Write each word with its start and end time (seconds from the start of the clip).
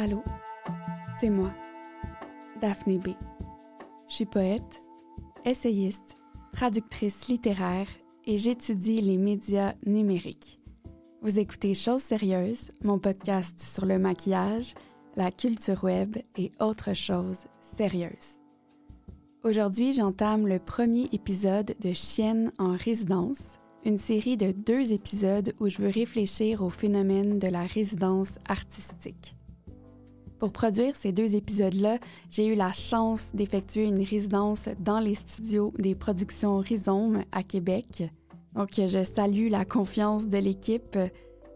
Allô, 0.00 0.22
c'est 1.18 1.28
moi, 1.28 1.52
Daphné 2.60 2.98
B. 2.98 3.08
Je 4.08 4.14
suis 4.14 4.26
poète, 4.26 4.82
essayiste, 5.44 6.16
traductrice 6.52 7.26
littéraire 7.26 7.88
et 8.24 8.38
j'étudie 8.38 9.00
les 9.00 9.18
médias 9.18 9.74
numériques. 9.84 10.60
Vous 11.20 11.40
écoutez 11.40 11.74
Choses 11.74 12.02
sérieuses, 12.02 12.70
mon 12.84 13.00
podcast 13.00 13.60
sur 13.60 13.86
le 13.86 13.98
maquillage, 13.98 14.74
la 15.16 15.32
culture 15.32 15.82
web 15.82 16.16
et 16.36 16.52
autres 16.60 16.94
choses 16.94 17.46
sérieuses. 17.60 18.37
Aujourd'hui, 19.48 19.94
j'entame 19.94 20.46
le 20.46 20.58
premier 20.58 21.08
épisode 21.10 21.74
de 21.80 21.94
Chienne 21.94 22.52
en 22.58 22.72
résidence, 22.72 23.58
une 23.86 23.96
série 23.96 24.36
de 24.36 24.52
deux 24.52 24.92
épisodes 24.92 25.54
où 25.58 25.70
je 25.70 25.78
veux 25.78 25.88
réfléchir 25.88 26.62
au 26.62 26.68
phénomène 26.68 27.38
de 27.38 27.48
la 27.48 27.62
résidence 27.62 28.38
artistique. 28.46 29.34
Pour 30.38 30.52
produire 30.52 30.94
ces 30.94 31.12
deux 31.12 31.34
épisodes-là, 31.34 31.96
j'ai 32.30 32.48
eu 32.48 32.56
la 32.56 32.74
chance 32.74 33.30
d'effectuer 33.32 33.84
une 33.84 34.02
résidence 34.02 34.68
dans 34.80 35.00
les 35.00 35.14
studios 35.14 35.72
des 35.78 35.94
productions 35.94 36.58
Rhizome 36.58 37.24
à 37.32 37.42
Québec. 37.42 38.02
Donc, 38.54 38.72
je 38.74 39.02
salue 39.02 39.48
la 39.48 39.64
confiance 39.64 40.28
de 40.28 40.36
l'équipe 40.36 40.98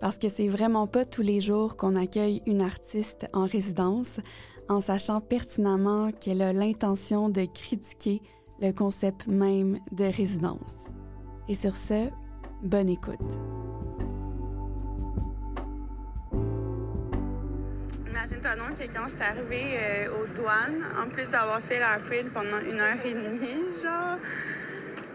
parce 0.01 0.17
que 0.17 0.31
c'est 0.31 0.49
vraiment 0.49 0.87
pas 0.87 1.05
tous 1.05 1.21
les 1.21 1.43
jours 1.43 1.77
qu'on 1.77 1.95
accueille 1.95 2.41
une 2.47 2.63
artiste 2.63 3.29
en 3.35 3.45
résidence 3.45 4.19
en 4.69 4.81
sachant 4.81 5.21
pertinemment 5.21 6.11
qu'elle 6.13 6.43
a 6.43 6.53
l'intention 6.53 7.29
de 7.29 7.45
critiquer 7.45 8.23
le 8.61 8.73
concept 8.73 9.27
même 9.27 9.79
de 9.91 10.05
résidence. 10.05 10.89
Et 11.49 11.55
sur 11.55 11.77
ce, 11.77 12.09
bonne 12.63 12.89
écoute. 12.89 13.19
Imagine-toi 18.09 18.57
donc 18.57 18.79
que 18.79 18.93
quand 18.95 19.09
je 19.09 19.15
suis 19.15 19.23
arrivée 19.23 19.77
euh, 19.77 20.09
aux 20.11 20.27
douanes, 20.29 20.85
en 20.97 21.09
plus 21.09 21.29
d'avoir 21.31 21.61
fait 21.61 21.81
la 21.81 21.99
file 21.99 22.31
pendant 22.33 22.61
une 22.61 22.79
heure 22.79 23.05
et 23.05 23.15
demie, 23.15 23.81
genre, 23.83 24.19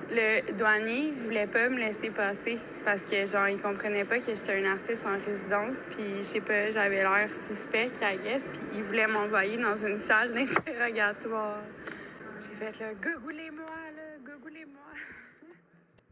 le 0.09 0.51
douanier 0.53 1.11
voulait 1.23 1.47
pas 1.47 1.69
me 1.69 1.77
laisser 1.77 2.09
passer 2.09 2.57
parce 2.85 3.01
que 3.01 3.25
genre 3.25 3.49
il 3.49 3.59
comprenait 3.59 4.05
pas 4.05 4.19
que 4.19 4.25
j'étais 4.25 4.59
une 4.59 4.65
artiste 4.65 5.05
en 5.05 5.17
résidence 5.17 5.83
puis 5.89 6.17
je 6.17 6.23
sais 6.23 6.41
pas 6.41 6.71
j'avais 6.71 7.03
l'air 7.03 7.29
suspect 7.35 7.91
I 8.01 8.17
guess 8.23 8.43
puis 8.43 8.61
il 8.75 8.83
voulait 8.83 9.07
m'envoyer 9.07 9.57
dans 9.57 9.75
une 9.75 9.97
salle 9.97 10.33
d'interrogatoire. 10.35 11.61
J'ai 12.41 12.55
fait 12.55 12.79
là 12.79 12.93
gogoulez-moi 12.93 13.65
là, 13.65 14.31
gogoulez-moi. 14.33 15.16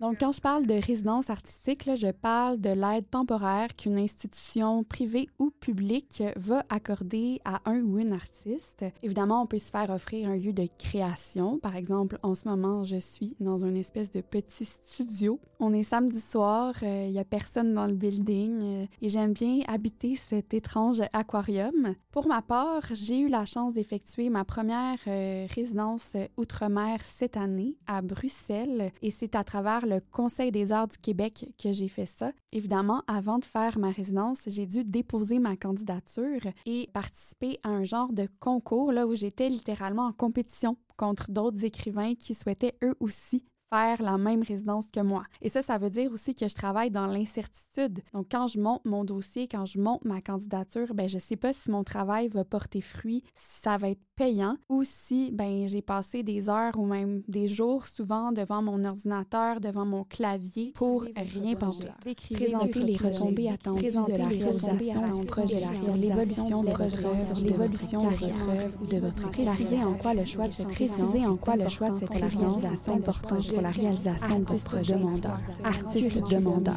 Donc, 0.02 0.18
quand 0.20 0.34
je 0.34 0.42
parle 0.42 0.68
de 0.68 0.74
résidence 0.74 1.30
artistique, 1.30 1.90
je 1.96 2.12
parle 2.12 2.60
de 2.60 2.70
l'aide 2.70 3.10
temporaire 3.10 3.74
qu'une 3.78 3.98
institution 3.98 4.84
privée 4.84 5.30
ou 5.40 5.52
publique 5.52 6.22
va 6.36 6.66
accorder 6.70 7.40
à 7.46 7.62
un 7.66 7.80
ou 7.82 7.98
une 8.00 8.12
artiste. 8.12 8.84
Évidemment, 9.04 9.44
on 9.44 9.46
peut 9.46 9.58
se 9.58 9.72
faire 9.72 9.90
offrir 9.90 10.30
un 10.30 10.36
lieu 10.36 10.52
de 10.52 10.68
création. 10.78 11.60
Par 11.60 11.78
exemple, 11.78 12.20
en 12.23 12.36
ce 12.36 12.46
moment, 12.46 12.84
je 12.84 12.98
suis 12.98 13.38
dans 13.40 13.64
une 13.64 13.78
espèce 13.78 14.12
de 14.12 14.20
petit 14.20 14.66
studio. 14.66 15.40
On 15.60 15.73
est 15.73 15.84
samedi 15.84 16.20
soir, 16.20 16.73
il 16.82 16.88
euh, 16.88 17.08
n'y 17.12 17.20
a 17.20 17.23
personne 17.23 17.73
dans 17.73 17.88
le 17.88 17.94
building 17.94 18.60
euh, 18.62 18.86
et 19.02 19.08
j'aime 19.08 19.32
bien 19.32 19.60
habiter 19.68 20.18
cet 20.18 20.54
étrange 20.54 21.02
aquarium. 21.14 21.96
Pour 22.12 22.28
ma 22.28 22.42
part, 22.42 22.84
j'ai 22.94 23.20
eu 23.20 23.30
la 23.30 23.46
chance 23.46 23.73
d'effectuer 23.73 24.30
ma 24.30 24.44
première 24.44 24.98
euh, 25.08 25.48
résidence 25.56 26.18
outre-mer 26.36 27.00
cette 27.04 27.38
année 27.38 27.78
à 27.88 28.02
Bruxelles 28.02 28.92
et 29.02 29.12
c'est 29.12 29.36
à 29.36 29.46
travers 29.46 29.84
le 29.86 30.02
Conseil 30.11 30.52
des 30.52 30.72
arts 30.72 30.88
du 30.88 30.97
Québec 30.97 31.47
que 31.61 31.72
j'ai 31.72 31.88
fait 31.88 32.05
ça. 32.05 32.31
Évidemment, 32.52 33.03
avant 33.08 33.39
de 33.39 33.45
faire 33.45 33.80
ma 33.80 33.92
résidence, 33.92 34.42
j'ai 34.48 34.65
dû 34.65 34.83
déposer 34.83 35.39
ma 35.39 35.55
candidature 35.55 36.42
et 36.65 36.89
participer 36.93 37.60
à 37.64 37.70
un 37.70 37.83
genre 37.83 38.11
de 38.14 38.27
concours 38.39 38.92
là 38.92 39.08
où 39.08 39.15
j'étais 39.15 39.49
littéralement 39.49 40.05
en 40.05 40.14
compétition 40.14 40.77
contre 40.98 41.32
d'autres 41.32 41.64
écrivains 41.65 42.15
qui 42.15 42.33
souhaitaient 42.33 42.77
eux 42.83 42.95
aussi 42.99 43.43
faire 43.70 44.02
la 44.02 44.17
même 44.17 44.43
résidence 44.43 44.86
que 44.92 44.99
moi. 44.99 45.23
Et 45.42 45.49
ça, 45.49 45.61
ça 45.61 45.77
veut 45.77 45.89
dire 45.89 46.11
aussi 46.11 46.33
que 46.33 46.48
je 46.48 46.55
travaille 46.55 46.92
dans 46.92 47.08
l'incertitude. 47.08 48.02
Donc, 48.14 48.27
quand 48.31 48.48
je 48.48 48.59
monte 48.59 48.86
mon 48.86 49.03
dossier, 49.03 49.48
quand 49.48 49.65
je 49.65 49.80
monte 49.80 50.05
ma 50.05 50.21
candidature, 50.21 50.93
ben 50.93 51.09
je 51.09 51.17
sais 51.17 51.36
pas 51.36 51.53
si 51.53 51.71
mon 51.71 51.83
travail 51.83 52.27
va 52.27 52.43
porter 52.43 52.81
fruit, 52.81 53.23
si 53.36 53.61
ça 53.61 53.77
va 53.77 53.89
être 53.89 54.02
payant 54.15 54.58
ou 54.70 54.83
si 54.83 55.31
ben 55.31 55.67
j'ai 55.67 55.81
passé 55.81 56.23
des 56.23 56.49
heures 56.49 56.77
ou 56.77 56.86
même 56.86 57.21
des 57.27 57.48
jours 57.48 57.86
souvent 57.86 58.31
devant 58.31 58.61
mon 58.61 58.83
ordinateur, 58.83 59.59
devant 59.59 59.86
mon 59.86 60.04
clavier 60.04 60.71
pour 60.73 61.02
rien 61.15 61.55
penser. 61.55 61.87
Présenter 62.33 62.80
les 62.80 62.95
retombées 62.95 63.49
attendues 63.49 63.92
de 63.92 64.17
la 64.17 64.27
réalisation 64.27 65.20
du 65.20 65.25
projet, 65.25 65.59
sur 65.83 65.95
l'évolution 65.95 66.64
de 66.64 66.70
votre 66.71 67.05
œuvre, 67.05 67.42
l'évolution 67.42 67.99
de 67.99 68.15
votre 68.15 68.49
œuvre 68.49 68.77
ou 68.81 68.86
de 68.86 68.98
votre 68.99 69.31
préciser 69.31 69.83
en 69.83 69.93
quoi 69.95 70.14
le 70.14 70.25
choix 70.25 70.48
de 70.48 70.64
préciser 70.65 71.25
en 71.25 71.36
quoi 71.36 71.55
le 71.55 71.67
choix 71.67 71.89
de 71.89 71.99
cette 71.99 72.09
réalisation 72.09 72.71
est 72.71 72.89
important 72.89 73.39
pour 73.55 73.61
la 73.61 73.70
réalisation 73.70 74.39
de 74.39 74.45
votre 74.45 74.82
demandeur, 74.82 75.39
artiste 75.64 76.30
demandeur, 76.30 76.76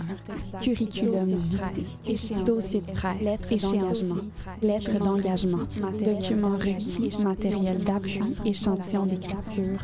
curriculum 0.63 1.27
vitae, 1.27 2.45
dossier 2.45 2.81
de 2.81 2.93
presse, 2.93 3.21
lettre 3.21 3.49
d'engagement, 3.57 4.23
lettre 4.63 4.99
d'engagement, 4.99 5.59
document 6.05 6.53
requis, 6.53 7.13
matériel 7.25 7.83
d'appui, 7.83 8.21
échantillon 8.45 9.07
d'écriture, 9.07 9.79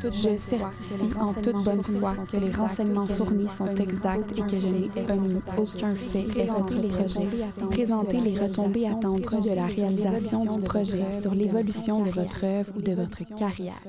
toute 0.00 0.14
je 0.14 0.36
certifie 0.36 1.18
en 1.18 1.32
toute 1.32 1.64
bonne 1.64 1.82
foi 1.82 2.14
que 2.30 2.36
les 2.36 2.50
renseignements 2.50 3.06
fournis 3.06 3.48
sont 3.48 3.74
exacts 3.74 4.38
et 4.38 4.42
que 4.42 4.60
je 4.60 4.66
n'ai 4.68 5.10
omis 5.10 5.40
aucun 5.58 5.92
fait 5.96 6.22
présenter 6.22 6.74
les 6.74 6.88
projet, 6.88 7.26
présenter 7.70 8.20
les 8.20 8.38
retombées 8.38 8.86
attendues 8.86 9.48
de 9.48 9.54
la 9.54 9.66
réalisation 9.66 10.44
du 10.44 10.60
projet 10.60 11.04
sur 11.20 11.34
l'évolution 11.34 12.02
de 12.02 12.10
votre 12.10 12.44
œuvre 12.44 12.72
ou 12.76 12.82
de 12.82 12.92
votre 12.92 13.34
carrière. 13.34 13.80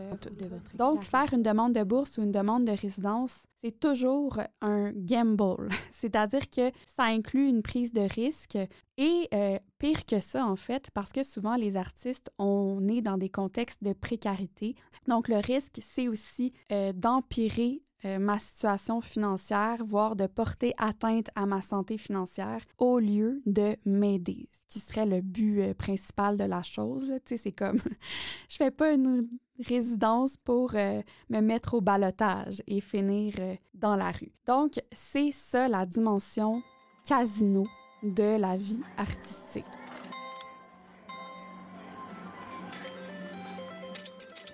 Donc, 0.75 1.03
faire 1.03 1.27
une 1.33 1.43
demande 1.43 1.50
de 1.53 1.83
bourse 1.83 2.17
ou 2.17 2.23
une 2.23 2.31
demande 2.31 2.65
de 2.65 2.71
résidence, 2.71 3.43
c'est 3.63 3.79
toujours 3.79 4.39
un 4.61 4.91
gamble. 4.91 5.69
C'est-à-dire 5.91 6.49
que 6.49 6.71
ça 6.87 7.03
inclut 7.03 7.47
une 7.47 7.61
prise 7.61 7.93
de 7.93 8.01
risque 8.01 8.57
et 8.97 9.27
euh, 9.33 9.59
pire 9.77 10.05
que 10.05 10.19
ça, 10.19 10.45
en 10.45 10.55
fait, 10.55 10.89
parce 10.93 11.11
que 11.11 11.23
souvent 11.23 11.55
les 11.55 11.75
artistes, 11.75 12.31
on 12.37 12.87
est 12.87 13.01
dans 13.01 13.17
des 13.17 13.29
contextes 13.29 13.83
de 13.83 13.93
précarité. 13.93 14.75
Donc 15.07 15.27
le 15.27 15.37
risque, 15.37 15.79
c'est 15.81 16.07
aussi 16.07 16.53
euh, 16.71 16.93
d'empirer 16.93 17.81
euh, 18.05 18.19
ma 18.19 18.39
situation 18.39 19.01
financière, 19.01 19.83
voire 19.85 20.15
de 20.15 20.27
porter 20.27 20.73
atteinte 20.77 21.29
à 21.35 21.45
ma 21.45 21.61
santé 21.61 21.97
financière 21.97 22.61
au 22.77 22.99
lieu 22.99 23.41
de 23.45 23.75
m'aider, 23.85 24.49
ce 24.51 24.73
qui 24.73 24.79
serait 24.79 25.05
le 25.05 25.21
but 25.21 25.73
principal 25.73 26.37
de 26.37 26.43
la 26.43 26.63
chose. 26.63 27.11
Tu 27.25 27.35
sais, 27.35 27.37
c'est 27.37 27.51
comme, 27.51 27.79
je 28.49 28.55
fais 28.55 28.71
pas 28.71 28.91
une 28.93 29.27
résidence 29.67 30.37
pour 30.37 30.71
euh, 30.75 31.01
me 31.29 31.41
mettre 31.41 31.75
au 31.75 31.81
balotage 31.81 32.61
et 32.67 32.79
finir 32.81 33.33
euh, 33.39 33.55
dans 33.73 33.95
la 33.95 34.11
rue. 34.11 34.31
Donc, 34.45 34.81
c'est 34.93 35.31
ça 35.31 35.67
la 35.67 35.85
dimension 35.85 36.61
casino 37.07 37.65
de 38.03 38.37
la 38.37 38.57
vie 38.57 38.81
artistique. 38.97 39.65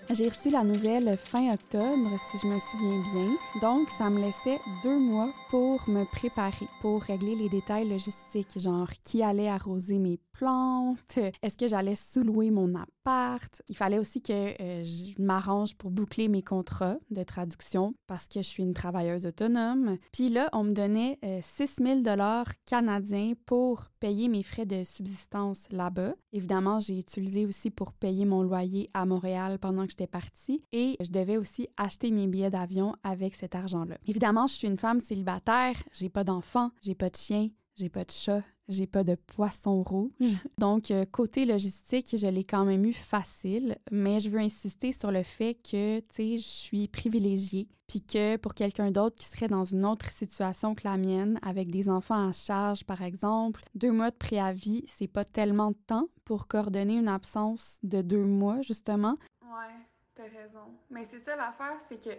J'ai 0.09 0.29
reçu 0.29 0.49
la 0.49 0.63
nouvelle 0.63 1.17
fin 1.17 1.53
octobre, 1.53 2.09
si 2.31 2.37
je 2.37 2.47
me 2.47 2.57
souviens 2.59 3.03
bien. 3.13 3.37
Donc, 3.61 3.89
ça 3.89 4.09
me 4.09 4.21
laissait 4.21 4.57
deux 4.81 4.97
mois 4.97 5.33
pour 5.49 5.87
me 5.89 6.05
préparer, 6.05 6.67
pour 6.81 7.01
régler 7.01 7.35
les 7.35 7.49
détails 7.49 7.89
logistiques, 7.89 8.57
genre 8.57 8.89
qui 9.03 9.21
allait 9.21 9.49
arroser 9.49 9.99
mes 9.99 10.17
plantes, 10.37 11.17
est-ce 11.41 11.57
que 11.57 11.67
j'allais 11.67 11.95
sous-louer 11.95 12.51
mon 12.51 12.75
appart? 12.75 13.61
Il 13.69 13.75
fallait 13.75 13.97
aussi 13.97 14.21
que 14.21 14.31
euh, 14.31 14.83
je 14.83 15.19
m'arrange 15.19 15.75
pour 15.75 15.89
boucler 15.89 16.27
mes 16.27 16.43
contrats 16.43 16.97
de 17.09 17.23
traduction 17.23 17.95
parce 18.05 18.27
que 18.27 18.41
je 18.41 18.47
suis 18.47 18.61
une 18.61 18.75
travailleuse 18.75 19.25
autonome. 19.25 19.97
Puis 20.13 20.29
là, 20.29 20.49
on 20.53 20.63
me 20.63 20.73
donnait 20.73 21.17
6 21.41 21.77
000 21.81 22.01
dollars 22.01 22.47
canadiens 22.65 23.33
pour 23.45 23.87
payer 23.99 24.27
mes 24.27 24.43
frais 24.43 24.65
de 24.65 24.83
subsistance 24.83 25.67
là-bas. 25.71 26.13
Évidemment, 26.33 26.79
j'ai 26.79 26.99
utilisé 26.99 27.45
aussi 27.45 27.71
pour 27.71 27.93
payer 27.93 28.25
mon 28.25 28.43
loyer 28.43 28.91
à 28.93 29.05
Montréal 29.05 29.57
pendant 29.59 29.85
que 29.85 29.91
j'étais 29.91 30.07
partie 30.07 30.61
et 30.71 30.97
je 30.99 31.09
devais 31.09 31.37
aussi 31.37 31.67
acheter 31.77 32.11
mes 32.11 32.27
billets 32.27 32.51
d'avion 32.51 32.95
avec 33.03 33.33
cet 33.33 33.55
argent-là. 33.55 33.97
Évidemment, 34.05 34.45
je 34.45 34.53
suis 34.53 34.67
une 34.67 34.77
femme 34.77 34.99
célibataire, 34.99 35.75
j'ai 35.93 36.09
pas 36.09 36.23
d'enfants, 36.23 36.69
j'ai 36.83 36.95
pas 36.95 37.09
de 37.09 37.15
chien, 37.15 37.49
j'ai 37.75 37.89
pas 37.89 38.03
de 38.03 38.11
chat, 38.11 38.43
j'ai 38.67 38.87
pas 38.87 39.03
de 39.03 39.15
poisson 39.15 39.81
rouge. 39.81 40.11
Donc, 40.57 40.91
euh, 40.91 41.05
côté 41.05 41.45
logistique, 41.45 42.15
je 42.17 42.27
l'ai 42.27 42.43
quand 42.43 42.65
même 42.65 42.85
eu 42.85 42.93
facile, 42.93 43.77
mais 43.91 44.19
je 44.19 44.29
veux 44.29 44.39
insister 44.39 44.91
sur 44.91 45.11
le 45.11 45.23
fait 45.23 45.55
que, 45.55 45.99
tu 45.99 46.05
sais, 46.11 46.37
je 46.37 46.47
suis 46.47 46.87
privilégiée, 46.87 47.67
puis 47.87 48.01
que 48.01 48.35
pour 48.37 48.53
quelqu'un 48.53 48.91
d'autre 48.91 49.15
qui 49.15 49.25
serait 49.25 49.47
dans 49.47 49.63
une 49.63 49.85
autre 49.85 50.09
situation 50.11 50.75
que 50.75 50.87
la 50.87 50.97
mienne, 50.97 51.39
avec 51.41 51.69
des 51.69 51.89
enfants 51.89 52.27
à 52.27 52.33
charge, 52.33 52.83
par 52.83 53.01
exemple, 53.01 53.63
deux 53.75 53.91
mois 53.91 54.11
de 54.11 54.15
préavis, 54.15 54.85
c'est 54.87 55.07
pas 55.07 55.25
tellement 55.25 55.71
de 55.71 55.77
temps 55.87 56.07
pour 56.25 56.47
coordonner 56.47 56.95
une 56.95 57.07
absence 57.07 57.79
de 57.83 58.01
deux 58.01 58.25
mois, 58.25 58.61
justement. 58.61 59.17
Ouais. 59.43 59.75
T'as 60.15 60.23
raison. 60.23 60.73
Mais 60.89 61.05
c'est 61.05 61.19
ça 61.19 61.35
l'affaire, 61.35 61.77
c'est 61.87 62.03
que 62.03 62.09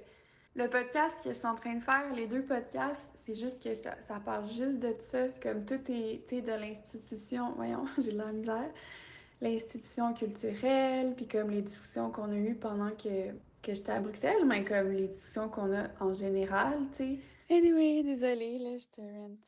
le 0.58 0.68
podcast 0.68 1.16
que 1.22 1.28
je 1.28 1.34
suis 1.34 1.46
en 1.46 1.54
train 1.54 1.74
de 1.74 1.82
faire, 1.82 2.12
les 2.16 2.26
deux 2.26 2.42
podcasts, 2.42 3.06
c'est 3.24 3.34
juste 3.34 3.62
que 3.62 3.76
ça, 3.76 3.94
ça, 4.08 4.18
parle 4.18 4.44
juste 4.48 4.80
de 4.80 4.92
ça. 5.04 5.28
Comme 5.40 5.64
tout 5.64 5.80
est, 5.88 6.32
de 6.32 6.60
l'institution. 6.60 7.52
Voyons, 7.54 7.84
j'ai 7.98 8.10
de 8.10 8.18
la 8.18 8.32
misère. 8.32 8.70
L'institution 9.40 10.12
culturelle, 10.14 11.14
puis 11.14 11.28
comme 11.28 11.50
les 11.50 11.62
discussions 11.62 12.10
qu'on 12.10 12.32
a 12.32 12.36
eues 12.36 12.56
pendant 12.56 12.90
que, 12.90 13.28
que 13.62 13.72
j'étais 13.72 13.92
à 13.92 14.00
Bruxelles, 14.00 14.44
mais 14.46 14.64
comme 14.64 14.90
les 14.90 15.06
discussions 15.06 15.48
qu'on 15.48 15.72
a 15.72 15.86
en 16.00 16.12
général, 16.12 16.76
tu 16.96 17.04
sais. 17.04 17.18
Anyway, 17.50 18.02
désolée, 18.02 18.58
là, 18.58 18.76
je 18.78 18.86
te 18.88 19.00
rente 19.00 19.38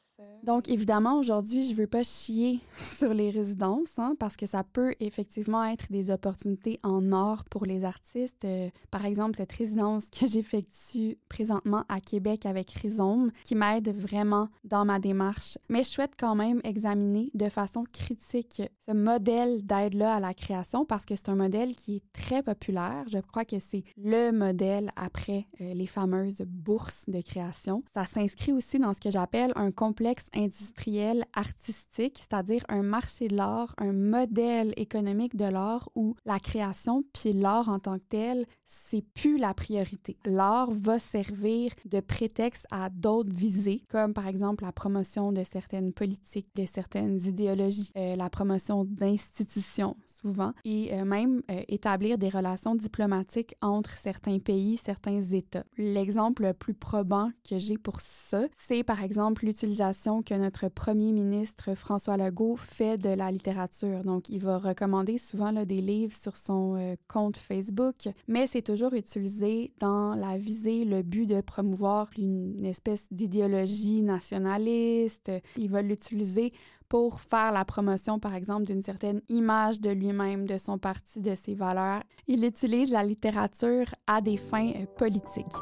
donc, 0.43 0.69
évidemment, 0.69 1.19
aujourd'hui, 1.19 1.69
je 1.69 1.75
veux 1.75 1.87
pas 1.87 2.03
chier 2.03 2.61
sur 2.75 3.13
les 3.13 3.31
résidences, 3.31 3.99
hein, 3.99 4.15
parce 4.19 4.37
que 4.37 4.47
ça 4.47 4.65
peut 4.65 4.95
effectivement 5.01 5.65
être 5.65 5.87
des 5.91 6.11
opportunités 6.11 6.81
en 6.83 7.13
or 7.13 7.45
pour 7.45 7.67
les 7.67 7.85
artistes. 7.85 8.45
Euh, 8.45 8.71
par 8.91 9.05
exemple, 9.05 9.37
cette 9.37 9.53
résidence 9.53 10.09
que 10.11 10.27
j'effectue 10.27 11.19
présentement 11.29 11.85
à 11.89 12.01
Québec 12.01 12.47
avec 12.47 12.71
Rhizome, 12.71 13.31
qui 13.45 13.55
m'aide 13.55 13.95
vraiment 13.95 14.49
dans 14.65 14.85
ma 14.85 14.99
démarche. 14.99 15.59
Mais 15.69 15.83
je 15.83 15.89
souhaite 15.89 16.15
quand 16.19 16.35
même 16.35 16.61
examiner 16.65 17.31
de 17.35 17.49
façon 17.49 17.85
critique 17.93 18.63
ce 18.87 18.93
modèle 18.93 19.65
d'aide-là 19.67 20.17
à 20.17 20.21
la 20.21 20.33
création, 20.33 20.85
parce 20.85 21.05
que 21.05 21.17
c'est 21.17 21.29
un 21.29 21.37
modèle 21.37 21.75
qui 21.75 21.97
est 21.97 22.03
très 22.13 22.43
populaire. 22.43 23.05
Je 23.09 23.19
crois 23.19 23.45
que 23.45 23.59
c'est 23.59 23.85
le 23.99 24.33
modèle 24.33 24.91
après 24.97 25.47
euh, 25.61 25.75
les 25.75 25.87
fameuses 25.87 26.43
bourses 26.47 27.05
de 27.09 27.21
création. 27.21 27.83
Ça 27.93 28.05
s'inscrit 28.05 28.53
aussi 28.53 28.79
dans 28.79 28.95
ce 28.95 29.01
que 29.01 29.11
j'appelle 29.11 29.53
un 29.55 29.71
complexe 29.71 30.10
industriel 30.35 31.25
artistique, 31.35 32.19
c'est-à-dire 32.19 32.63
un 32.69 32.83
marché 32.83 33.29
de 33.29 33.37
l'art, 33.37 33.75
un 33.79 33.93
modèle 33.93 34.73
économique 34.77 35.37
de 35.37 35.45
l'art 35.45 35.89
où 35.95 36.15
la 36.25 36.39
création 36.39 37.05
puis 37.13 37.33
l'art 37.33 37.69
en 37.69 37.79
tant 37.79 37.99
que 37.99 38.05
tel, 38.09 38.47
c'est 38.67 39.03
plus 39.15 39.39
la 39.39 39.55
priorité. 39.55 40.17
L'art 40.25 40.71
va 40.71 40.99
servir 40.99 41.73
de 41.85 42.01
prétexte 42.01 42.67
à 42.71 42.89
d'autres 42.91 43.35
visées, 43.35 43.83
comme 43.89 44.15
par 44.15 44.27
exemple 44.27 44.65
la 44.65 44.73
promotion 44.73 45.33
de 45.33 45.43
certaines 45.45 45.93
politiques, 45.93 46.49
de 46.55 46.65
certaines 46.65 47.21
idéologies, 47.21 47.91
euh, 47.97 48.17
la 48.17 48.31
promotion 48.31 48.85
d'institutions 48.85 49.97
souvent, 50.07 50.53
et 50.65 50.95
euh, 50.95 51.05
même 51.05 51.43
euh, 51.51 51.63
établir 51.69 52.19
des 52.19 52.29
relations 52.29 52.75
diplomatiques 52.75 53.55
entre 53.61 53.97
certains 53.97 54.39
pays, 54.39 54.77
certains 54.77 55.21
États. 55.21 55.65
L'exemple 55.77 56.43
le 56.43 56.55
plus 56.55 56.75
probant 56.75 57.31
que 57.49 57.59
j'ai 57.59 57.79
pour 57.79 58.01
ça, 58.01 58.43
c'est 58.59 58.85
par 58.85 59.03
exemple 59.03 59.45
l'utilisation 59.45 60.00
que 60.01 60.35
notre 60.35 60.69
premier 60.69 61.13
ministre 61.13 61.75
François 61.75 62.17
Legault 62.17 62.57
fait 62.57 62.97
de 62.97 63.11
la 63.11 63.31
littérature. 63.31 64.03
Donc, 64.03 64.31
il 64.31 64.41
va 64.41 64.57
recommander 64.57 65.19
souvent 65.19 65.53
des 65.53 65.83
livres 65.83 66.15
sur 66.15 66.39
son 66.39 66.77
euh, 66.77 66.95
compte 67.07 67.37
Facebook, 67.37 68.09
mais 68.27 68.47
c'est 68.47 68.63
toujours 68.63 68.95
utilisé 68.95 69.73
dans 69.79 70.15
la 70.15 70.39
visée, 70.39 70.87
le 70.87 71.03
but 71.03 71.27
de 71.27 71.43
promouvoir 71.43 72.09
une 72.17 72.65
espèce 72.65 73.07
d'idéologie 73.11 74.03
nationaliste. 74.03 75.31
Il 75.59 75.69
va 75.69 75.83
l'utiliser 75.83 76.55
pour 76.89 77.21
faire 77.21 77.53
la 77.53 77.67
promotion, 77.67 78.19
par 78.19 78.35
exemple, 78.35 78.65
d'une 78.65 78.83
certaine 78.83 79.21
image 79.29 79.81
de 79.81 79.91
lui-même, 79.91 80.47
de 80.47 80.57
son 80.57 80.79
parti, 80.79 81.21
de 81.21 81.35
ses 81.35 81.55
valeurs. 81.55 82.03
Il 82.27 82.45
utilise 82.45 82.91
la 82.91 83.05
littérature 83.05 83.95
à 84.07 84.23
des 84.23 84.39
fins 84.39 84.71
euh, 84.71 84.87
politiques. 84.97 85.57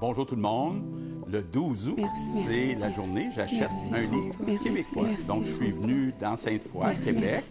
Bonjour 0.00 0.26
tout 0.26 0.34
le 0.34 0.42
monde. 0.42 1.13
Le 1.34 1.42
12 1.42 1.88
août, 1.88 1.98
c'est 2.46 2.76
la 2.76 2.92
journée. 2.92 3.28
J'achète 3.34 3.68
un 3.92 4.02
livre 4.02 4.62
québécois. 4.62 5.08
Donc, 5.26 5.44
je 5.44 5.52
suis 5.52 5.70
venu 5.72 6.14
dans 6.20 6.36
Sainte-Foy, 6.36 6.94
Québec, 7.04 7.42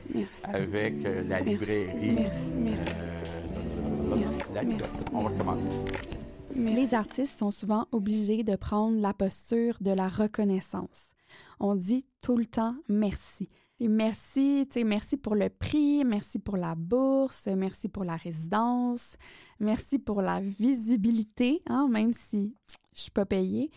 avec 0.42 1.06
euh, 1.06 1.22
la 1.28 1.42
librairie. 1.42 2.16
Euh, 2.18 2.86
la 4.56 4.62
On 5.12 5.24
va 5.24 5.32
commencer. 5.32 5.68
Les 6.56 6.94
artistes 6.94 7.38
sont 7.38 7.52
souvent 7.52 7.86
obligés 7.92 8.44
de 8.46 8.56
prendre 8.56 9.02
la 9.02 9.14
posture 9.14 9.76
de 9.82 9.92
la 9.92 10.08
reconnaissance. 10.08 11.10
On 11.60 11.76
dit 11.76 12.06
tout 12.22 12.38
le 12.38 12.46
temps 12.46 12.76
merci. 12.88 13.50
Et 13.82 13.90
merci, 13.90 14.66
tu 14.70 14.80
sais, 14.80 14.86
merci 14.86 15.18
pour 15.18 15.36
le 15.36 15.50
prix, 15.50 16.06
merci 16.06 16.40
pour 16.40 16.56
la 16.56 16.76
bourse, 16.76 17.48
merci 17.48 17.90
pour 17.90 18.06
la 18.06 18.16
résidence, 18.16 19.18
merci 19.60 20.00
pour 20.00 20.22
la 20.22 20.40
visibilité, 20.40 21.62
hein, 21.68 21.90
même 21.92 22.14
si 22.14 22.56
je 22.96 23.02
suis 23.02 23.12
pas 23.12 23.26
payée. 23.26 23.72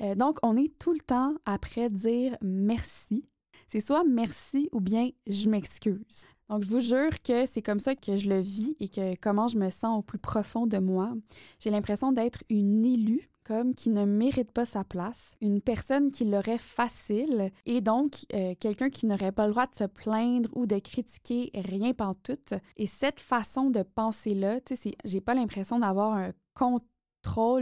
Euh, 0.00 0.14
donc, 0.14 0.38
on 0.42 0.56
est 0.56 0.78
tout 0.78 0.92
le 0.92 1.00
temps 1.00 1.34
après 1.44 1.90
dire 1.90 2.36
merci. 2.42 3.24
C'est 3.68 3.80
soit 3.80 4.04
merci 4.04 4.68
ou 4.72 4.80
bien 4.80 5.10
je 5.26 5.48
m'excuse. 5.48 6.26
Donc, 6.48 6.62
je 6.62 6.68
vous 6.68 6.80
jure 6.80 7.10
que 7.22 7.46
c'est 7.46 7.62
comme 7.62 7.80
ça 7.80 7.96
que 7.96 8.16
je 8.16 8.28
le 8.28 8.40
vis 8.40 8.76
et 8.78 8.88
que 8.88 9.16
comment 9.16 9.48
je 9.48 9.58
me 9.58 9.70
sens 9.70 9.98
au 9.98 10.02
plus 10.02 10.18
profond 10.18 10.66
de 10.66 10.78
moi. 10.78 11.12
J'ai 11.58 11.70
l'impression 11.70 12.12
d'être 12.12 12.44
une 12.48 12.84
élue 12.84 13.28
comme 13.46 13.74
qui 13.74 13.90
ne 13.90 14.04
mérite 14.04 14.50
pas 14.50 14.66
sa 14.66 14.82
place, 14.82 15.34
une 15.40 15.60
personne 15.60 16.10
qui 16.10 16.24
l'aurait 16.24 16.58
facile 16.58 17.52
et 17.64 17.80
donc 17.80 18.16
euh, 18.34 18.54
quelqu'un 18.58 18.90
qui 18.90 19.06
n'aurait 19.06 19.30
pas 19.30 19.46
le 19.46 19.52
droit 19.52 19.68
de 19.68 19.74
se 19.74 19.84
plaindre 19.84 20.50
ou 20.54 20.66
de 20.66 20.78
critiquer 20.80 21.50
rien 21.54 21.92
pantoute. 21.92 22.54
Et 22.76 22.86
cette 22.86 23.20
façon 23.20 23.70
de 23.70 23.82
penser-là, 23.82 24.60
tu 24.62 24.74
sais, 24.74 24.96
j'ai 25.04 25.20
pas 25.20 25.34
l'impression 25.34 25.78
d'avoir 25.78 26.14
un 26.14 26.32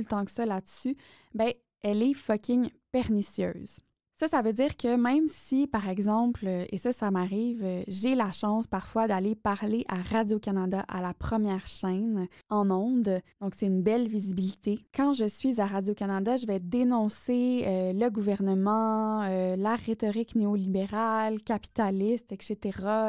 tant 0.08 0.24
que 0.24 0.30
ça 0.30 0.46
là-dessus, 0.46 0.96
ben 1.34 1.52
elle 1.82 2.02
est 2.02 2.14
fucking 2.14 2.70
pernicieuse. 2.92 3.80
Ça, 4.16 4.28
ça 4.28 4.42
veut 4.42 4.52
dire 4.52 4.76
que 4.76 4.94
même 4.94 5.26
si, 5.26 5.66
par 5.66 5.88
exemple, 5.88 6.46
et 6.46 6.78
ça, 6.78 6.92
ça 6.92 7.10
m'arrive, 7.10 7.66
j'ai 7.88 8.14
la 8.14 8.30
chance 8.30 8.68
parfois 8.68 9.08
d'aller 9.08 9.34
parler 9.34 9.84
à 9.88 9.96
Radio-Canada 9.96 10.84
à 10.86 11.02
la 11.02 11.12
première 11.14 11.66
chaîne 11.66 12.28
en 12.48 12.70
ondes, 12.70 13.20
donc 13.40 13.54
c'est 13.56 13.66
une 13.66 13.82
belle 13.82 14.06
visibilité. 14.06 14.78
Quand 14.94 15.14
je 15.14 15.24
suis 15.24 15.60
à 15.60 15.66
Radio-Canada, 15.66 16.36
je 16.36 16.46
vais 16.46 16.60
dénoncer 16.60 17.64
euh, 17.66 17.92
le 17.92 18.08
gouvernement, 18.08 19.22
euh, 19.24 19.56
la 19.56 19.74
rhétorique 19.74 20.36
néolibérale, 20.36 21.42
capitaliste, 21.42 22.30
etc. 22.30 22.56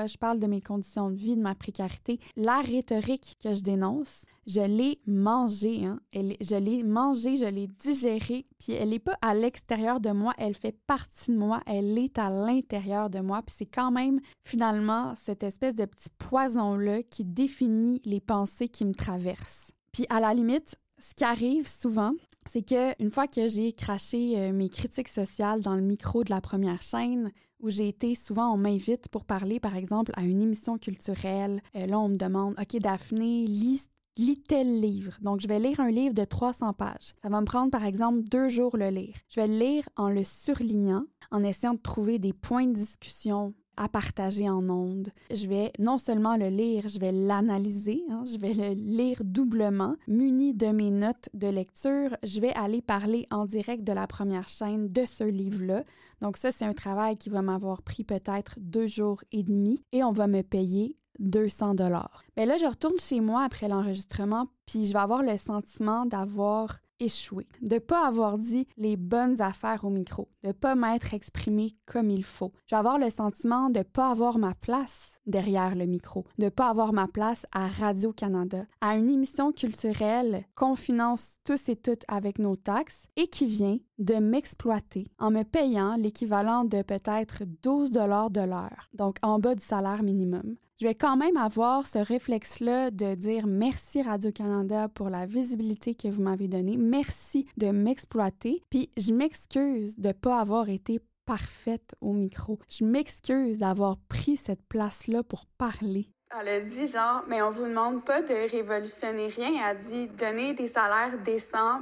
Je 0.08 0.18
parle 0.18 0.40
de 0.40 0.48
mes 0.48 0.62
conditions 0.62 1.12
de 1.12 1.16
vie, 1.16 1.36
de 1.36 1.42
ma 1.42 1.54
précarité. 1.54 2.20
La 2.36 2.62
rhétorique 2.62 3.38
que 3.44 3.54
je 3.54 3.62
dénonce, 3.62 4.26
je 4.46 4.62
l'ai 4.62 5.00
mangée, 5.08 5.86
hein? 5.86 6.00
je 6.14 6.56
l'ai 6.56 6.84
mangée, 6.84 7.38
je 7.38 7.46
l'ai 7.46 7.68
digérée, 7.68 8.46
puis 8.60 8.74
elle 8.74 8.90
n'est 8.90 9.00
pas 9.00 9.18
à 9.22 9.34
l'extérieur 9.34 10.00
de 10.00 10.12
moi, 10.12 10.34
elle 10.38 10.56
fait 10.56 10.78
partie 10.86 11.32
de 11.32 11.38
moi, 11.38 11.62
elle 11.66 11.98
est 11.98 12.18
à 12.20 12.30
l'intérieur 12.30 13.10
de 13.10 13.20
moi, 13.20 13.42
puis 13.42 13.56
c'est 13.58 13.66
quand 13.66 13.92
même 13.92 14.20
finalement 14.44 15.14
cette 15.16 15.44
espèce 15.44 15.76
de 15.76 15.86
petit 15.86 16.10
poison-là 16.18 17.04
qui 17.04 17.24
définit 17.24 18.02
les 18.06 18.20
pensées 18.20 18.70
qui 18.70 18.86
me 18.86 18.94
traversent. 18.94 19.72
Puis 19.92 20.06
à 20.10 20.20
la 20.20 20.34
limite, 20.34 20.76
ce 21.00 21.14
qui 21.14 21.24
arrive 21.24 21.68
souvent, 21.68 22.14
c'est 22.50 22.66
que 22.66 23.02
une 23.02 23.12
fois 23.12 23.28
que 23.28 23.48
j'ai 23.48 23.74
craché 23.74 24.40
euh, 24.40 24.54
mes 24.54 24.70
critiques 24.70 25.10
sociales 25.10 25.62
dans 25.62 25.76
le 25.76 25.82
micro 25.82 26.24
de 26.24 26.30
la 26.30 26.42
première 26.42 26.82
chaîne, 26.82 27.32
où 27.60 27.70
j'ai 27.70 27.88
été 27.88 28.16
souvent, 28.16 28.54
on 28.54 28.58
m'invite 28.58 29.10
pour 29.10 29.26
parler, 29.26 29.60
par 29.60 29.76
exemple, 29.76 30.12
à 30.16 30.24
une 30.24 30.42
émission 30.42 30.78
culturelle. 30.78 31.62
Euh, 31.76 31.88
là, 31.88 32.00
on 32.00 32.10
me 32.10 32.16
demande, 32.16 32.54
OK, 32.60 32.80
Daphné, 32.80 33.46
lis 33.48 33.88
lis 34.18 34.42
tel 34.42 34.80
livre. 34.80 35.14
Donc, 35.22 35.42
je 35.42 35.48
vais 35.48 35.60
lire 35.60 35.80
un 35.80 35.92
livre 35.92 36.14
de 36.14 36.24
300 36.24 36.74
pages. 36.74 37.14
Ça 37.22 37.30
va 37.30 37.42
me 37.42 37.46
prendre, 37.46 37.72
par 37.72 37.86
exemple, 37.86 38.22
deux 38.24 38.50
jours 38.50 38.78
le 38.78 38.90
lire. 38.90 39.16
Je 39.30 39.42
vais 39.42 39.48
le 39.48 39.58
lire 39.58 39.90
en 39.96 40.10
le 40.10 40.24
surlignant, 40.24 41.06
en 41.32 41.44
essayant 41.44 41.74
de 41.74 41.80
trouver 41.80 42.20
des 42.20 42.34
points 42.34 42.68
de 42.68 42.74
discussion 42.74 43.54
à 43.78 43.90
partager 43.90 44.50
en 44.50 44.70
ondes. 44.70 45.10
Je 45.34 45.48
vais 45.48 45.72
non 45.80 45.98
seulement 45.98 46.38
le 46.38 46.48
lire, 46.48 46.88
je 46.88 47.00
vais 47.00 47.12
l'analyser, 47.12 48.04
hein, 48.10 48.24
je 48.26 48.38
vais 48.38 48.54
le 48.54 48.74
lire 48.74 49.22
doublement. 49.24 49.96
Muni 50.08 50.54
de 50.54 50.68
mes 50.68 50.92
notes 50.92 51.30
de 51.34 51.48
lecture, 51.48 52.16
je 52.24 52.40
vais 52.40 52.54
aller 52.54 52.82
parler 52.82 53.28
en 53.32 53.46
direct 53.46 53.84
de 53.84 53.92
la 53.94 54.08
première 54.08 54.48
chaîne 54.48 54.88
de 54.88 55.06
ce 55.06 55.24
livre-là. 55.24 55.84
Donc 56.22 56.38
ça, 56.38 56.52
c'est 56.52 56.66
un 56.66 56.74
travail 56.74 57.18
qui 57.18 57.30
va 57.30 57.42
m'avoir 57.42 57.82
pris 57.82 58.04
peut-être 58.04 58.58
deux 58.60 58.88
jours 58.88 59.22
et 59.32 59.44
demi 59.44 59.84
et 59.92 60.04
on 60.04 60.12
va 60.12 60.28
me 60.28 60.42
payer 60.42 60.96
200 61.20 61.76
dollars. 61.76 62.24
Mais 62.38 62.46
là, 62.46 62.58
je 62.58 62.66
retourne 62.66 63.00
chez 63.00 63.22
moi 63.22 63.44
après 63.44 63.68
l'enregistrement, 63.68 64.48
puis 64.66 64.86
je 64.86 64.94
vais 64.94 65.00
avoir 65.00 65.24
le 65.24 65.38
sentiment 65.38 66.06
d'avoir 66.06 66.80
échoué, 67.00 67.48
de 67.62 67.78
pas 67.78 68.08
avoir 68.08 68.38
dit 68.38 68.68
les 68.78 68.96
bonnes 68.96 69.42
affaires 69.42 69.84
au 69.84 69.90
micro, 69.90 70.30
de 70.44 70.52
pas 70.52 70.76
m'être 70.76 71.14
exprimé 71.14 71.76
comme 71.86 72.10
il 72.10 72.24
faut. 72.24 72.54
Je 72.68 72.76
vais 72.76 72.80
avoir 72.80 72.98
le 72.98 73.10
sentiment 73.10 73.70
de 73.70 73.82
pas 73.82 74.12
avoir 74.12 74.38
ma 74.38 74.54
place 74.54 75.14
derrière 75.26 75.76
le 75.76 75.86
micro, 75.86 76.26
de 76.38 76.50
pas 76.50 76.70
avoir 76.70 76.94
ma 76.94 77.08
place 77.08 77.46
à 77.52 77.68
Radio-Canada, 77.68 78.66
à 78.82 78.96
une 78.96 79.10
émission 79.10 79.52
culturelle 79.52 80.46
qu'on 80.56 80.76
finance 80.76 81.38
tous 81.44 81.70
et 81.70 81.76
toutes 81.76 82.04
avec 82.08 82.40
nos 82.40 82.56
taxes 82.56 83.08
et 83.16 83.28
qui 83.28 83.46
vient 83.46 83.78
de 83.98 84.16
m'exploiter 84.16 85.08
en 85.20 85.32
me 85.32 85.44
payant 85.44 85.96
l'équivalent 85.96 86.64
de 86.64 86.82
peut-être 86.82 87.44
12 87.64 87.92
dollars 87.92 88.30
de 88.30 88.42
l'heure, 88.42 88.90
donc 88.94 89.18
en 89.22 89.40
bas 89.40 89.56
du 89.56 89.64
salaire 89.64 90.04
minimum 90.04 90.56
je 90.82 90.88
vais 90.88 90.96
quand 90.96 91.16
même 91.16 91.38
avoir 91.38 91.86
ce 91.86 92.00
réflexe-là 92.00 92.92
de 92.92 93.16
dire 93.16 93.48
merci 93.48 94.02
Radio-Canada 94.02 94.90
pour 94.90 95.10
la 95.10 95.26
visibilité 95.26 95.96
que 95.96 96.10
vous 96.10 96.22
m'avez 96.22 96.50
donnée. 96.50 96.76
Merci 96.76 97.48
de 97.56 97.68
m'exploiter. 97.68 98.62
Puis 98.70 98.90
je 98.98 99.14
m'excuse 99.14 99.98
de 99.98 100.10
ne 100.10 100.14
pas 100.14 100.40
avoir 100.40 100.68
été 100.68 101.00
parfaite 101.26 101.96
au 102.02 102.12
micro. 102.12 102.60
Je 102.70 102.84
m'excuse 102.84 103.58
d'avoir 103.58 103.96
pris 104.10 104.36
cette 104.36 104.64
place-là 104.68 105.24
pour 105.24 105.46
parler. 105.58 106.10
Elle 106.38 106.48
a 106.50 106.60
dit 106.60 106.88
genre, 106.88 107.24
mais 107.30 107.42
on 107.42 107.52
vous 107.52 107.68
demande 107.68 108.04
pas 108.04 108.22
de 108.22 108.52
révolutionner 108.52 109.28
rien. 109.28 109.52
Elle 109.54 109.64
a 109.64 109.76
dit, 109.76 110.08
donner 110.08 110.56
des 110.56 110.68
salaires 110.68 111.18
décents 111.24 111.82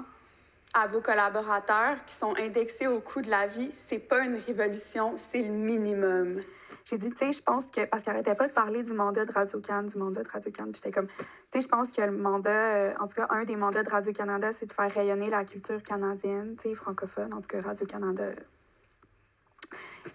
à 0.76 0.86
vos 0.86 1.02
collaborateurs 1.02 2.04
qui 2.06 2.14
sont 2.14 2.36
indexés 2.38 2.88
au 2.88 3.00
coût 3.00 3.22
de 3.22 3.30
la 3.30 3.48
vie, 3.48 3.72
c'est 3.88 4.00
pas 4.00 4.24
une 4.24 4.36
révolution, 4.36 5.16
c'est 5.32 5.42
le 5.42 5.52
minimum. 5.52 6.42
J'ai 6.86 6.98
dit, 6.98 7.10
tu 7.12 7.18
sais, 7.18 7.32
je 7.32 7.42
pense 7.42 7.68
que. 7.68 7.86
Parce 7.86 8.04
qu'elle 8.04 8.16
arrêtait 8.16 8.36
pas 8.36 8.48
de 8.48 8.54
parler 8.54 8.84
du 8.84 8.94
mandat 8.94 9.26
de 9.26 9.32
Radio-Can, 9.32 9.84
du 9.84 9.98
mandat 9.98 10.24
de 10.24 10.30
Radio-Can. 10.30 10.64
Puis 10.66 10.76
j'étais 10.76 10.92
comme, 10.92 11.08
tu 11.08 11.16
sais, 11.54 11.62
je 11.62 11.68
pense 11.68 11.92
que 11.92 12.02
le 12.02 12.12
mandat, 12.12 12.50
euh, 12.50 12.94
en 13.00 13.08
tout 13.08 13.16
cas, 13.16 13.28
un 13.30 13.46
des 13.46 13.56
mandats 13.56 13.84
de 13.84 13.90
Radio-Canada, 13.90 14.52
c'est 14.60 14.66
de 14.66 14.74
faire 14.74 14.92
rayonner 14.92 15.30
la 15.30 15.46
culture 15.46 15.82
canadienne, 15.84 16.56
tu 16.62 16.70
sais, 16.70 16.76
francophone. 16.76 17.34
En 17.34 17.42
tout 17.42 17.48
cas, 17.48 17.62
Radio-Canada. 17.62 18.32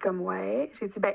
Comme, 0.02 0.20
ouais. 0.20 0.70
J'ai 0.74 0.88
dit, 0.88 1.00
ben, 1.00 1.14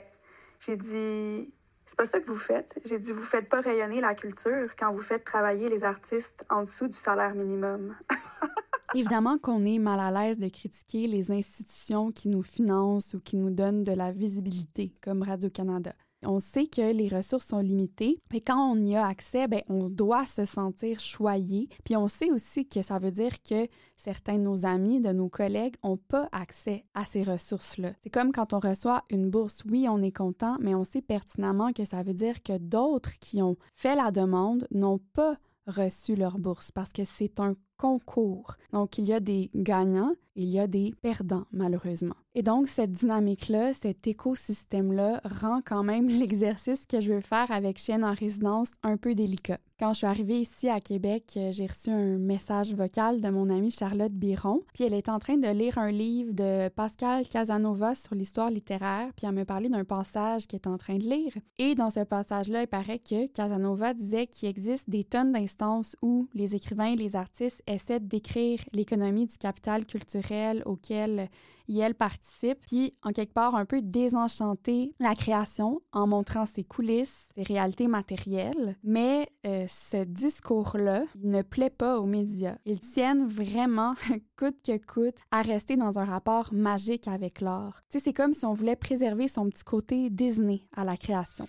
j'ai 0.60 0.76
dit, 0.76 1.54
c'est 1.86 1.98
pas 1.98 2.06
ça 2.06 2.20
que 2.20 2.28
vous 2.28 2.36
faites. 2.36 2.80
J'ai 2.86 2.98
dit, 2.98 3.12
vous 3.12 3.22
faites 3.22 3.48
pas 3.48 3.62
rayonner 3.62 4.02
la 4.02 4.16
culture 4.16 4.76
quand 4.78 4.92
vous 4.92 5.02
faites 5.02 5.24
travailler 5.24 5.70
les 5.70 5.84
artistes 5.84 6.44
en 6.50 6.62
dessous 6.62 6.88
du 6.88 6.98
salaire 6.98 7.36
minimum. 7.36 7.96
Évidemment 8.96 9.38
qu'on 9.38 9.66
est 9.66 9.80
mal 9.80 10.00
à 10.00 10.12
l'aise 10.12 10.38
de 10.38 10.48
critiquer 10.50 11.08
les 11.08 11.32
institutions 11.32 12.12
qui 12.12 12.30
nous 12.30 12.44
financent 12.44 13.14
ou 13.14 13.20
qui 13.20 13.36
nous 13.36 13.50
donnent 13.50 13.84
de 13.84 13.92
la 13.92 14.12
visibilité, 14.12 14.94
comme 15.02 15.24
Radio-Canada. 15.24 15.94
On 16.26 16.40
sait 16.40 16.68
que 16.68 16.94
les 16.94 17.10
ressources 17.10 17.48
sont 17.48 17.60
limitées, 17.60 18.18
mais 18.32 18.42
quand 18.42 18.72
on 18.72 18.82
y 18.82 18.96
a 18.96 19.06
accès, 19.06 19.48
ben, 19.48 19.62
on 19.68 19.90
doit 19.90 20.26
se 20.26 20.46
sentir 20.46 21.00
choyé. 21.00 21.68
Puis 21.84 21.98
on 21.98 22.08
sait 22.08 22.32
aussi 22.32 22.68
que 22.68 22.82
ça 22.82 23.00
veut 23.00 23.12
dire 23.12 23.42
que 23.42 23.68
certains 23.98 24.38
de 24.38 24.44
nos 24.44 24.66
amis, 24.66 25.02
de 25.02 25.12
nos 25.12 25.30
collègues, 25.30 25.76
n'ont 25.84 25.98
pas 25.98 26.30
accès 26.32 26.86
à 26.94 27.06
ces 27.06 27.24
ressources-là. 27.24 27.94
C'est 28.02 28.10
comme 28.10 28.32
quand 28.32 28.54
on 28.54 28.60
reçoit 28.60 29.04
une 29.10 29.30
bourse. 29.30 29.64
Oui, 29.70 29.88
on 29.90 30.02
est 30.02 30.16
content, 30.16 30.58
mais 30.62 30.76
on 30.76 30.86
sait 30.86 31.02
pertinemment 31.02 31.74
que 31.74 31.86
ça 31.86 32.04
veut 32.04 32.14
dire 32.14 32.42
que 32.42 32.58
d'autres 32.58 33.20
qui 33.20 33.42
ont 33.42 33.58
fait 33.76 33.96
la 33.96 34.12
demande 34.12 34.68
n'ont 34.72 35.00
pas 35.14 35.36
reçu 35.68 36.16
leur 36.16 36.40
bourse 36.40 36.72
parce 36.72 36.92
que 36.92 37.04
c'est 37.06 37.40
un 37.40 37.56
concours. 37.78 38.56
Donc, 38.72 38.98
il 38.98 39.06
y 39.06 39.14
a 39.14 39.20
des 39.20 39.50
gagnants, 39.56 40.14
il 40.36 40.50
y 40.50 40.60
a 40.60 40.68
des 40.68 40.94
perdants, 41.02 41.46
malheureusement. 41.52 42.16
Et 42.36 42.42
donc, 42.42 42.68
cette 42.68 42.92
dynamique-là, 42.92 43.74
cet 43.74 44.08
écosystème-là 44.08 45.22
rend 45.24 45.62
quand 45.64 45.84
même 45.84 46.08
l'exercice 46.20 46.86
que 46.86 47.02
je 47.02 47.14
veux 47.14 47.22
faire 47.22 47.52
avec 47.52 47.78
Chienne 47.78 48.04
en 48.04 48.14
résidence 48.14 48.74
un 48.82 48.98
peu 48.98 49.14
délicat. 49.14 49.60
Quand 49.80 49.92
je 49.92 49.98
suis 49.98 50.08
arrivée 50.08 50.40
ici 50.40 50.70
à 50.70 50.80
Québec, 50.80 51.34
euh, 51.36 51.52
j'ai 51.52 51.66
reçu 51.66 51.90
un 51.90 52.18
message 52.18 52.74
vocal 52.74 53.22
de 53.22 53.30
mon 53.30 53.50
amie 53.50 53.70
Charlotte 53.70 54.14
Biron, 54.14 54.62
puis 54.74 54.86
elle 54.86 54.94
est 54.94 55.10
en 55.10 55.20
train 55.20 55.36
de 55.36 55.48
lire 55.48 55.78
un 55.78 55.92
livre 55.92 56.32
de 56.32 56.70
Pascal 56.70 57.28
Casanova 57.28 57.94
sur 57.94 58.16
l'histoire 58.16 58.50
littéraire, 58.50 59.10
puis 59.18 59.28
elle 59.28 59.34
me 59.34 59.46
parlait 59.46 59.70
d'un 59.70 59.84
passage 59.84 60.48
qu'elle 60.48 60.62
est 60.62 60.68
en 60.68 60.78
train 60.78 60.98
de 60.98 61.04
lire. 61.04 61.34
Et 61.58 61.76
dans 61.76 61.90
ce 61.90 62.00
passage-là, 62.00 62.62
il 62.62 62.68
paraît 62.68 63.00
que 63.00 63.28
Casanova 63.28 63.94
disait 63.94 64.28
qu'il 64.28 64.48
existe 64.48 64.90
des 64.90 65.04
tonnes 65.04 65.34
d'instances 65.34 65.98
où 66.02 66.28
les 66.34 66.56
écrivains 66.56 66.94
et 66.94 66.96
les 66.96 67.16
artistes 67.16 67.62
essaie 67.74 68.00
de 68.00 68.08
décrire 68.08 68.60
l'économie 68.74 69.28
du 69.28 69.38
capital 69.38 69.86
culturel 69.86 70.64
auquel 70.66 71.30
elle 71.70 71.96
participe, 71.96 72.60
puis 72.68 72.94
en 73.04 73.12
quelque 73.12 73.34
part 73.34 73.56
un 73.56 73.66
peu 73.66 73.82
désenchanter 73.82 74.94
la 75.00 75.16
création 75.16 75.82
en 75.92 76.08
montrant 76.08 76.46
ses 76.46 76.64
coulisses, 76.64 77.30
ses 77.36 77.44
réalités 77.44 77.88
matérielles. 77.88 78.76
Mais 78.84 79.28
euh, 79.46 79.66
ce 79.68 80.04
discours-là, 80.04 81.04
ne 81.22 81.42
plaît 81.42 81.70
pas 81.70 82.00
aux 82.00 82.06
médias. 82.06 82.58
Ils 82.66 82.80
tiennent 82.80 83.28
vraiment, 83.28 83.96
coûte 84.38 84.58
que 84.64 84.78
coûte, 84.78 85.18
à 85.32 85.42
rester 85.42 85.76
dans 85.76 86.00
un 86.00 86.06
rapport 86.06 86.54
magique 86.54 87.08
avec 87.08 87.42
l'art. 87.42 87.82
C'est 87.90 88.14
comme 88.14 88.34
si 88.34 88.46
on 88.46 88.54
voulait 88.54 88.76
préserver 88.76 89.28
son 89.28 89.50
petit 89.50 89.64
côté 89.64 90.10
Disney 90.10 90.62
à 90.76 90.84
la 90.84 90.98
création 90.98 91.46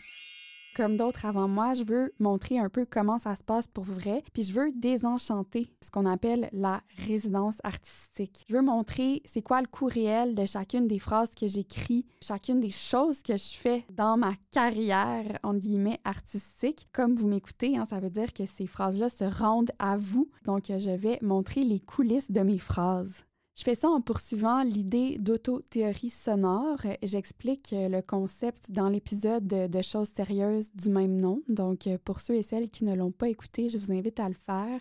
comme 0.75 0.97
d'autres 0.97 1.25
avant 1.25 1.49
moi, 1.49 1.75
je 1.75 1.85
veux 1.85 2.13
montrer 2.19 2.59
un 2.59 2.69
peu 2.69 2.85
comment 2.85 3.19
ça 3.19 3.35
se 3.37 3.43
passe 3.43 3.69
pour 3.69 3.85
vrai, 3.85 4.23
puis 4.33 4.43
je 4.43 4.53
veux 4.53 4.73
désenchanter 4.73 5.69
ce 5.81 5.91
qu'on 5.91 6.07
appelle 6.07 6.49
la 6.53 6.83
résidence 7.07 7.57
artistique. 7.63 8.45
Je 8.49 8.57
veux 8.57 8.63
montrer 8.63 9.23
c'est 9.25 9.43
quoi 9.43 9.61
le 9.61 9.67
coût 9.67 9.87
réel 9.87 10.35
de 10.35 10.47
chacune 10.47 10.87
des 10.87 10.99
phrases 10.99 11.35
que 11.35 11.47
j'écris, 11.47 12.07
chacune 12.21 12.61
des 12.61 12.71
choses 12.71 13.23
que 13.23 13.37
je 13.37 13.55
fais 13.55 13.85
dans 13.91 14.17
ma 14.17 14.35
carrière, 14.51 15.39
en 15.43 15.55
guillemets, 15.55 16.01
artistique. 16.05 16.89
Comme 16.93 17.15
vous 17.15 17.29
m'écoutez, 17.29 17.77
hein, 17.77 17.85
ça 17.85 18.01
veut 18.01 18.11
dire 18.11 18.33
que 18.33 18.47
ces 18.47 18.67
phrases-là 18.67 19.09
se 19.09 19.25
rendent 19.25 19.73
à 19.79 19.97
vous. 19.97 20.29
Donc, 20.45 20.65
je 20.67 20.91
vais 20.91 21.19
montrer 21.23 21.63
les 21.63 21.81
coulisses 21.81 22.31
de 22.31 22.41
mes 22.41 22.59
phrases. 22.59 23.25
Je 23.57 23.63
fais 23.63 23.77
ça 23.77 23.89
en 23.89 24.01
poursuivant 24.01 24.65
l'idée 24.65 25.17
d'autothéorie 25.19 26.11
sonore. 26.11 26.81
J'explique 27.05 27.69
le 27.73 28.01
concept 28.01 28.73
dans 28.73 28.89
l'épisode 28.89 29.47
de 29.47 29.83
Choses 29.83 30.09
sérieuses 30.09 30.73
du 30.75 30.89
même 30.91 31.21
nom. 31.21 31.41
Donc, 31.49 31.89
pour 32.05 32.21
ceux 32.21 32.35
et 32.35 32.43
celles 32.43 32.69
qui 32.69 32.85
ne 32.85 32.97
l'ont 32.97 33.13
pas 33.13 33.29
écouté, 33.29 33.69
je 33.69 33.79
vous 33.79 33.93
invite 33.93 34.19
à 34.19 34.29
le 34.29 34.35
faire. 34.35 34.81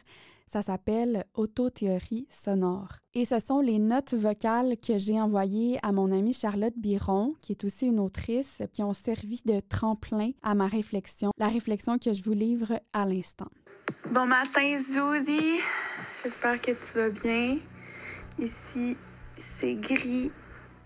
Ça 0.52 0.64
s'appelle 0.64 1.26
Autothéorie 1.36 2.28
sonore. 2.32 2.98
Et 3.14 3.26
ce 3.26 3.38
sont 3.38 3.60
les 3.60 3.78
notes 3.78 4.16
vocales 4.16 4.76
que 4.78 4.98
j'ai 4.98 5.22
envoyées 5.22 5.78
à 5.84 5.92
mon 5.92 6.12
amie 6.12 6.34
Charlotte 6.34 6.78
Biron, 6.78 7.36
qui 7.42 7.52
est 7.52 7.64
aussi 7.64 7.88
une 7.88 8.00
autrice, 8.00 8.62
qui 8.72 8.82
ont 8.82 8.94
servi 8.94 9.42
de 9.46 9.60
tremplin 9.60 10.32
à 10.42 10.56
ma 10.56 10.66
réflexion, 10.66 11.32
la 11.38 11.48
réflexion 11.48 12.00
que 12.00 12.14
je 12.14 12.24
vous 12.24 12.34
livre 12.34 12.80
à 12.92 13.06
l'instant. 13.06 13.50
Bon 14.12 14.26
matin, 14.26 14.78
Zoudi. 14.80 15.60
J'espère 16.24 16.60
que 16.60 16.72
tu 16.72 16.98
vas 16.98 17.10
bien. 17.10 17.58
Ici, 18.40 18.98
c'est 19.58 19.76
gris 19.76 20.32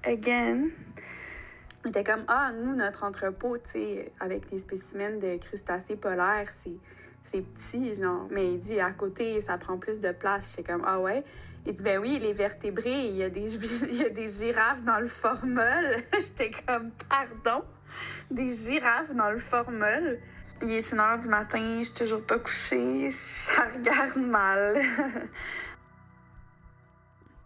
again. 0.03 0.67
Il 1.85 1.89
était 1.91 2.03
comme, 2.03 2.25
ah, 2.27 2.51
nous, 2.53 2.75
notre 2.75 3.03
entrepôt, 3.03 3.57
tu 3.57 3.71
sais, 3.71 4.11
avec 4.19 4.49
des 4.49 4.59
spécimens 4.59 5.19
de 5.19 5.37
crustacés 5.37 5.95
polaires, 5.95 6.49
c'est, 6.63 6.75
c'est 7.23 7.41
petit, 7.41 7.95
genre. 7.95 8.27
Mais 8.31 8.53
il 8.53 8.59
dit, 8.59 8.79
à 8.79 8.91
côté, 8.91 9.39
ça 9.39 9.57
prend 9.57 9.77
plus 9.77 10.01
de 10.01 10.11
place. 10.11 10.49
J'étais 10.49 10.73
comme, 10.73 10.83
ah 10.85 10.99
ouais. 10.99 11.23
Il 11.65 11.73
dit, 11.73 11.83
ben 11.83 11.99
oui, 11.99 12.19
les 12.19 12.33
vertébrés, 12.33 13.07
il 13.07 13.15
y 13.15 13.23
a 13.23 13.29
des, 13.29 13.55
il 13.91 13.95
y 13.95 14.03
a 14.03 14.09
des 14.09 14.27
girafes 14.27 14.83
dans 14.83 14.99
le 14.99 15.07
formol. 15.07 16.03
J'étais 16.13 16.51
comme, 16.67 16.91
pardon, 17.09 17.63
des 18.29 18.53
girafes 18.53 19.13
dans 19.13 19.31
le 19.31 19.39
formol. 19.39 20.19
Il 20.61 20.71
est 20.71 20.91
une 20.91 20.99
heure 20.99 21.19
du 21.19 21.27
matin, 21.27 21.77
je 21.79 21.83
suis 21.83 21.93
toujours 21.93 22.23
pas 22.23 22.39
couchée, 22.39 23.11
ça 23.45 23.67
regarde 23.73 24.17
mal. 24.17 24.81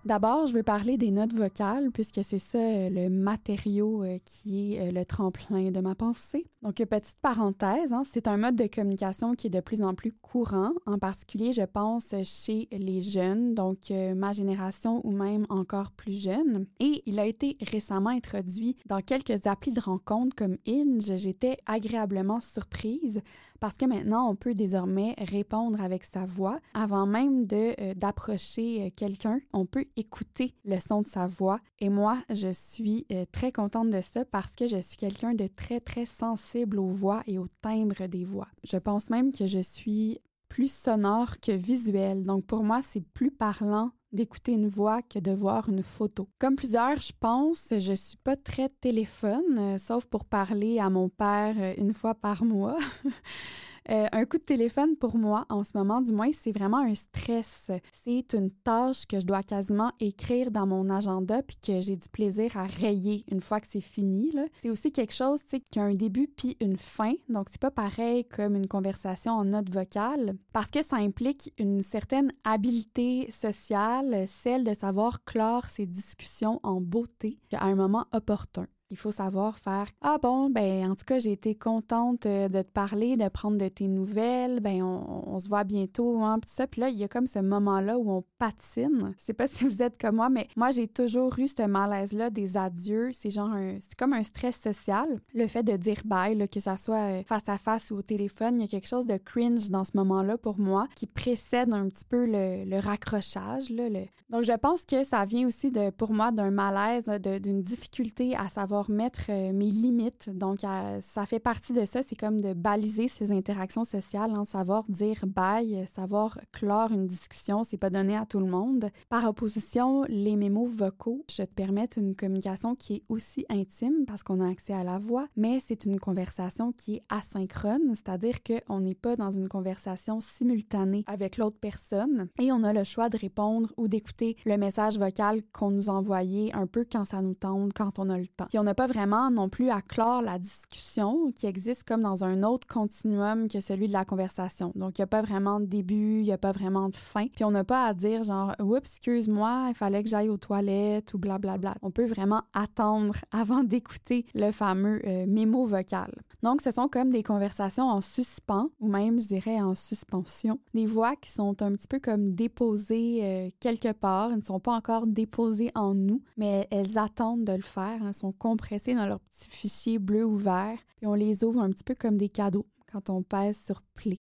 D'abord, 0.04 0.48
je 0.48 0.54
veux 0.54 0.64
parler 0.64 0.98
des 0.98 1.12
notes 1.12 1.34
vocales, 1.34 1.92
puisque 1.92 2.24
c'est 2.24 2.40
ça 2.40 2.58
euh, 2.58 2.90
le 2.90 3.10
matériau 3.10 4.04
euh, 4.04 4.18
qui 4.26 4.74
est 4.74 4.88
euh, 4.88 4.92
le 4.92 5.06
tremplin 5.06 5.70
de 5.70 5.80
ma 5.80 5.94
pensée. 5.94 6.48
Donc, 6.64 6.78
petite 6.78 7.20
parenthèse, 7.22 7.94
hein, 7.94 8.02
c'est 8.04 8.28
un 8.28 8.38
mode 8.38 8.56
de 8.56 8.66
communication 8.66 9.36
qui 9.36 9.48
est 9.48 9.52
de 9.52 9.60
plus 9.60 9.84
en 9.84 9.94
plus 9.94 10.12
courant, 10.12 10.72
en 10.88 10.98
particulier, 10.98 11.54
je 11.54 11.62
pense, 11.62 12.16
chez 12.24 12.68
les 12.72 13.02
jeunes, 13.02 13.54
donc 13.54 13.92
ma 14.16 14.32
génération 14.32 15.02
ou 15.06 15.12
même 15.12 15.46
encore 15.50 15.92
plus 15.92 16.22
jeunes. 16.22 16.66
Et 16.80 17.02
il 17.06 17.20
a 17.20 17.26
été 17.26 17.58
récemment 17.72 18.12
introduit 18.12 18.78
dans 18.86 19.02
quelques 19.02 19.48
applis 19.48 19.72
de 19.72 19.80
rencontres 19.80 20.36
comme 20.36 20.58
Inge. 20.68 21.18
J'étais 21.18 21.58
agréablement 21.66 22.42
surprise 22.42 23.22
parce 23.60 23.76
que 23.76 23.86
maintenant, 23.86 24.30
on 24.30 24.36
peut 24.36 24.54
désormais 24.54 25.16
répondre 25.18 25.82
avec 25.82 26.04
sa 26.04 26.26
voix. 26.26 26.60
Avant 26.74 27.08
même 27.08 27.46
de, 27.46 27.94
d'approcher 27.94 28.92
quelqu'un, 28.96 29.40
on 29.54 29.66
peut 29.66 29.86
écouter 29.96 30.54
le 30.66 30.80
son 30.80 31.02
de 31.02 31.08
sa 31.08 31.28
voix. 31.28 31.60
Et 31.80 31.90
moi, 31.90 32.24
je 32.30 32.52
suis 32.52 33.06
euh, 33.12 33.26
très 33.32 33.52
contente 33.52 33.90
de 33.90 34.02
ça 34.02 34.26
parce 34.26 34.56
que 34.56 34.68
je 34.68 34.82
suis 34.82 34.98
quelqu'un 34.98 35.34
de 35.34 35.48
très, 35.48 35.80
très 35.80 36.06
sensible 36.06 36.80
aux 36.80 36.92
voix 36.92 37.24
et 37.28 37.38
au 37.38 37.48
timbre 37.62 38.08
des 38.08 38.26
voix. 38.26 38.48
Je 38.64 38.78
pense 38.78 39.10
même 39.10 39.32
que 39.32 39.48
je 39.48 39.60
suis 39.60 40.20
plus 40.50 40.72
sonore 40.72 41.40
que 41.40 41.54
visuel. 41.54 42.26
Donc 42.26 42.46
pour 42.46 42.64
moi, 42.64 42.82
c'est 42.82 43.06
plus 43.14 43.32
parlant 43.32 43.92
d'écouter 44.12 44.52
une 44.52 44.68
voix 44.68 45.02
que 45.02 45.20
de 45.20 45.32
voir 45.32 45.70
une 45.70 45.84
photo. 45.84 46.28
Comme 46.40 46.56
plusieurs, 46.56 47.00
je 47.00 47.14
pense, 47.18 47.74
je 47.78 47.94
suis 47.94 48.18
pas 48.18 48.36
très 48.36 48.68
téléphone, 48.68 49.58
euh, 49.58 49.78
sauf 49.78 50.06
pour 50.06 50.26
parler 50.26 50.80
à 50.80 50.90
mon 50.90 51.08
père 51.08 51.56
euh, 51.58 51.74
une 51.78 51.94
fois 51.94 52.16
par 52.16 52.44
mois. 52.44 52.78
Euh, 53.90 54.06
un 54.12 54.26
coup 54.26 54.38
de 54.38 54.44
téléphone 54.44 54.96
pour 54.96 55.18
moi, 55.18 55.46
en 55.50 55.64
ce 55.64 55.72
moment, 55.76 56.02
du 56.02 56.14
moins, 56.14 56.32
c'est 56.34 56.52
vraiment 56.52 56.80
un 56.80 56.94
stress. 56.94 57.72
C'est 57.92 58.34
une 58.34 58.52
tâche 58.52 59.06
que 59.08 59.20
je 59.20 59.26
dois 59.26 59.44
quasiment 59.44 59.92
écrire 60.00 60.52
dans 60.52 60.68
mon 60.68 60.90
agenda 60.90 61.42
puis 61.42 61.58
que 61.58 61.82
j'ai 61.82 61.96
du 61.96 62.08
plaisir 62.10 62.56
à 62.58 62.66
rayer 62.66 63.26
une 63.32 63.42
fois 63.42 63.60
que 63.60 63.68
c'est 63.68 63.82
fini. 63.82 64.34
C'est 64.62 64.70
aussi 64.70 64.92
quelque 64.92 65.14
chose 65.14 65.42
qui 65.72 65.80
a 65.80 65.84
un 65.84 65.94
début 65.94 66.28
puis 66.28 66.58
une 66.62 66.78
fin. 66.78 67.14
Donc, 67.28 67.48
c'est 67.50 67.62
pas 67.62 67.72
pareil 67.72 68.26
comme 68.26 68.56
une 68.56 68.68
conversation 68.68 69.34
en 69.34 69.46
note 69.46 69.70
vocale 69.70 70.36
parce 70.54 70.70
que 70.70 70.84
ça 70.84 70.98
implique 70.98 71.52
une 71.58 71.82
certaine 71.82 72.32
habileté 72.44 73.30
sociale, 73.32 74.26
celle 74.28 74.64
de 74.64 74.74
savoir 74.74 75.24
clore 75.24 75.66
ses 75.66 75.86
discussions 75.86 76.60
en 76.64 76.82
beauté 76.82 77.40
à 77.54 77.66
un 77.66 77.76
moment 77.76 78.06
opportun. 78.14 78.68
Il 78.92 78.98
faut 78.98 79.12
savoir 79.12 79.58
faire 79.58 79.88
Ah 80.02 80.18
bon, 80.22 80.50
ben 80.50 80.92
en 80.92 80.96
tout 80.96 81.06
cas, 81.06 81.18
j'ai 81.18 81.32
été 81.32 81.56
contente 81.56 82.26
euh, 82.26 82.50
de 82.50 82.62
te 82.62 82.70
parler, 82.70 83.18
de 83.18 83.28
prendre 83.30 83.58
de 83.58 83.68
tes 83.68 83.88
nouvelles, 83.88 84.60
ben 84.60 84.84
on, 84.84 85.40
se 85.40 85.48
voit 85.48 85.64
bientôt, 85.64 86.22
hein, 86.24 86.38
puis 86.40 86.52
ça. 86.52 86.68
Puis 86.68 86.82
là, 86.82 86.90
il 86.90 86.98
y 86.98 87.04
a 87.04 87.08
comme 87.08 87.26
ce 87.26 87.40
moment-là 87.40 87.98
où 87.98 88.12
on 88.12 88.24
patine. 88.38 89.16
Je 89.18 89.26
sais 89.26 89.34
pas 89.34 89.48
si 89.48 89.66
vous 89.66 89.82
êtes 89.82 90.00
comme 90.00 90.18
moi, 90.18 90.30
mais 90.30 90.48
moi, 90.56 90.72
j'ai 90.72 90.88
toujours 90.88 91.38
eu 91.40 91.48
ce 91.48 91.64
malaise-là 91.64 92.30
des 92.30 92.58
adieux. 92.58 93.12
C'est 93.14 93.30
genre 93.30 93.56
c'est 93.80 93.96
comme 93.96 94.14
un 94.14 94.24
stress 94.24 94.60
social. 94.60 95.08
Le 95.34 95.48
fait 95.48 95.64
de 95.64 95.76
dire 95.78 96.02
bye, 96.06 96.38
que 96.50 96.60
ça 96.60 96.78
soit 96.78 97.20
euh, 97.20 97.24
face 97.24 97.48
à 97.48 97.58
face 97.58 97.92
ou 97.92 97.98
au 97.98 98.02
téléphone, 98.02 98.58
il 98.58 98.62
y 98.62 98.64
a 98.66 98.68
quelque 98.68 98.88
chose 98.88 99.06
de 99.06 99.18
cringe 99.18 99.70
dans 99.70 99.86
ce 99.86 99.92
moment-là 99.96 100.38
pour 100.38 100.60
moi 100.60 100.88
qui 100.96 101.08
précède 101.08 101.74
un 101.74 101.88
petit 101.88 102.06
peu 102.06 102.26
le, 102.26 102.80
raccrochage. 102.80 103.70
Là, 103.70 103.90
Donc, 104.30 104.44
je 104.44 104.58
pense 104.58 104.86
que 104.86 105.04
ça 105.04 105.24
vient 105.26 105.48
aussi 105.48 105.72
de, 105.72 105.92
pour 105.92 106.14
moi 106.14 106.32
d'un 106.32 106.52
malaise, 106.52 107.06
d'une 107.06 107.62
difficulté 107.62 108.36
à 108.36 108.50
savoir 108.50 108.81
mettre 108.90 109.26
euh, 109.30 109.54
mes 109.54 109.70
limites. 109.70 110.30
Donc, 110.30 110.60
ça 110.62 111.26
fait 111.26 111.40
partie 111.40 111.74
de 111.74 111.86
ça. 111.86 112.02
C'est 112.04 112.16
comme 112.16 112.42
de 112.42 112.54
baliser 112.54 113.08
ces 113.08 113.32
interactions 113.32 113.84
sociales, 113.84 114.32
hein, 114.34 114.46
savoir 114.46 114.84
dire 114.90 115.26
bye, 115.26 115.86
savoir 115.94 116.40
clore 116.52 116.92
une 116.92 117.08
discussion. 117.08 117.64
C'est 117.64 117.78
pas 117.78 117.90
donné 117.90 118.16
à 118.16 118.26
tout 118.26 118.40
le 118.40 118.46
monde. 118.46 118.90
Par 119.10 119.28
opposition, 119.28 120.04
les 120.08 120.36
mémos 120.36 120.70
vocaux, 120.70 121.26
je 121.30 121.44
te 121.44 121.54
permettent 121.54 121.98
une 121.98 122.16
communication 122.16 122.76
qui 122.76 122.96
est 122.96 123.02
aussi 123.10 123.46
intime 123.50 124.06
parce 124.06 124.24
qu'on 124.24 124.40
a 124.40 124.50
accès 124.50 124.74
à 124.74 124.84
la 124.84 124.98
voix, 124.98 125.28
mais 125.36 125.60
c'est 125.60 125.86
une 125.86 126.00
conversation 126.00 126.72
qui 126.72 126.96
est 126.96 127.04
asynchrone, 127.10 127.94
c'est-à-dire 127.94 128.38
qu'on 128.44 128.80
n'est 128.80 128.96
pas 128.96 129.16
dans 129.16 129.32
une 129.32 129.48
conversation 129.48 130.20
simultanée 130.20 131.04
avec 131.08 131.38
l'autre 131.38 131.58
personne 131.60 132.28
et 132.40 132.52
on 132.52 132.64
a 132.64 132.74
le 132.74 132.84
choix 132.84 133.10
de 133.10 133.18
répondre 133.18 133.70
ou 133.78 133.88
d'écouter 133.88 134.36
le 134.46 134.58
message 134.58 134.98
vocal 134.98 135.42
qu'on 135.52 135.72
nous 135.72 135.90
envoyait 135.90 136.54
un 136.54 136.68
peu 136.68 136.86
quand 136.90 137.06
ça 137.06 137.22
nous 137.22 137.34
tente, 137.34 137.74
quand 137.74 138.00
on 138.00 138.10
a 138.10 138.18
le 138.18 138.28
temps. 138.28 138.46
Puis 138.50 138.60
on 138.60 138.68
n'a 138.72 138.76
pas 138.76 138.88
vraiment 138.88 139.30
non 139.30 139.50
plus 139.50 139.70
à 139.70 139.82
clore 139.82 140.22
la 140.22 140.40
discussion 140.40 141.32
qui 141.36 141.46
existe 141.46 141.84
comme 141.84 142.02
dans 142.02 142.24
un 142.24 142.42
autre 142.44 142.66
continuum 142.68 143.50
que 143.50 143.60
celui 143.60 143.88
de 143.88 143.94
la 143.94 144.06
conversation. 144.06 144.72
Donc 144.76 144.98
il 144.98 145.02
n'y 145.02 145.04
a 145.04 145.08
pas 145.08 145.22
vraiment 145.22 145.60
de 145.60 145.66
début, 145.66 146.20
il 146.20 146.24
n'y 146.24 146.32
a 146.32 146.38
pas 146.38 146.54
vraiment 146.54 146.88
de 146.88 146.96
fin. 146.96 147.28
Puis 147.28 147.44
on 147.44 147.52
n'a 147.52 147.66
pas 147.66 147.86
à 147.86 147.94
dire 147.94 148.24
genre 148.24 148.56
oups, 148.62 148.78
excuse-moi, 148.80 149.68
il 149.70 149.76
fallait 149.76 150.04
que 150.04 150.10
j'aille 150.10 150.30
aux 150.30 150.38
toilettes 150.38 151.14
ou 151.14 151.18
blablabla. 151.18 151.58
Bla, 151.58 151.72
bla. 151.74 151.78
On 151.82 151.92
peut 151.92 152.06
vraiment 152.06 152.44
attendre 152.54 153.16
avant 153.32 153.64
d'écouter 153.64 154.26
le 154.34 154.52
fameux 154.52 155.02
euh, 155.06 155.26
mémo 155.28 155.66
vocal. 155.66 156.14
Donc 156.44 156.62
ce 156.62 156.72
sont 156.72 156.88
comme 156.88 157.10
des 157.10 157.24
conversations 157.24 157.90
en 157.90 158.00
suspens 158.02 158.70
ou 158.80 158.88
même 158.88 159.20
je 159.20 159.28
dirais 159.28 159.62
en 159.62 159.76
suspension, 159.76 160.60
des 160.74 160.86
voix 160.86 161.16
qui 161.18 161.30
sont 161.30 161.62
un 161.62 161.74
petit 161.74 161.88
peu 161.88 162.00
comme 162.00 162.32
déposées 162.32 163.20
euh, 163.22 163.50
quelque 163.60 163.92
part, 163.92 164.32
elles 164.32 164.38
ne 164.38 164.44
sont 164.44 164.60
pas 164.60 164.74
encore 164.74 165.08
déposées 165.08 165.72
en 165.76 165.94
nous, 165.94 166.22
mais 166.38 166.68
elles 166.72 166.98
attendent 166.98 167.44
de 167.44 167.54
le 167.54 167.62
faire, 167.62 168.00
elles 168.08 168.14
sont 168.14 168.32
compressées 168.62 168.94
dans 168.94 169.08
leur 169.08 169.20
petit 169.20 169.50
fichier 169.50 169.98
bleu 169.98 170.24
ou 170.24 170.38
vert, 170.38 170.78
puis 170.98 171.08
on 171.08 171.16
les 171.16 171.44
ouvre 171.44 171.62
un 171.62 171.72
petit 171.72 171.84
peu 171.84 171.96
comme 171.96 172.18
des 172.18 172.30
cadeaux 172.30 172.68
quand 172.92 173.10
on 173.10 173.24
pèse 173.24 173.60
sur 173.66 173.82
play. 173.96 174.18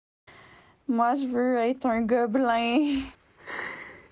Moi, 0.87 1.15
je 1.15 1.27
veux 1.27 1.57
être 1.57 1.87
un 1.87 2.03
gobelin. 2.03 3.01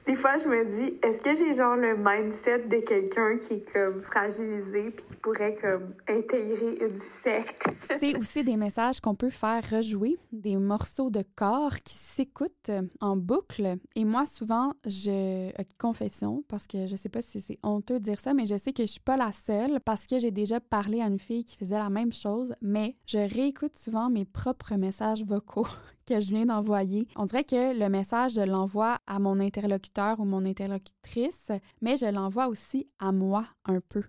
Des 0.07 0.17
fois, 0.17 0.37
je 0.37 0.47
me 0.47 0.65
dis, 0.65 0.99
est-ce 1.03 1.23
que 1.23 1.35
j'ai 1.35 1.55
genre 1.55 1.77
le 1.77 1.97
mindset 1.97 2.69
de 2.69 2.79
quelqu'un 2.85 3.37
qui 3.37 3.55
est 3.55 3.73
comme 3.73 4.03
fragilisé 4.03 4.91
puis 4.91 5.05
qui 5.07 5.17
pourrait 5.17 5.57
comme 5.61 5.95
intégrer 6.09 6.79
une 6.81 6.99
secte? 6.99 7.69
C'est 7.99 8.17
aussi 8.17 8.45
des 8.45 8.57
messages 8.57 9.01
qu'on 9.01 9.15
peut 9.15 9.31
faire 9.31 9.63
rejouer, 9.71 10.19
des 10.31 10.57
morceaux 10.57 11.11
de 11.11 11.25
corps 11.35 11.77
qui 11.83 11.95
s'écoutent 11.95 12.71
en 13.01 13.17
boucle. 13.17 13.77
Et 13.97 14.05
moi, 14.05 14.27
souvent, 14.27 14.75
je. 14.85 15.25
Euh, 15.35 15.51
confession, 15.79 16.45
parce 16.49 16.67
que 16.67 16.87
je 16.87 16.97
sais 16.97 17.09
pas 17.09 17.23
si 17.23 17.41
c'est 17.41 17.59
honteux 17.63 17.99
de 17.99 18.05
dire 18.05 18.21
ça, 18.21 18.35
mais 18.35 18.47
je 18.47 18.57
sais 18.57 18.73
que 18.73 18.83
je 18.83 18.91
suis 18.91 19.01
pas 19.01 19.17
la 19.17 19.33
seule 19.33 19.81
parce 19.81 20.07
que 20.07 20.19
j'ai 20.19 20.31
déjà 20.31 20.61
parlé 20.61 21.01
à 21.01 21.07
une 21.07 21.19
fille 21.19 21.45
qui 21.45 21.57
faisait 21.57 21.79
la 21.79 21.91
même 21.91 22.13
chose, 22.13 22.55
mais 22.63 22.97
je 23.07 23.19
réécoute 23.19 23.77
souvent 23.77 24.11
mes 24.11 24.25
propres 24.25 24.75
messages 24.75 25.25
vocaux 25.25 25.67
que 26.07 26.21
je 26.21 26.35
viens 26.35 26.47
d'envoyer. 26.47 27.09
On 27.17 27.25
dirait 27.25 27.45
que 27.45 27.79
le 27.79 27.89
message, 27.89 28.35
je 28.35 28.41
l'envoie 28.41 28.99
à 29.07 29.19
mon 29.19 29.41
interlocuteur 29.41 30.21
ou 30.21 30.25
mon 30.25 30.45
interlocutrice, 30.45 31.51
mais 31.81 31.97
je 31.97 32.07
l'envoie 32.07 32.49
aussi 32.49 32.89
à 32.99 33.13
moi 33.13 33.47
un 33.65 33.81
peu 33.81 34.03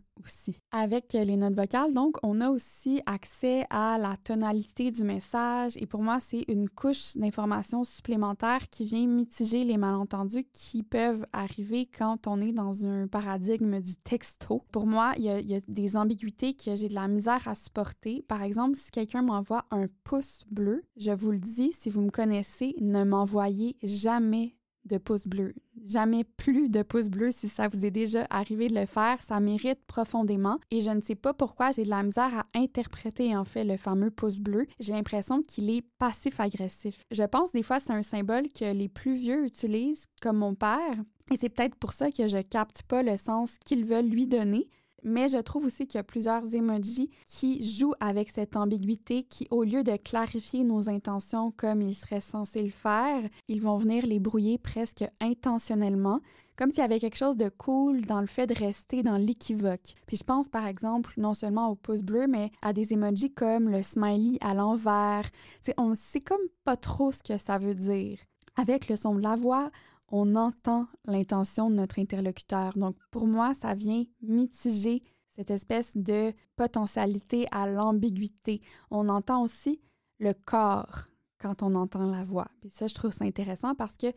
Avec 0.72 1.13
les 1.13 1.38
notes 1.38 1.55
vocales, 1.55 1.93
donc, 1.93 2.17
on 2.24 2.41
a 2.41 2.50
aussi 2.50 3.01
accès 3.05 3.65
à 3.69 3.98
la 3.98 4.17
tonalité 4.17 4.91
du 4.91 5.03
message 5.03 5.74
et 5.77 5.86
pour 5.86 6.01
moi, 6.01 6.19
c'est 6.19 6.45
une 6.48 6.69
couche 6.69 7.15
d'information 7.15 7.84
supplémentaire 7.84 8.69
qui 8.69 8.86
vient 8.86 9.05
mitiger 9.07 9.63
les 9.63 9.77
malentendus 9.77 10.45
qui 10.53 10.84
peuvent 10.84 11.25
arriver 11.34 11.86
quand 11.86 12.27
on 12.27 12.41
est 12.41 12.53
dans 12.53 12.86
un 12.86 13.08
paradigme 13.08 13.80
du 13.82 13.95
texto. 13.97 14.63
Pour 14.71 14.88
moi, 14.88 15.13
il 15.17 15.25
y 15.25 15.56
a 15.56 15.60
des 15.67 15.97
ambiguïtés 15.97 16.54
que 16.54 16.75
j'ai 16.75 16.89
de 16.89 16.95
la 16.95 17.08
misère 17.08 17.47
à 17.47 17.56
supporter. 17.56 18.23
Par 18.28 18.41
exemple, 18.41 18.78
si 18.78 18.91
quelqu'un 18.91 19.21
m'envoie 19.21 19.65
un 19.71 19.86
pouce 20.04 20.45
bleu, 20.49 20.84
je 20.97 21.12
vous 21.12 21.32
le 21.32 21.39
dis, 21.39 21.71
si 21.73 21.89
vous 21.89 22.01
me 22.01 22.12
connaissez, 22.12 22.75
ne 22.80 23.04
m'envoyez 23.04 23.78
jamais 23.84 24.56
de 24.86 24.98
pouce 24.98 25.28
bleu. 25.28 25.54
Jamais 25.84 26.24
plus 26.24 26.67
de 26.67 26.82
pouce 26.82 27.10
bleu 27.10 27.30
si 27.32 27.48
ça 27.48 27.67
vous 27.67 27.86
est 27.86 27.91
déjà 27.91 28.26
arrivé 28.30 28.67
de 28.67 28.76
le 28.76 28.86
faire. 28.86 29.21
Ça 29.21 29.39
mérite 29.39 29.80
profondément. 29.88 30.60
Et 30.71 30.82
je 30.82 30.89
ne 30.89 31.02
sais 31.02 31.15
pas 31.15 31.34
pourquoi 31.34 31.71
j'ai 31.71 31.84
de 31.84 31.89
la 31.89 32.04
misère 32.04 32.34
à 32.34 32.45
interpréter 32.60 33.36
en 33.36 33.43
fait 33.43 33.63
le 33.63 33.78
fameux 33.78 34.12
pouce 34.12 34.39
bleu. 34.39 34.65
J'ai 34.80 34.93
l'impression 34.93 35.41
qu'il 35.43 35.69
est 35.69 35.84
passif-agressif. 36.00 37.04
Je 37.12 37.24
pense 37.24 37.52
des 37.52 37.63
fois 37.63 37.80
c'est 37.80 37.93
un 37.93 38.02
symbole 38.02 38.48
que 38.50 38.71
les 38.71 38.89
plus 38.89 39.15
vieux 39.15 39.45
utilisent, 39.45 40.06
comme 40.21 40.38
mon 40.38 40.56
père. 40.56 40.98
Et 41.32 41.38
c'est 41.38 41.50
peut-être 41.50 41.76
pour 41.76 41.91
ça 41.91 42.12
que 42.12 42.28
je 42.28 42.41
capte 42.41 42.84
pas 42.84 43.02
le 43.02 43.17
sens 43.17 43.58
qu'ils 43.65 43.86
veulent 43.86 44.06
lui 44.06 44.28
donner 44.28 44.69
mais 45.06 45.28
je 45.28 45.38
trouve 45.38 45.65
aussi 45.65 45.86
qu'il 45.88 45.98
y 45.98 46.02
a 46.02 46.04
plusieurs 46.04 46.54
emojis 46.54 47.12
qui 47.28 47.62
jouent 47.62 47.94
avec 48.00 48.30
cette 48.30 48.58
ambiguïté 48.58 49.24
qui, 49.24 49.48
au 49.52 49.63
lieu 49.63 49.84
de 49.84 49.96
clarifier 49.96 50.63
nos 50.63 50.89
intentions 50.89 51.54
comme 51.56 51.82
ils 51.82 51.96
seraient 51.96 52.20
censés 52.20 52.63
le 52.63 52.72
faire, 52.72 53.22
ils 53.48 53.62
vont 53.62 53.78
venir 53.78 54.06
les 54.06 54.20
brouiller 54.20 54.58
presque 54.58 55.06
intentionnellement, 55.22 56.20
comme 56.58 56.72
s'il 56.72 56.80
y 56.80 56.86
avait 56.86 57.00
quelque 57.00 57.18
chose 57.18 57.38
de 57.38 57.50
cool 57.50 58.02
dans 58.02 58.22
le 58.22 58.28
fait 58.28 58.48
de 58.48 58.56
rester 58.56 59.04
dans 59.04 59.18
l'équivoque. 59.18 59.94
Puis 60.08 60.18
je 60.18 60.24
pense 60.24 60.50
par 60.50 60.65
exemple 60.65 61.13
non 61.18 61.34
seulement 61.34 61.70
au 61.70 61.76
pouce 61.76 62.02
bleu, 62.02 62.26
mais 62.28 62.52
à 62.62 62.74
des 62.74 62.94
emojis 62.94 63.34
comme 63.34 63.70
le 63.70 63.84
smiley 63.84 64.38
à 64.41 64.54
l'envers. 64.54 65.30
On 65.78 65.94
sait 65.94 66.22
comme 66.22 66.41
pas 66.63 66.78
trop 66.78 67.12
ce 67.12 67.22
que 67.22 67.38
ça 67.38 67.58
veut 67.60 67.76
dire. 67.76 68.18
Avec 68.58 68.89
le 68.89 68.96
son 68.96 69.15
de 69.15 69.22
la 69.22 69.36
voix, 69.36 69.70
on 70.10 70.36
entend 70.36 70.88
l'intention 71.06 71.70
de 71.70 71.76
notre 71.76 72.00
interlocuteur. 72.00 72.74
Donc, 72.78 72.96
pour 73.12 73.28
moi, 73.28 73.54
ça 73.54 73.74
vient 73.74 74.04
mitiger 74.22 75.04
cette 75.30 75.52
espèce 75.52 75.96
de 75.96 76.34
potentialité 76.56 77.48
à 77.52 77.68
l'ambiguïté. 77.68 78.62
On 78.91 79.10
entend 79.10 79.44
aussi 79.44 79.82
le 80.20 80.34
corps 80.34 81.08
quand 81.45 81.62
on 81.62 81.75
entend 81.75 82.08
la 82.08 82.23
voix. 82.23 82.47
Puis 82.60 82.71
ça, 82.71 82.88
je 82.88 82.95
trouve 82.95 83.12
ça 83.12 83.23
intéressant 83.23 83.75
parce 83.75 83.95
que, 83.97 84.08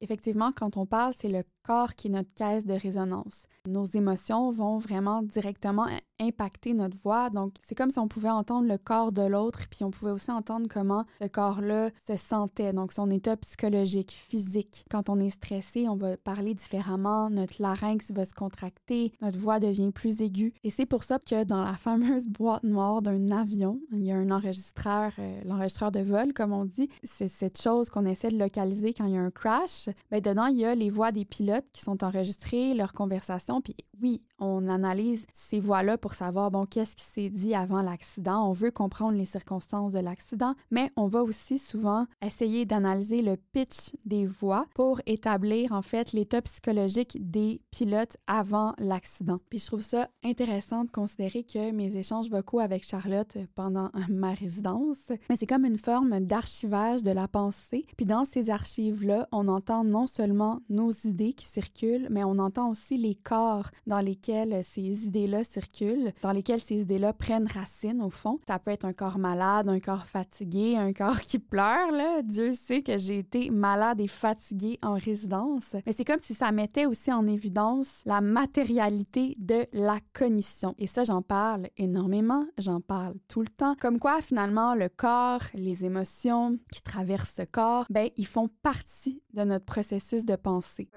effectivement, 0.00 0.52
quand 0.52 0.76
on 0.76 0.86
parle, 0.86 1.12
c'est 1.16 1.28
le 1.28 1.42
corps 1.64 1.96
qui 1.96 2.06
est 2.06 2.10
notre 2.10 2.32
caisse 2.32 2.64
de 2.64 2.74
résonance. 2.74 3.42
Nos 3.66 3.84
émotions 3.84 4.52
vont 4.52 4.78
vraiment 4.78 5.22
directement 5.22 5.88
impacter 6.20 6.74
notre 6.74 6.96
voix. 6.96 7.28
Donc, 7.30 7.54
c'est 7.62 7.74
comme 7.74 7.90
si 7.90 7.98
on 7.98 8.08
pouvait 8.08 8.30
entendre 8.30 8.68
le 8.68 8.78
corps 8.78 9.12
de 9.12 9.22
l'autre, 9.22 9.68
puis 9.68 9.84
on 9.84 9.90
pouvait 9.90 10.12
aussi 10.12 10.30
entendre 10.30 10.68
comment 10.70 11.04
ce 11.20 11.26
corps-là 11.26 11.90
se 12.06 12.16
sentait, 12.16 12.72
donc 12.72 12.92
son 12.92 13.10
état 13.10 13.36
psychologique, 13.36 14.12
physique. 14.12 14.84
Quand 14.90 15.08
on 15.08 15.18
est 15.18 15.30
stressé, 15.30 15.88
on 15.88 15.96
va 15.96 16.16
parler 16.16 16.54
différemment, 16.54 17.28
notre 17.30 17.60
larynx 17.60 18.12
va 18.12 18.24
se 18.24 18.32
contracter, 18.32 19.12
notre 19.20 19.38
voix 19.38 19.58
devient 19.60 19.90
plus 19.90 20.22
aiguë. 20.22 20.54
Et 20.64 20.70
c'est 20.70 20.86
pour 20.86 21.04
ça 21.04 21.18
que 21.18 21.44
dans 21.44 21.64
la 21.64 21.74
fameuse 21.74 22.28
boîte 22.28 22.62
noire 22.62 23.02
d'un 23.02 23.30
avion, 23.30 23.80
il 23.92 24.04
y 24.04 24.12
a 24.12 24.16
un 24.16 24.30
enregistreur, 24.30 25.12
euh, 25.18 25.40
l'enregistreur 25.44 25.90
de 25.90 26.00
vol, 26.00 26.32
comme 26.32 26.52
on 26.52 26.64
dit. 26.64 26.75
C'est 27.02 27.28
cette 27.28 27.60
chose 27.60 27.90
qu'on 27.90 28.06
essaie 28.06 28.28
de 28.28 28.38
localiser 28.38 28.92
quand 28.92 29.06
il 29.06 29.14
y 29.14 29.16
a 29.16 29.20
un 29.20 29.30
crash. 29.30 29.88
Bien, 30.10 30.20
dedans, 30.20 30.46
il 30.46 30.58
y 30.58 30.64
a 30.64 30.74
les 30.74 30.90
voix 30.90 31.12
des 31.12 31.24
pilotes 31.24 31.66
qui 31.72 31.82
sont 31.82 32.04
enregistrées, 32.04 32.74
leurs 32.74 32.92
conversations, 32.92 33.60
puis 33.60 33.76
oui, 34.02 34.22
on 34.38 34.68
analyse 34.68 35.26
ces 35.32 35.60
voix-là 35.60 35.96
pour 35.96 36.14
savoir, 36.14 36.50
bon, 36.50 36.66
qu'est-ce 36.66 36.96
qui 36.96 37.04
s'est 37.04 37.30
dit 37.30 37.54
avant 37.54 37.80
l'accident. 37.80 38.46
On 38.48 38.52
veut 38.52 38.70
comprendre 38.70 39.16
les 39.16 39.24
circonstances 39.24 39.92
de 39.92 40.00
l'accident, 40.00 40.54
mais 40.70 40.90
on 40.96 41.06
va 41.06 41.22
aussi 41.22 41.58
souvent 41.58 42.06
essayer 42.20 42.66
d'analyser 42.66 43.22
le 43.22 43.36
pitch 43.36 43.92
des 44.04 44.26
voix 44.26 44.66
pour 44.74 45.00
établir, 45.06 45.72
en 45.72 45.82
fait, 45.82 46.12
l'état 46.12 46.42
psychologique 46.42 47.16
des 47.20 47.60
pilotes 47.70 48.16
avant 48.26 48.74
l'accident. 48.78 49.38
Puis 49.48 49.60
je 49.60 49.66
trouve 49.66 49.82
ça 49.82 50.08
intéressant 50.22 50.84
de 50.84 50.90
considérer 50.90 51.44
que 51.44 51.70
mes 51.70 51.96
échanges 51.96 52.28
vocaux 52.28 52.60
avec 52.60 52.84
Charlotte 52.86 53.38
pendant 53.54 53.90
ma 54.08 54.34
résidence, 54.34 55.10
mais 55.30 55.36
c'est 55.36 55.46
comme 55.46 55.64
une 55.64 55.78
forme 55.78 56.20
d'archivage 56.20 56.65
de 56.66 57.12
la 57.12 57.28
pensée. 57.28 57.86
Puis 57.96 58.06
dans 58.06 58.24
ces 58.24 58.50
archives-là, 58.50 59.28
on 59.30 59.46
entend 59.46 59.84
non 59.84 60.08
seulement 60.08 60.60
nos 60.68 60.90
idées 61.04 61.32
qui 61.32 61.46
circulent, 61.46 62.08
mais 62.10 62.24
on 62.24 62.38
entend 62.38 62.70
aussi 62.70 62.98
les 62.98 63.14
corps 63.14 63.70
dans 63.86 64.00
lesquels 64.00 64.64
ces 64.64 65.06
idées-là 65.06 65.44
circulent, 65.44 66.12
dans 66.22 66.32
lesquels 66.32 66.60
ces 66.60 66.80
idées-là 66.82 67.12
prennent 67.12 67.46
racine 67.46 68.02
au 68.02 68.10
fond. 68.10 68.40
Ça 68.48 68.58
peut 68.58 68.72
être 68.72 68.84
un 68.84 68.92
corps 68.92 69.18
malade, 69.18 69.68
un 69.68 69.78
corps 69.78 70.06
fatigué, 70.06 70.76
un 70.76 70.92
corps 70.92 71.20
qui 71.20 71.38
pleure. 71.38 71.92
Là. 71.92 72.22
Dieu 72.22 72.52
sait 72.52 72.82
que 72.82 72.98
j'ai 72.98 73.18
été 73.18 73.50
malade 73.50 74.00
et 74.00 74.08
fatiguée 74.08 74.80
en 74.82 74.94
résidence. 74.94 75.76
Mais 75.86 75.92
c'est 75.92 76.04
comme 76.04 76.20
si 76.20 76.34
ça 76.34 76.50
mettait 76.50 76.86
aussi 76.86 77.12
en 77.12 77.28
évidence 77.28 78.02
la 78.04 78.20
matérialité 78.20 79.36
de 79.38 79.66
la 79.72 79.98
cognition. 80.12 80.74
Et 80.78 80.88
ça, 80.88 81.04
j'en 81.04 81.22
parle 81.22 81.68
énormément, 81.76 82.44
j'en 82.58 82.80
parle 82.80 83.14
tout 83.28 83.42
le 83.42 83.48
temps. 83.48 83.76
Comme 83.80 84.00
quoi, 84.00 84.20
finalement, 84.20 84.74
le 84.74 84.88
corps, 84.88 85.42
les 85.54 85.84
émotions 85.84 86.45
qui 86.72 86.82
traversent 86.82 87.38
le 87.38 87.46
corps, 87.46 87.86
ben, 87.90 88.08
ils 88.16 88.26
font 88.26 88.48
partie 88.62 89.22
de 89.34 89.44
notre 89.44 89.64
processus 89.64 90.24
de 90.24 90.36
pensée. 90.36 90.88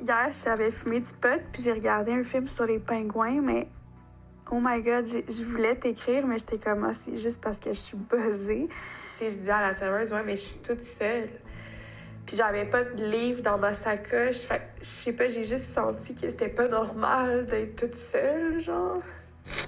Hier, 0.00 0.30
j'avais 0.44 0.70
fumé 0.70 1.00
du 1.00 1.12
pot, 1.20 1.40
puis 1.52 1.62
j'ai 1.62 1.72
regardé 1.72 2.12
un 2.12 2.24
film 2.24 2.48
sur 2.48 2.66
les 2.66 2.78
pingouins, 2.78 3.40
mais 3.40 3.68
oh 4.50 4.58
my 4.60 4.82
god, 4.82 5.06
je 5.06 5.44
voulais 5.44 5.76
t'écrire, 5.76 6.26
mais 6.26 6.38
j'étais 6.38 6.58
comme, 6.58 6.84
ah, 6.84 6.92
c'est 7.04 7.18
juste 7.18 7.40
parce 7.42 7.58
que 7.58 7.72
je 7.72 7.78
suis 7.78 7.96
buzzée. 7.96 8.68
Tu 9.18 9.24
sais, 9.24 9.30
je 9.30 9.36
dis 9.36 9.50
à 9.50 9.60
la 9.60 9.72
serveuse, 9.72 10.12
ouais, 10.12 10.22
mais 10.24 10.36
je 10.36 10.42
suis 10.42 10.58
toute 10.58 10.82
seule. 10.82 11.28
Puis 12.26 12.36
j'avais 12.36 12.64
pas 12.66 12.84
de 12.84 13.04
livre 13.04 13.42
dans 13.42 13.58
ma 13.58 13.74
sacoche. 13.74 14.38
Fait 14.38 14.62
je 14.80 14.86
sais 14.86 15.12
pas, 15.12 15.28
j'ai 15.28 15.44
juste 15.44 15.66
senti 15.66 16.14
que 16.14 16.30
c'était 16.30 16.48
pas 16.48 16.68
normal 16.68 17.46
d'être 17.46 17.76
toute 17.76 17.96
seule, 17.96 18.60
genre. 18.60 19.02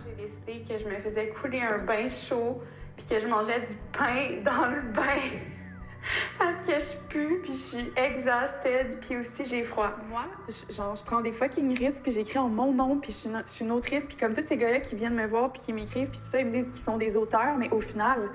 J'ai 0.06 0.22
décidé 0.22 0.62
que 0.68 0.78
je 0.78 0.88
me 0.88 0.94
faisais 1.00 1.28
couler 1.30 1.60
un 1.60 1.78
bain 1.78 2.08
chaud, 2.08 2.62
puis 2.96 3.06
que 3.06 3.20
je 3.20 3.26
mangeais 3.26 3.60
du 3.60 3.74
pain 3.92 4.42
dans 4.44 4.66
le 4.66 4.82
bain. 4.92 5.20
Parce 6.38 6.56
que 6.66 6.72
je 6.74 7.08
pue, 7.08 7.40
puis 7.42 7.52
je 7.52 7.58
suis 7.58 7.92
exhausted, 7.96 8.98
puis 9.00 9.16
aussi 9.16 9.44
j'ai 9.44 9.62
froid. 9.62 9.90
Moi, 10.10 10.24
genre, 10.70 10.94
je 10.96 11.02
prends 11.02 11.20
des 11.20 11.32
fucking 11.32 11.78
risques, 11.78 12.02
puis 12.02 12.12
j'écris 12.12 12.38
en 12.38 12.48
mon 12.48 12.72
nom, 12.72 12.98
puis 12.98 13.12
je 13.12 13.16
suis, 13.16 13.28
une, 13.30 13.42
je 13.46 13.50
suis 13.50 13.64
une 13.64 13.72
autrice, 13.72 14.04
puis 14.06 14.16
comme 14.16 14.34
tous 14.34 14.46
ces 14.46 14.56
gars-là 14.56 14.80
qui 14.80 14.96
viennent 14.96 15.14
me 15.14 15.26
voir, 15.26 15.52
puis 15.52 15.62
qui 15.62 15.72
m'écrivent, 15.72 16.10
puis 16.10 16.18
tout 16.18 16.26
ça, 16.26 16.40
ils 16.40 16.46
me 16.46 16.52
disent 16.52 16.70
qu'ils 16.70 16.84
sont 16.84 16.98
des 16.98 17.16
auteurs, 17.16 17.56
mais 17.56 17.70
au 17.70 17.80
final, 17.80 18.30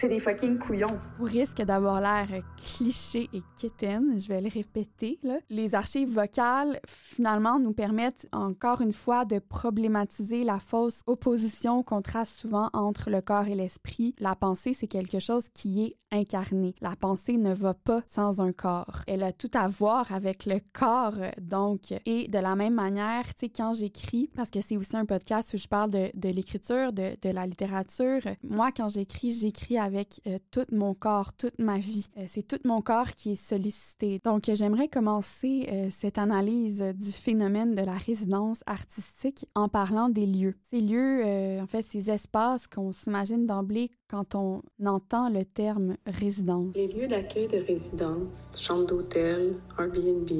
c'est 0.00 0.08
des 0.08 0.18
fucking 0.18 0.58
couillons. 0.58 0.98
Au 1.20 1.24
risque 1.24 1.60
d'avoir 1.60 2.00
l'air 2.00 2.26
cliché 2.56 3.28
et 3.34 3.42
quétaine, 3.60 4.18
je 4.18 4.28
vais 4.28 4.40
le 4.40 4.48
répéter, 4.48 5.20
les 5.50 5.74
archives 5.74 6.10
vocales, 6.10 6.80
finalement, 6.86 7.58
nous 7.58 7.74
permettent 7.74 8.26
encore 8.32 8.80
une 8.80 8.94
fois 8.94 9.26
de 9.26 9.38
problématiser 9.38 10.42
la 10.42 10.58
fausse 10.58 11.02
opposition 11.06 11.82
qu'on 11.82 12.00
trace 12.00 12.34
souvent 12.34 12.70
entre 12.72 13.10
le 13.10 13.20
corps 13.20 13.48
et 13.48 13.54
l'esprit. 13.54 14.14
La 14.18 14.34
pensée, 14.34 14.72
c'est 14.72 14.86
quelque 14.86 15.18
chose 15.18 15.48
qui 15.52 15.84
est 15.84 15.96
incarné. 16.12 16.74
La 16.80 16.96
pensée 16.96 17.36
ne 17.36 17.52
va 17.52 17.74
pas 17.74 18.02
sans 18.06 18.40
un 18.40 18.52
corps. 18.52 19.02
Elle 19.06 19.22
a 19.22 19.32
tout 19.32 19.50
à 19.54 19.68
voir 19.68 20.10
avec 20.12 20.46
le 20.46 20.60
corps, 20.72 21.14
donc. 21.40 21.94
Et 22.04 22.26
de 22.26 22.38
la 22.38 22.56
même 22.56 22.74
manière, 22.74 23.26
tu 23.26 23.46
sais, 23.46 23.48
quand 23.48 23.74
j'écris, 23.74 24.30
parce 24.34 24.50
que 24.50 24.60
c'est 24.60 24.76
aussi 24.76 24.96
un 24.96 25.04
podcast 25.04 25.52
où 25.54 25.58
je 25.58 25.68
parle 25.68 25.90
de, 25.90 26.10
de 26.14 26.28
l'écriture, 26.30 26.92
de, 26.92 27.12
de 27.22 27.30
la 27.30 27.46
littérature, 27.46 28.22
moi, 28.42 28.70
quand 28.72 28.88
j'écris, 28.88 29.30
j'écris 29.30 29.78
avec 29.78 29.89
avec 29.90 30.20
euh, 30.28 30.38
tout 30.52 30.66
mon 30.70 30.94
corps, 30.94 31.32
toute 31.32 31.58
ma 31.58 31.78
vie. 31.78 32.06
Euh, 32.16 32.24
c'est 32.28 32.46
tout 32.46 32.60
mon 32.64 32.80
corps 32.80 33.12
qui 33.16 33.32
est 33.32 33.34
sollicité. 33.34 34.20
Donc, 34.24 34.44
j'aimerais 34.54 34.86
commencer 34.86 35.66
euh, 35.68 35.88
cette 35.90 36.16
analyse 36.16 36.80
du 36.94 37.10
phénomène 37.10 37.74
de 37.74 37.82
la 37.82 37.94
résidence 37.94 38.60
artistique 38.66 39.46
en 39.56 39.68
parlant 39.68 40.08
des 40.08 40.26
lieux. 40.26 40.54
Ces 40.70 40.80
lieux, 40.80 41.24
en 41.60 41.66
fait, 41.66 41.82
ces 41.82 42.08
espaces 42.08 42.68
qu'on 42.68 42.92
s'imagine 42.92 43.46
d'emblée 43.46 43.90
quand 44.08 44.36
on 44.36 44.62
entend 44.84 45.28
le 45.28 45.44
terme 45.44 45.96
résidence. 46.06 46.76
Les 46.76 46.92
lieux 46.92 47.08
d'accueil 47.08 47.48
de 47.48 47.58
résidence, 47.58 48.60
chambres 48.60 48.86
d'hôtel, 48.86 49.56
Airbnb, 49.76 50.30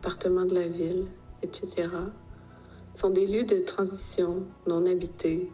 appartements 0.00 0.44
de 0.44 0.54
la 0.54 0.68
ville, 0.68 1.06
etc., 1.42 1.88
sont 2.94 3.10
des 3.10 3.26
lieux 3.26 3.44
de 3.44 3.58
transition 3.60 4.44
non 4.66 4.84
habités 4.86 5.52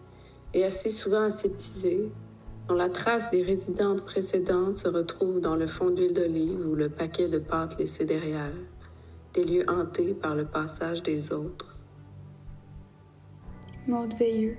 et 0.55 0.65
assez 0.65 0.89
souvent 0.91 1.23
aseptisés 1.23 2.11
dont 2.69 2.75
la 2.75 2.89
trace 2.89 3.31
des 3.31 3.43
résidentes 3.43 4.05
précédentes 4.05 4.79
se 4.79 4.89
retrouve 4.89 5.41
dans 5.41 5.57
le 5.57 5.67
fond 5.67 5.91
d'huile 5.91 6.15
d'olive 6.15 6.67
ou 6.67 6.75
le 6.75 6.89
paquet 6.89 7.29
de 7.29 7.39
pâtes 7.39 7.79
laissé 7.79 8.05
derrière, 8.05 8.55
des 9.35 9.45
lieux 9.45 9.69
hantés 9.69 10.15
par 10.15 10.35
le 10.35 10.47
passage 10.47 11.03
des 11.03 11.33
autres. 11.33 11.77
Maud 13.87 14.15
Veilleux, 14.15 14.57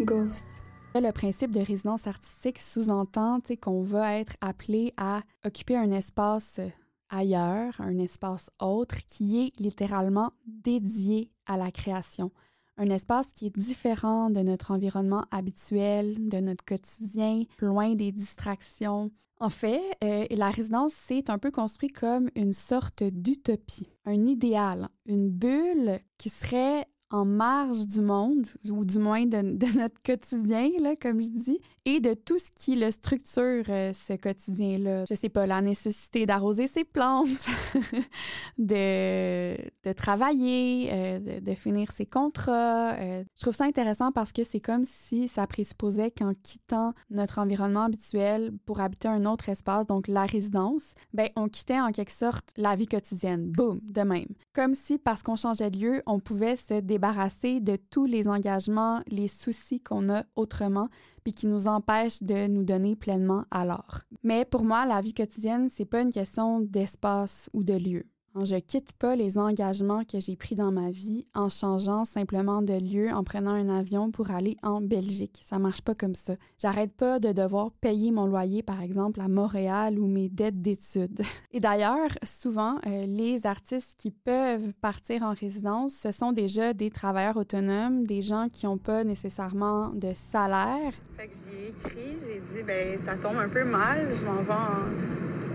Ghost. 0.00 0.46
Le 0.94 1.10
principe 1.12 1.52
de 1.52 1.60
résidence 1.60 2.06
artistique 2.06 2.58
sous-entend 2.58 3.40
qu'on 3.62 3.82
va 3.82 4.18
être 4.18 4.36
appelé 4.40 4.92
à 4.96 5.20
occuper 5.46 5.76
un 5.76 5.90
espace 5.92 6.60
ailleurs, 7.08 7.74
un 7.78 7.98
espace 7.98 8.50
autre 8.60 8.96
qui 9.06 9.40
est 9.40 9.60
littéralement 9.60 10.32
dédié 10.46 11.30
à 11.46 11.56
la 11.56 11.70
création 11.70 12.30
un 12.78 12.90
espace 12.90 13.26
qui 13.34 13.46
est 13.46 13.58
différent 13.58 14.30
de 14.30 14.40
notre 14.40 14.70
environnement 14.70 15.24
habituel, 15.30 16.28
de 16.28 16.38
notre 16.38 16.64
quotidien, 16.64 17.42
loin 17.60 17.94
des 17.94 18.12
distractions. 18.12 19.10
En 19.40 19.50
fait, 19.50 19.82
euh, 20.02 20.26
la 20.30 20.50
résidence, 20.50 20.92
c'est 20.94 21.28
un 21.28 21.38
peu 21.38 21.50
construit 21.50 21.90
comme 21.90 22.30
une 22.34 22.52
sorte 22.52 23.02
d'utopie, 23.02 23.90
un 24.04 24.24
idéal, 24.24 24.88
une 25.06 25.28
bulle 25.28 25.98
qui 26.16 26.28
serait 26.28 26.86
en 27.10 27.24
marge 27.24 27.86
du 27.86 28.00
monde, 28.00 28.46
ou 28.68 28.84
du 28.84 28.98
moins 28.98 29.24
de, 29.26 29.40
notre 29.78 30.02
quotidien, 30.02 30.70
là, 30.80 30.94
comme 31.00 31.22
je 31.22 31.28
dis, 31.28 31.58
de 32.00 32.14
tout 32.14 32.38
ce 32.38 32.50
qui 32.54 32.76
le 32.76 32.90
structure, 32.90 33.64
euh, 33.68 33.92
ce 33.92 34.12
quotidien-là. 34.14 35.04
Je 35.08 35.14
sais 35.14 35.30
pas, 35.30 35.46
la 35.46 35.62
nécessité 35.62 36.26
d'arroser 36.26 36.66
ses 36.66 36.84
plantes, 36.84 37.28
de, 38.58 39.56
de, 39.84 39.92
travailler, 39.94 40.90
euh, 40.92 41.40
de, 41.40 41.54
finir 41.54 41.90
ses 41.90 42.04
contrats. 42.06 42.92
Euh. 42.92 43.24
je 43.36 43.40
trouve 43.40 43.54
ça 43.54 43.64
intéressant 43.64 44.12
parce 44.12 44.32
que 44.32 44.44
c'est 44.44 44.60
comme 44.60 44.84
si 44.84 45.28
ça 45.28 45.46
présupposait 45.46 46.10
qu'en 46.10 46.34
quittant 46.34 46.92
notre 47.10 47.38
environnement 47.38 47.84
habituel 47.84 48.52
pour 48.66 48.80
habiter 48.80 49.08
un 49.08 49.24
autre 49.24 49.48
espace, 49.48 49.86
donc 49.86 50.08
la 50.08 50.26
résidence, 50.26 50.94
ben 51.14 51.30
on 51.36 51.48
quittait 51.48 51.80
en 51.80 51.90
quelque 51.90 52.12
sorte 52.12 52.50
la 52.56 52.76
vie 52.76 52.86
quotidienne. 52.86 53.50
Boum, 53.50 53.80
de 53.82 54.02
même. 54.02 54.28
Comme 54.52 54.74
si 54.74 54.98
parce 54.98 55.22
qu'on 55.22 55.36
changeait 55.36 55.70
de 55.70 55.78
lieu, 55.78 56.02
on 56.06 56.20
pouvait 56.20 56.56
se 56.56 56.80
débarrasser 56.80 57.60
de 57.60 57.76
tous 57.90 58.04
les 58.04 58.28
engagements, 58.28 59.00
les 59.08 59.28
soucis 59.28 59.80
qu'on 59.80 60.10
a 60.10 60.24
autrement, 60.36 60.88
puis 61.22 61.32
qui 61.32 61.46
nous 61.46 61.68
empêchent 61.68 62.22
de 62.22 62.46
nous 62.46 62.64
donner 62.64 62.96
pleinement 62.96 63.44
à 63.50 63.64
l'art. 63.64 64.04
Mais 64.22 64.44
pour 64.44 64.64
moi, 64.64 64.86
la 64.86 65.00
vie 65.00 65.14
quotidienne, 65.14 65.68
c'est 65.70 65.84
pas 65.84 66.00
une 66.00 66.12
question 66.12 66.60
d'espace 66.60 67.50
ou 67.52 67.64
de 67.64 67.74
lieu. 67.74 68.06
Je 68.44 68.56
quitte 68.56 68.92
pas 68.92 69.16
les 69.16 69.38
engagements 69.38 70.04
que 70.04 70.20
j'ai 70.20 70.36
pris 70.36 70.54
dans 70.54 70.70
ma 70.70 70.90
vie 70.90 71.26
en 71.34 71.48
changeant 71.48 72.04
simplement 72.04 72.62
de 72.62 72.74
lieu, 72.74 73.12
en 73.12 73.24
prenant 73.24 73.50
un 73.50 73.68
avion 73.68 74.10
pour 74.10 74.30
aller 74.30 74.56
en 74.62 74.80
Belgique. 74.80 75.40
Ça 75.42 75.58
marche 75.58 75.82
pas 75.82 75.94
comme 75.94 76.14
ça. 76.14 76.34
J'arrête 76.58 76.92
pas 76.92 77.18
de 77.18 77.32
devoir 77.32 77.72
payer 77.72 78.12
mon 78.12 78.26
loyer, 78.26 78.62
par 78.62 78.80
exemple, 78.80 79.20
à 79.20 79.28
Montréal 79.28 79.98
ou 79.98 80.06
mes 80.06 80.28
dettes 80.28 80.60
d'études. 80.60 81.20
Et 81.52 81.60
d'ailleurs, 81.60 82.10
souvent, 82.22 82.76
euh, 82.86 83.06
les 83.06 83.46
artistes 83.46 83.98
qui 83.98 84.10
peuvent 84.10 84.72
partir 84.80 85.22
en 85.22 85.32
résidence, 85.32 85.94
ce 85.94 86.12
sont 86.12 86.32
déjà 86.32 86.72
des 86.72 86.90
travailleurs 86.90 87.36
autonomes, 87.36 88.06
des 88.06 88.22
gens 88.22 88.48
qui 88.50 88.66
n'ont 88.66 88.78
pas 88.78 89.04
nécessairement 89.04 89.88
de 89.90 90.12
salaire. 90.14 90.92
J'ai 91.18 91.68
écrit, 91.68 92.16
j'ai 92.20 92.40
dit, 92.40 92.62
ben 92.64 92.98
ça 93.04 93.16
tombe 93.16 93.38
un 93.38 93.48
peu 93.48 93.64
mal, 93.64 94.08
je 94.14 94.24
m'en 94.24 94.42
vais 94.42 94.52
en 94.52 95.47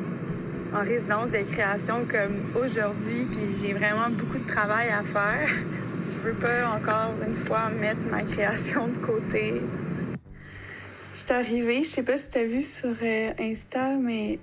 en 0.74 0.80
résidence 0.80 1.30
de 1.30 1.44
création 1.52 2.06
comme 2.10 2.62
aujourd'hui, 2.62 3.26
puis 3.26 3.48
j'ai 3.62 3.74
vraiment 3.74 4.10
beaucoup 4.10 4.40
de 4.40 4.48
travail 4.48 4.90
à 4.90 5.04
faire. 5.04 5.48
Je 6.08 6.30
veux 6.30 6.34
pas 6.34 6.68
encore 6.70 7.14
une 7.26 7.36
fois 7.36 7.70
mettre 7.70 8.02
ma 8.10 8.24
création 8.24 8.88
de 8.88 8.98
côté. 8.98 9.62
Je 11.16 11.20
suis 11.20 11.32
arrivée, 11.32 11.84
je 11.84 11.90
sais 11.90 12.04
pas 12.04 12.18
si 12.18 12.30
t'as 12.30 12.44
vu 12.44 12.64
sur 12.64 12.96
euh, 13.02 13.34
Insta, 13.40 13.96
mais 13.98 14.40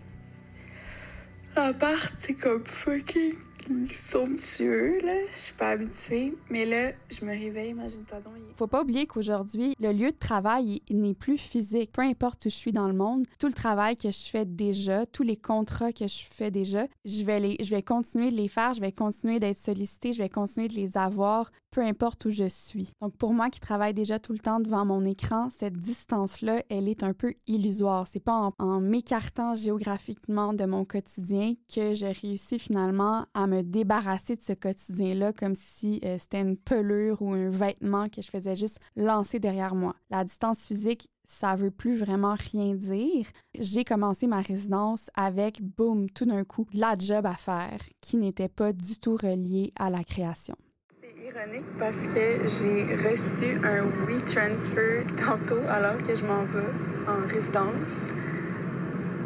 l'appart, 1.57 2.13
c'est 2.21 2.35
comme 2.35 2.65
fucking 2.65 3.35
somptueux, 3.95 5.01
là. 5.05 5.15
Je 5.37 5.41
suis 5.43 5.55
pas 5.55 5.71
habituée. 5.71 6.35
Mais 6.51 6.67
là, 6.67 6.93
je 7.11 7.25
me 7.25 7.31
réveille, 7.31 7.71
imagine-toi 7.71 8.21
donc. 8.21 8.35
Faut 8.55 8.67
pas 8.67 8.83
oublier 8.83 9.07
qu'aujourd'hui, 9.07 9.75
le 9.81 9.93
lieu 9.93 10.11
de 10.11 10.19
travail 10.19 10.83
n'est 10.91 11.15
plus 11.15 11.39
physique. 11.39 11.93
Peu 11.93 12.03
importe 12.03 12.45
où 12.47 12.51
je 12.51 12.55
suis 12.55 12.73
dans 12.73 12.89
le 12.89 12.95
monde, 12.95 13.27
tout 13.39 13.47
le 13.47 13.53
travail 13.53 13.97
que 13.97 14.11
je 14.11 14.27
fais 14.27 14.45
déjà, 14.45 15.07
tous 15.07 15.23
les 15.23 15.37
contrats 15.37 15.93
que 15.93 16.07
je 16.07 16.25
fais 16.31 16.51
déjà, 16.51 16.87
je 17.05 17.25
vais, 17.25 17.41
les, 17.41 17.57
je 17.63 17.75
vais 17.75 17.83
continuer 17.83 18.31
de 18.31 18.37
les 18.37 18.49
faire, 18.49 18.73
je 18.73 18.81
vais 18.81 18.93
continuer 18.93 19.39
d'être 19.41 19.57
sollicitée, 19.57 20.13
je 20.13 20.23
vais 20.23 20.29
continuer 20.29 20.69
de 20.69 20.75
les 20.75 20.97
avoir, 20.97 21.51
peu 21.71 21.81
importe 21.81 22.25
où 22.25 22.31
je 22.31 22.49
suis. 22.49 22.91
Donc, 23.01 23.17
pour 23.17 23.33
moi 23.33 23.51
qui 23.51 23.61
travaille 23.61 23.95
déjà 23.95 24.19
tout 24.19 24.33
le 24.33 24.39
temps 24.39 24.61
devant 24.61 24.85
mon 24.85 25.05
écran, 25.05 25.49
cette 25.51 25.77
distance-là, 25.77 26.63
elle 26.69 26.89
est 26.89 27.03
un 27.03 27.13
peu 27.13 27.35
illusoire. 27.47 28.07
C'est 28.07 28.21
pas 28.21 28.35
en, 28.35 28.55
en 28.59 28.81
m'écartant 28.81 29.55
géographiquement 29.55 30.53
de 30.53 30.65
mon 30.65 30.85
quotidien 30.85 31.55
que 31.73 31.95
je 31.95 32.07
réussis 32.07 32.59
finalement 32.59 33.27
à 33.35 33.47
me 33.47 33.60
débarrasser 33.63 34.37
de 34.37 34.43
ce 34.43 34.53
quotidien-là 34.53 35.33
comme 35.33 35.55
si 35.55 36.01
euh, 36.05 36.17
c'était 36.19 36.41
une 36.41 36.57
pelure 36.57 37.23
ou 37.23 37.33
un 37.33 37.51
vêtement 37.51 38.09
que 38.09 38.23
je 38.23 38.31
faisais 38.31 38.55
juste 38.55 38.81
lancer 38.97 39.39
derrière 39.39 39.75
moi. 39.75 39.95
La 40.11 40.25
distance 40.25 40.59
physique, 40.59 41.09
ça 41.27 41.55
veut 41.55 41.71
plus 41.71 41.97
vraiment 41.97 42.35
rien 42.53 42.75
dire. 42.75 43.27
J'ai 43.59 43.85
commencé 43.85 44.27
ma 44.27 44.41
résidence 44.41 45.11
avec, 45.15 45.63
boum, 45.63 46.11
tout 46.11 46.25
d'un 46.25 46.45
coup, 46.45 46.67
la 46.75 46.97
job 46.99 47.25
à 47.27 47.35
faire 47.35 47.79
qui 48.01 48.17
n'était 48.17 48.49
pas 48.49 48.73
du 48.73 48.99
tout 48.99 49.17
reliée 49.17 49.73
à 49.77 49.91
la 49.91 50.03
création. 50.03 50.57
C'est 51.01 51.15
ironique 51.25 51.67
parce 51.79 52.03
que 52.07 52.49
j'ai 52.49 52.85
reçu 53.09 53.59
un 53.65 53.85
We 54.07 54.25
Transfer 54.25 55.05
tantôt 55.25 55.63
alors 55.69 55.99
que 55.99 56.15
je 56.15 56.25
m'en 56.25 56.45
vais 56.45 57.09
en 57.09 57.27
résidence. 57.27 58.21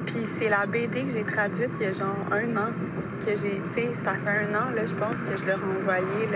Puis 0.06 0.24
c'est 0.38 0.48
la 0.48 0.66
BD 0.66 1.02
que 1.02 1.10
j'ai 1.10 1.24
traduite 1.24 1.70
il 1.80 1.82
y 1.82 1.86
a 1.86 1.92
genre 1.92 2.14
un 2.30 2.56
an. 2.56 2.70
Que 3.24 3.30
j'ai, 3.36 3.94
ça 3.94 4.14
fait 4.14 4.28
un 4.28 4.54
an, 4.54 4.66
je 4.76 4.94
pense 4.94 5.18
que 5.20 5.34
je 5.36 5.46
leur 5.46 5.58
ai 5.58 5.80
envoyé 5.80 6.28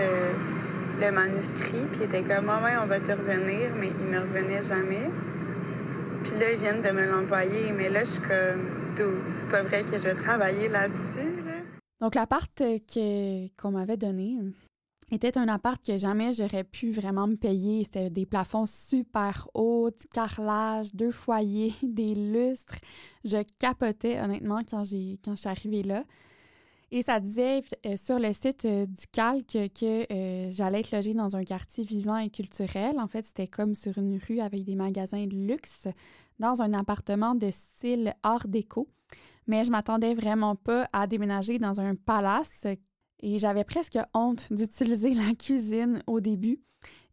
le, 0.99 1.11
manuscrit. 1.11 1.85
Puis 1.91 1.99
il 2.01 2.03
était 2.03 2.23
comme, 2.23 2.49
ah 2.49 2.81
on 2.83 2.87
va 2.87 2.99
te 2.99 3.11
revenir, 3.11 3.69
mais 3.79 3.91
il 3.99 4.07
me 4.07 4.19
revenait 4.19 4.63
jamais. 4.63 5.09
Puis 6.23 6.39
là, 6.39 6.51
ils 6.51 6.59
viennent 6.59 6.81
de 6.81 6.89
me 6.89 7.05
l'envoyer, 7.05 7.71
mais 7.71 7.89
là, 7.89 8.03
je 8.03 8.09
suis 8.09 8.21
comme, 8.21 8.79
c'est 9.33 9.49
pas 9.49 9.61
vrai 9.61 9.83
que 9.83 9.97
je 9.97 10.03
vais 10.03 10.15
travailler 10.15 10.67
là-dessus. 10.67 11.31
Donc, 12.01 12.15
l'appart 12.15 12.61
qu'on 13.61 13.71
m'avait 13.71 13.97
donné 13.97 14.37
était 15.11 15.37
un 15.37 15.47
appart 15.47 15.83
que 15.85 15.97
jamais 15.97 16.33
j'aurais 16.33 16.63
pu 16.63 16.91
vraiment 16.91 17.27
me 17.27 17.35
payer. 17.35 17.83
C'était 17.83 18.09
des 18.09 18.25
plafonds 18.25 18.65
super 18.65 19.47
hauts, 19.53 19.89
du 19.91 20.07
carrelage, 20.07 20.93
deux 20.93 21.11
foyers, 21.11 21.73
des 21.83 22.15
lustres. 22.15 22.79
Je 23.23 23.43
capotais 23.59 24.19
honnêtement 24.19 24.61
quand, 24.69 24.83
j'ai, 24.83 25.19
quand 25.23 25.35
je 25.35 25.41
suis 25.41 25.49
arrivée 25.49 25.83
là. 25.83 26.03
Et 26.91 27.03
ça 27.03 27.19
disait 27.19 27.61
euh, 27.85 27.95
sur 27.97 28.17
le 28.17 28.33
site 28.33 28.65
euh, 28.65 28.85
du 28.87 29.05
Calque 29.11 29.45
que 29.79 30.11
euh, 30.11 30.49
j'allais 30.51 30.79
être 30.79 30.91
logée 30.91 31.13
dans 31.13 31.35
un 31.35 31.43
quartier 31.43 31.83
vivant 31.83 32.17
et 32.17 32.29
culturel. 32.29 32.99
En 32.99 33.07
fait, 33.07 33.25
c'était 33.25 33.47
comme 33.47 33.75
sur 33.75 33.97
une 33.99 34.19
rue 34.27 34.39
avec 34.39 34.63
des 34.63 34.75
magasins 34.75 35.27
de 35.27 35.35
luxe, 35.35 35.87
dans 36.39 36.61
un 36.61 36.73
appartement 36.73 37.35
de 37.35 37.51
style 37.51 38.15
art 38.23 38.47
déco. 38.47 38.87
Mais 39.45 39.63
je 39.63 39.71
m'attendais 39.71 40.15
vraiment 40.15 40.55
pas 40.55 40.89
à 40.91 41.05
déménager 41.05 41.59
dans 41.59 41.79
un 41.79 41.95
palace 41.95 42.65
et 43.21 43.37
j'avais 43.37 43.63
presque 43.63 43.99
honte 44.15 44.47
d'utiliser 44.51 45.13
la 45.13 45.33
cuisine 45.37 46.01
au 46.07 46.19
début 46.19 46.59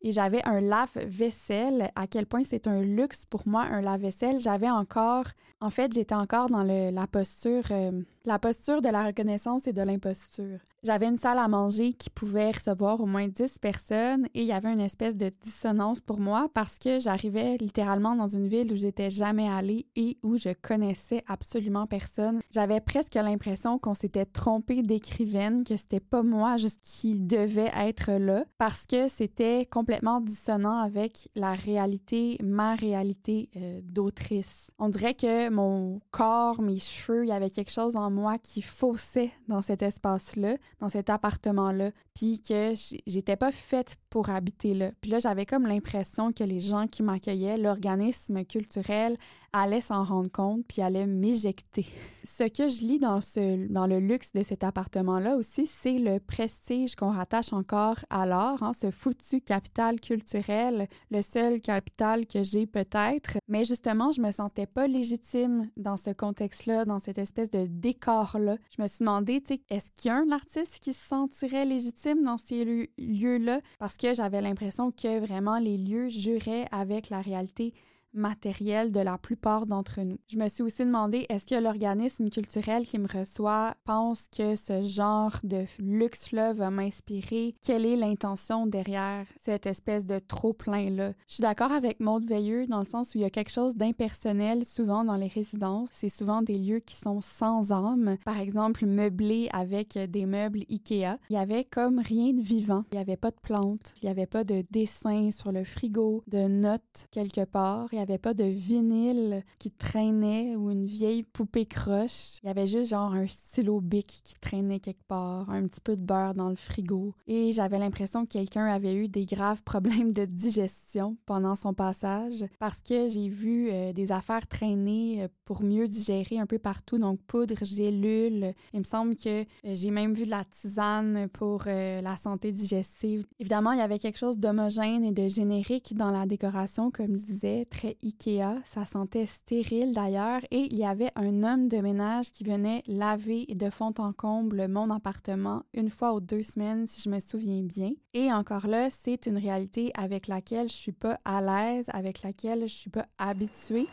et 0.03 0.13
j'avais 0.13 0.43
un 0.45 0.61
lave-vaisselle. 0.61 1.91
À 1.95 2.07
quel 2.07 2.27
point 2.27 2.45
c'est 2.45 2.67
un 2.67 2.81
luxe 2.83 3.25
pour 3.25 3.47
moi, 3.47 3.63
un 3.63 3.81
lave-vaisselle. 3.81 4.41
J'avais 4.41 4.71
encore, 4.71 5.27
en 5.61 5.71
fait, 5.71 5.93
j'étais 5.93 6.15
encore 6.15 6.49
dans 6.49 6.63
la 6.63 7.07
posture, 7.07 7.65
euh, 7.71 8.03
la 8.25 8.39
posture 8.39 8.81
de 8.83 8.89
la 8.89 9.05
reconnaissance 9.05 9.67
et 9.67 9.73
de 9.73 9.83
l'imposture. 9.83 10.59
J'avais 10.87 11.09
une 11.09 11.17
salle 11.17 11.39
à 11.39 11.49
manger 11.49 11.95
qui 11.95 12.11
pouvait 12.11 12.53
recevoir 12.53 13.01
au 13.01 13.07
moins 13.07 13.27
10 13.27 13.59
personnes 13.59 14.27
et 14.35 14.43
il 14.43 14.47
y 14.47 14.53
avait 14.53 14.73
une 14.73 14.79
espèce 14.79 15.17
de 15.17 15.33
dissonance 15.43 16.01
pour 16.01 16.21
moi 16.21 16.49
parce 16.55 16.79
que 16.79 17.01
j'arrivais 17.01 17.57
littéralement 17.57 18.15
dans 18.15 18.29
une 18.29 18.47
ville 18.47 18.73
où 18.73 18.77
j'étais 18.77 19.11
jamais 19.11 19.49
allée 19.49 19.87
et 19.97 20.17
où 20.23 20.39
je 20.39 20.51
connaissais 20.51 21.25
absolument 21.27 21.89
personne. 21.89 22.41
J'avais 22.53 22.81
presque 22.81 23.17
l'impression 23.17 23.81
qu'on 23.81 23.95
s'était 23.95 24.27
trompé 24.27 24.83
d'écrivaine, 24.83 25.65
que 25.65 25.77
c'était 25.77 25.99
pas 25.99 26.23
moi 26.23 26.57
juste 26.57 26.83
qui 26.85 27.19
devait 27.19 27.73
être 27.77 28.13
là 28.13 28.45
parce 28.57 28.87
que 28.87 29.09
c'était 29.09 29.67
complètement 29.67 30.21
dissonant 30.21 30.79
avec 30.79 31.29
la 31.35 31.55
réalité, 31.55 32.39
ma 32.45 32.75
réalité 32.75 33.51
euh, 33.57 33.81
d'autrice. 33.83 34.71
On 34.79 34.89
dirait 34.89 35.15
que 35.15 35.51
mon 35.51 36.01
corps, 36.13 36.63
mes 36.63 36.79
cheveux, 36.79 37.25
il 37.25 37.31
y 37.31 37.33
avait 37.33 37.51
quelque 37.51 37.73
chose 37.73 37.97
en 37.97 38.09
moi 38.09 38.39
qui 38.39 38.63
faussait 38.63 39.33
dans 39.49 39.63
cet 39.63 39.83
espace-là, 39.83 40.59
dans 40.81 40.89
cet 40.89 41.11
appartement-là, 41.11 41.91
puis 42.15 42.43
que 42.43 42.75
j'étais 43.07 43.37
pas 43.37 43.53
faite 43.53 43.97
pour 44.11 44.31
habiter 44.31 44.75
là. 44.75 44.91
Puis 45.01 45.11
là, 45.11 45.19
j'avais 45.19 45.47
comme 45.47 45.67
l'impression 45.67 46.33
que 46.33 46.45
les 46.45 46.61
gens 46.61 46.87
qui 46.87 47.03
m'accueillaient, 47.03 47.59
l'organisme 47.59 48.45
culturel, 48.45 49.17
allait 49.53 49.81
s'en 49.81 50.05
rendre 50.05 50.31
compte 50.31 50.65
puis 50.69 50.83
allait 50.83 51.07
m'éjecter. 51.07 51.87
Ce 52.25 52.45
que 52.45 52.69
je 52.69 52.83
lis 52.83 52.99
dans, 52.99 53.21
ce, 53.21 53.67
dans 53.73 53.87
le 53.87 54.01
luxe 54.01 54.33
de 54.33 54.43
cet 54.43 54.65
appartement-là 54.65 55.37
aussi, 55.37 55.67
c'est 55.67 55.99
le 55.99 56.19
prestige 56.19 56.95
qu'on 56.97 57.13
rattache 57.13 57.53
encore 57.53 57.99
à 58.11 58.27
l'art, 58.27 58.63
hein, 58.63 58.73
ce 58.73 58.91
foutu 58.91 59.41
capital 59.41 60.01
culturel, 60.01 60.89
le 61.11 61.23
seul 61.23 61.61
capital 61.61 62.27
que 62.27 62.43
j'ai 62.43 62.67
peut-être. 62.67 63.39
Mais 63.49 63.65
justement, 63.65 64.11
je 64.11 64.21
me 64.21 64.33
sentais 64.33 64.67
pas 64.67 64.87
légitime 64.87 65.71
dans 65.77 65.97
ce 65.97 66.11
contexte-là, 66.11 66.85
dans 66.85 66.99
cette 66.99 67.19
espèce 67.19 67.51
de 67.51 67.67
décor-là. 67.67 68.57
Je 68.77 68.83
me 68.83 68.87
suis 68.87 69.01
demandé, 69.01 69.41
tu 69.41 69.55
sais, 69.55 69.61
est-ce 69.71 69.91
qu'il 69.93 70.09
y 70.11 70.13
a 70.13 70.17
un 70.17 70.31
artiste 70.33 70.81
qui 70.81 70.93
se 70.93 71.07
sentirait 71.07 71.65
légitime 71.65 72.23
dans 72.23 72.39
ces 72.39 72.91
lieux-là? 72.99 73.61
Parce 73.79 73.97
que 73.97 74.15
j'avais 74.15 74.41
l'impression 74.41 74.91
que 74.91 75.21
vraiment 75.21 75.59
les 75.59 75.79
lieux 75.79 76.09
juraient 76.09 76.67
avec 76.73 77.11
la 77.11 77.21
réalité 77.21 77.75
matériel 78.17 78.93
de 78.93 79.01
la 79.01 79.19
plupart 79.19 79.67
d'entre 79.67 80.01
nous. 80.01 80.19
Je 80.29 80.39
me 80.39 80.49
suis 80.49 80.63
aussi 80.63 80.85
demandé, 80.85 81.27
est-ce 81.29 81.47
que 81.47 81.61
l'organisme 81.61 82.31
culturel 82.31 82.87
qui 82.87 82.99
me 82.99 83.07
reçoit 83.07 83.75
pense 83.85 84.29
que 84.29 84.57
ce 84.57 84.83
genre 84.83 85.39
de 85.43 85.65
luxe-là 85.79 86.53
va 86.53 86.71
m'inspirer? 86.71 87.55
Quelle 87.63 87.85
est 87.85 87.97
l'intention 87.97 88.67
derrière 88.67 89.27
cette 89.41 89.67
espèce 89.67 90.07
de 90.07 90.19
trop-plein-là? 90.19 91.13
Je 91.29 91.35
suis 91.35 91.43
d'accord 91.43 91.73
avec 91.73 92.01
Maude 92.01 92.29
Veilleux 92.29 92.67
dans 92.67 92.81
le 92.81 92.87
sens 92.87 93.15
où 93.15 93.19
il 93.19 93.23
y 93.23 93.25
a 93.25 93.31
quelque 93.31 93.53
chose 93.53 93.77
d'impersonnel 93.77 94.65
souvent 94.65 95.05
dans 95.05 95.17
les 95.17 95.29
résidences. 95.29 95.89
C'est 95.93 96.09
souvent 96.09 96.43
des 96.43 96.59
lieux 96.59 96.81
qui 96.81 96.97
sont 96.97 97.21
sans 97.21 97.73
âme. 97.73 98.17
Par 98.25 98.39
exemple, 98.39 98.87
meublés 98.87 99.49
avec 99.53 99.99
des 99.99 100.27
meubles 100.27 100.65
Ikea. 100.71 101.19
Il 101.31 101.35
y 101.35 101.37
avait 101.37 101.65
comme 101.65 101.99
rien 101.99 102.33
de 102.33 102.41
vivant. 102.41 102.85
Il 102.93 102.97
n'y 102.97 103.01
avait 103.01 103.17
pas 103.17 103.31
de 103.31 103.41
plantes. 103.41 103.95
Il 104.03 104.07
n'y 104.07 104.11
avait 104.11 104.27
pas 104.27 104.45
de 104.45 104.65
dessin 104.71 105.31
sur 105.31 105.53
le 105.53 105.65
frigo, 105.65 106.23
de 106.27 106.49
notes 106.49 107.07
quelque 107.11 107.45
part. 107.45 107.89
Il 107.93 107.97
avait 108.11 108.19
pas 108.19 108.35
de 108.35 108.45
vinyle 108.45 109.43
qui 109.59 109.71
traînait 109.71 110.57
ou 110.57 110.71
une 110.71 110.87
vieille 110.87 111.23
poupée 111.23 111.67
croche. 111.67 112.39
Il 112.43 112.47
y 112.47 112.51
avait 112.51 112.67
juste 112.67 112.91
genre 112.91 113.13
un 113.13 113.27
stylo 113.27 113.81
bic 113.81 114.21
qui 114.25 114.35
traînait 114.41 114.81
quelque 114.81 115.05
part, 115.09 115.51
un 115.51 115.67
petit 115.67 115.81
peu 115.81 115.97
de 115.97 116.03
beurre 116.03 116.35
dans 116.35 116.49
le 116.49 116.57
frigo. 116.57 117.15
Et 117.27 117.53
j'avais 117.53 117.79
l'impression 117.79 118.25
que 118.25 118.33
quelqu'un 118.33 118.67
avait 118.67 118.95
eu 118.95 119.09
des 119.09 119.27
graves 119.27 119.63
problèmes 119.65 120.13
de 120.13 120.25
digestion 120.25 121.17
pendant 121.27 121.57
son 121.57 121.75
passage 121.75 122.45
parce 122.59 122.81
que 122.83 123.09
j'ai 123.09 123.29
vu 123.29 123.69
euh, 123.71 123.93
des 123.93 124.13
affaires 124.13 124.47
traîner 124.47 125.23
euh, 125.23 125.29
pour 125.45 125.63
mieux 125.63 125.89
digérer 125.89 126.39
un 126.39 126.47
peu 126.47 126.59
partout, 126.59 126.99
donc 126.99 127.21
poudre, 127.27 127.57
gélule. 127.63 128.53
Il 128.73 128.81
me 128.81 128.85
semble 128.85 129.17
que 129.17 129.43
euh, 129.43 129.45
j'ai 129.65 129.91
même 129.91 130.13
vu 130.13 130.25
de 130.25 130.31
la 130.31 130.45
tisane 130.45 131.29
pour 131.33 131.65
la 131.67 132.17
santé 132.17 132.53
digestive. 132.53 133.27
Évidemment, 133.39 133.73
il 133.73 133.79
y 133.79 133.83
avait 133.83 133.99
quelque 133.99 134.19
chose 134.19 134.39
d'homogène 134.39 135.05
et 135.05 135.13
de 135.13 135.29
générique 135.29 135.95
dans 135.95 136.11
la 136.11 136.27
décoration, 136.27 136.91
comme 136.91 137.17
je 137.17 137.25
disais, 137.25 137.67
très 137.67 137.86
Ikea. 138.03 138.63
Ça 138.65 138.85
sentait 138.85 139.27
stérile 139.27 139.93
d'ailleurs 139.93 140.41
et 140.51 140.69
il 140.71 140.77
y 140.77 140.85
avait 140.85 141.13
un 141.15 141.43
homme 141.43 141.69
de 141.69 141.79
ménage 141.79 142.33
qui 142.33 142.45
venait 142.45 142.83
laver 142.87 143.47
de 143.47 143.71
fond 143.71 143.95
en 143.99 144.13
comble 144.13 144.69
mon 144.69 144.91
appartement 144.91 145.63
une 145.75 145.91
fois 145.91 146.15
ou 146.15 146.21
deux 146.21 146.43
semaines 146.43 146.87
si 146.87 147.03
je 147.03 147.11
me 147.11 147.21
souviens 147.21 147.63
bien. 147.63 147.93
Et 148.15 148.33
encore 148.33 148.67
là, 148.67 148.89
c'est 148.91 149.27
une 149.27 149.39
réalité 149.39 149.91
avec 149.95 150.27
laquelle 150.27 150.69
je 150.69 150.75
suis 150.75 150.93
pas 150.93 151.19
à 151.25 151.41
l'aise, 151.41 151.91
avec 151.93 152.23
laquelle 152.23 152.63
je 152.63 152.75
suis 152.75 152.91
pas 152.91 153.07
habituée. 153.19 153.89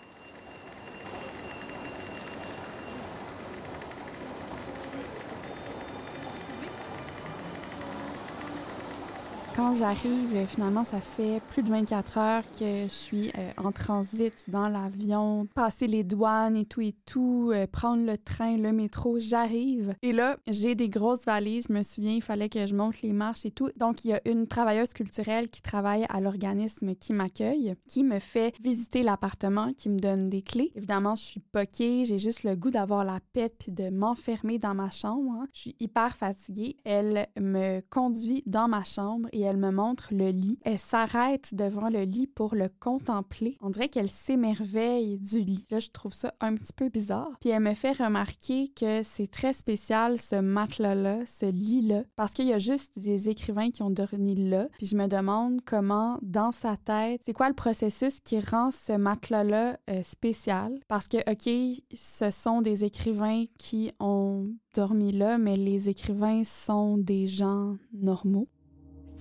Quand 9.55 9.75
j'arrive, 9.75 10.47
finalement, 10.47 10.83
ça 10.83 10.99
fait 10.99 11.39
plus 11.51 11.61
de 11.61 11.69
24 11.69 12.17
heures 12.17 12.43
que 12.57 12.85
je 12.85 12.87
suis 12.87 13.31
euh, 13.37 13.51
en 13.57 13.71
transit 13.71 14.33
dans 14.47 14.67
l'avion, 14.67 15.45
passer 15.53 15.85
les 15.85 16.03
douanes 16.03 16.55
et 16.55 16.65
tout 16.65 16.81
et 16.81 16.95
tout, 17.05 17.51
euh, 17.53 17.67
prendre 17.67 18.03
le 18.03 18.17
train, 18.17 18.57
le 18.57 18.71
métro, 18.71 19.19
j'arrive. 19.19 19.93
Et 20.01 20.11
là, 20.11 20.37
j'ai 20.47 20.73
des 20.73 20.89
grosses 20.89 21.25
valises. 21.25 21.65
Je 21.69 21.73
me 21.73 21.83
souviens, 21.83 22.13
il 22.13 22.23
fallait 22.23 22.49
que 22.49 22.65
je 22.65 22.73
monte 22.73 23.03
les 23.03 23.13
marches 23.13 23.45
et 23.45 23.51
tout. 23.51 23.69
Donc, 23.77 24.03
il 24.03 24.07
y 24.07 24.13
a 24.13 24.21
une 24.25 24.47
travailleuse 24.47 24.91
culturelle 24.91 25.49
qui 25.49 25.61
travaille 25.61 26.07
à 26.09 26.19
l'organisme 26.19 26.95
qui 26.95 27.13
m'accueille, 27.13 27.75
qui 27.87 28.03
me 28.03 28.17
fait 28.17 28.55
visiter 28.59 29.03
l'appartement, 29.03 29.71
qui 29.73 29.89
me 29.89 29.99
donne 29.99 30.29
des 30.29 30.41
clés. 30.41 30.71
Évidemment, 30.73 31.13
je 31.13 31.23
suis 31.23 31.41
poquée, 31.41 32.05
j'ai 32.05 32.17
juste 32.17 32.43
le 32.43 32.55
goût 32.55 32.71
d'avoir 32.71 33.03
la 33.03 33.19
pète 33.33 33.53
puis 33.59 33.71
de 33.71 33.91
m'enfermer 33.91 34.57
dans 34.57 34.73
ma 34.73 34.89
chambre. 34.89 35.31
Hein. 35.33 35.47
Je 35.53 35.59
suis 35.59 35.75
hyper 35.79 36.17
fatiguée. 36.17 36.77
Elle 36.85 37.27
me 37.39 37.81
conduit 37.91 38.41
dans 38.47 38.67
ma 38.67 38.83
chambre 38.83 39.29
et 39.31 39.42
elle 39.43 39.57
me 39.57 39.71
montre 39.71 40.13
le 40.13 40.29
lit. 40.29 40.59
Elle 40.63 40.79
s'arrête 40.79 41.53
devant 41.53 41.89
le 41.89 42.01
lit 42.01 42.27
pour 42.27 42.55
le 42.55 42.69
contempler. 42.79 43.57
On 43.61 43.69
dirait 43.69 43.89
qu'elle 43.89 44.09
s'émerveille 44.09 45.17
du 45.19 45.39
lit. 45.39 45.65
Là, 45.69 45.79
je 45.79 45.89
trouve 45.89 46.13
ça 46.13 46.33
un 46.39 46.55
petit 46.55 46.73
peu 46.73 46.89
bizarre. 46.89 47.31
Puis 47.41 47.49
elle 47.49 47.63
me 47.63 47.73
fait 47.73 47.91
remarquer 47.91 48.69
que 48.69 49.03
c'est 49.03 49.27
très 49.27 49.53
spécial 49.53 50.17
ce 50.17 50.35
matelas-là, 50.35 51.25
ce 51.25 51.45
lit-là, 51.45 52.03
parce 52.15 52.31
qu'il 52.31 52.47
y 52.47 52.53
a 52.53 52.59
juste 52.59 52.97
des 52.97 53.29
écrivains 53.29 53.71
qui 53.71 53.83
ont 53.83 53.89
dormi 53.89 54.35
là. 54.35 54.67
Puis 54.77 54.87
je 54.87 54.95
me 54.95 55.07
demande 55.07 55.61
comment, 55.65 56.17
dans 56.21 56.51
sa 56.51 56.77
tête, 56.77 57.21
c'est 57.25 57.33
quoi 57.33 57.49
le 57.49 57.55
processus 57.55 58.19
qui 58.19 58.39
rend 58.39 58.71
ce 58.71 58.93
matelas-là 58.93 59.77
euh, 59.89 60.03
spécial? 60.03 60.79
Parce 60.87 61.07
que, 61.07 61.17
OK, 61.29 61.83
ce 61.93 62.29
sont 62.29 62.61
des 62.61 62.83
écrivains 62.83 63.45
qui 63.57 63.91
ont 63.99 64.49
dormi 64.73 65.11
là, 65.11 65.37
mais 65.37 65.55
les 65.55 65.89
écrivains 65.89 66.43
sont 66.43 66.97
des 66.97 67.27
gens 67.27 67.75
normaux. 67.93 68.47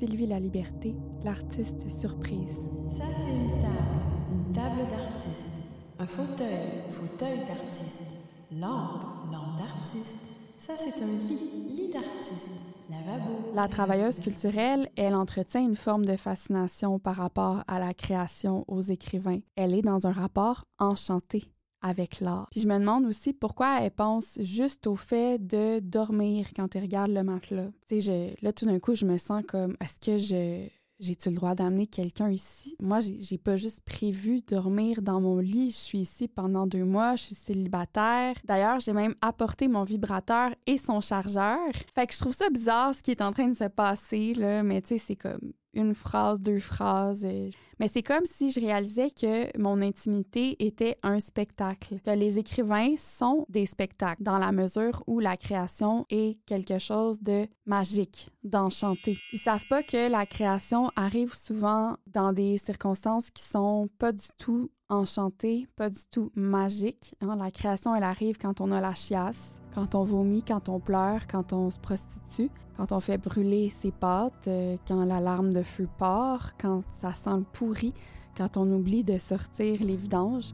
Sylvie 0.02 0.26
la 0.26 0.40
Liberté, 0.40 0.96
l'artiste 1.22 1.88
surprise. 1.88 2.66
Ça, 2.88 3.04
c'est 3.04 3.36
une 3.36 3.62
table, 3.62 4.00
une 4.32 4.52
table 4.52 4.90
d'artiste, 4.90 5.62
un 6.00 6.06
fauteuil, 6.08 6.58
fauteuil 6.90 7.38
d'artiste, 7.46 8.18
lampe, 8.50 9.30
lampe 9.30 9.60
d'artiste. 9.60 10.26
Ça, 10.58 10.72
c'est 10.76 11.04
un 11.04 11.06
lit, 11.06 11.76
lit 11.76 11.92
d'artiste. 11.92 12.62
Lavabo. 12.90 13.52
La 13.54 13.68
travailleuse 13.68 14.18
culturelle, 14.18 14.90
elle 14.96 15.14
entretient 15.14 15.62
une 15.62 15.76
forme 15.76 16.04
de 16.04 16.16
fascination 16.16 16.98
par 16.98 17.14
rapport 17.14 17.62
à 17.68 17.78
la 17.78 17.94
création, 17.94 18.64
aux 18.66 18.80
écrivains. 18.80 19.38
Elle 19.54 19.72
est 19.72 19.82
dans 19.82 20.08
un 20.08 20.12
rapport 20.12 20.64
enchanté 20.80 21.44
avec 21.82 22.20
l'art. 22.20 22.48
Puis 22.50 22.60
je 22.60 22.68
me 22.68 22.78
demande 22.78 23.04
aussi 23.04 23.32
pourquoi 23.32 23.80
elle 23.80 23.90
pense 23.90 24.38
juste 24.40 24.86
au 24.86 24.96
fait 24.96 25.38
de 25.38 25.80
dormir 25.80 26.48
quand 26.54 26.74
elle 26.76 26.82
regarde 26.82 27.10
le 27.10 27.22
matelas. 27.22 27.70
Tu 27.88 28.00
sais, 28.00 28.36
là, 28.40 28.52
tout 28.52 28.66
d'un 28.66 28.78
coup, 28.78 28.94
je 28.94 29.04
me 29.04 29.18
sens 29.18 29.42
comme, 29.46 29.76
est-ce 29.80 29.98
que 29.98 30.18
je 30.18 30.68
j'ai-tu 31.02 31.30
le 31.30 31.34
droit 31.34 31.56
d'amener 31.56 31.88
quelqu'un 31.88 32.30
ici? 32.30 32.76
Moi, 32.80 33.00
j'ai 33.00 33.36
pas 33.36 33.56
juste 33.56 33.80
prévu 33.80 34.40
dormir 34.42 35.02
dans 35.02 35.20
mon 35.20 35.38
lit. 35.38 35.72
Je 35.72 35.76
suis 35.76 35.98
ici 35.98 36.28
pendant 36.28 36.66
deux 36.66 36.84
mois, 36.84 37.16
je 37.16 37.24
suis 37.24 37.34
célibataire. 37.34 38.36
D'ailleurs, 38.44 38.78
j'ai 38.78 38.92
même 38.92 39.16
apporté 39.20 39.66
mon 39.66 39.82
vibrateur 39.82 40.54
et 40.66 40.78
son 40.78 41.00
chargeur. 41.00 41.58
Fait 41.92 42.06
que 42.06 42.14
je 42.14 42.20
trouve 42.20 42.34
ça 42.34 42.48
bizarre 42.50 42.94
ce 42.94 43.02
qui 43.02 43.10
est 43.10 43.20
en 43.20 43.32
train 43.32 43.48
de 43.48 43.56
se 43.56 43.64
passer, 43.64 44.34
là, 44.34 44.62
mais 44.62 44.80
tu 44.80 44.90
sais, 44.90 44.98
c'est 44.98 45.16
comme 45.16 45.52
une 45.74 45.94
phrase, 45.94 46.40
deux 46.40 46.60
phrases. 46.60 47.24
Euh, 47.24 47.50
mais 47.82 47.88
c'est 47.88 48.04
comme 48.04 48.24
si 48.24 48.52
je 48.52 48.60
réalisais 48.60 49.08
que 49.10 49.58
mon 49.58 49.82
intimité 49.82 50.54
était 50.64 50.96
un 51.02 51.18
spectacle, 51.18 51.98
que 52.04 52.10
les 52.12 52.38
écrivains 52.38 52.94
sont 52.96 53.44
des 53.48 53.66
spectacles 53.66 54.22
dans 54.22 54.38
la 54.38 54.52
mesure 54.52 55.02
où 55.08 55.18
la 55.18 55.36
création 55.36 56.06
est 56.08 56.38
quelque 56.46 56.78
chose 56.78 57.20
de 57.22 57.48
magique, 57.66 58.30
d'enchanté. 58.44 59.18
Ils 59.32 59.40
savent 59.40 59.66
pas 59.68 59.82
que 59.82 60.08
la 60.08 60.26
création 60.26 60.92
arrive 60.94 61.34
souvent 61.34 61.96
dans 62.06 62.32
des 62.32 62.56
circonstances 62.56 63.32
qui 63.32 63.42
sont 63.42 63.88
pas 63.98 64.12
du 64.12 64.28
tout 64.38 64.70
enchantées, 64.88 65.66
pas 65.74 65.90
du 65.90 66.06
tout 66.08 66.30
magiques. 66.36 67.16
Hein. 67.20 67.34
La 67.34 67.50
création, 67.50 67.96
elle 67.96 68.04
arrive 68.04 68.38
quand 68.38 68.60
on 68.60 68.70
a 68.70 68.80
la 68.80 68.94
chiasse, 68.94 69.60
quand 69.74 69.96
on 69.96 70.04
vomit, 70.04 70.44
quand 70.44 70.68
on 70.68 70.78
pleure, 70.78 71.26
quand 71.26 71.52
on 71.52 71.68
se 71.68 71.80
prostitue 71.80 72.48
quand 72.82 72.96
on 72.96 73.00
fait 73.00 73.18
brûler 73.18 73.70
ses 73.70 73.92
pâtes, 73.92 74.48
euh, 74.48 74.76
quand 74.88 75.04
la 75.04 75.20
larme 75.20 75.52
de 75.52 75.62
feu 75.62 75.88
part, 75.98 76.56
quand 76.58 76.82
ça 76.90 77.12
sent 77.12 77.44
pourri, 77.52 77.94
quand 78.36 78.56
on 78.56 78.68
oublie 78.72 79.04
de 79.04 79.18
sortir 79.18 79.78
les 79.84 79.94
vidanges. 79.94 80.52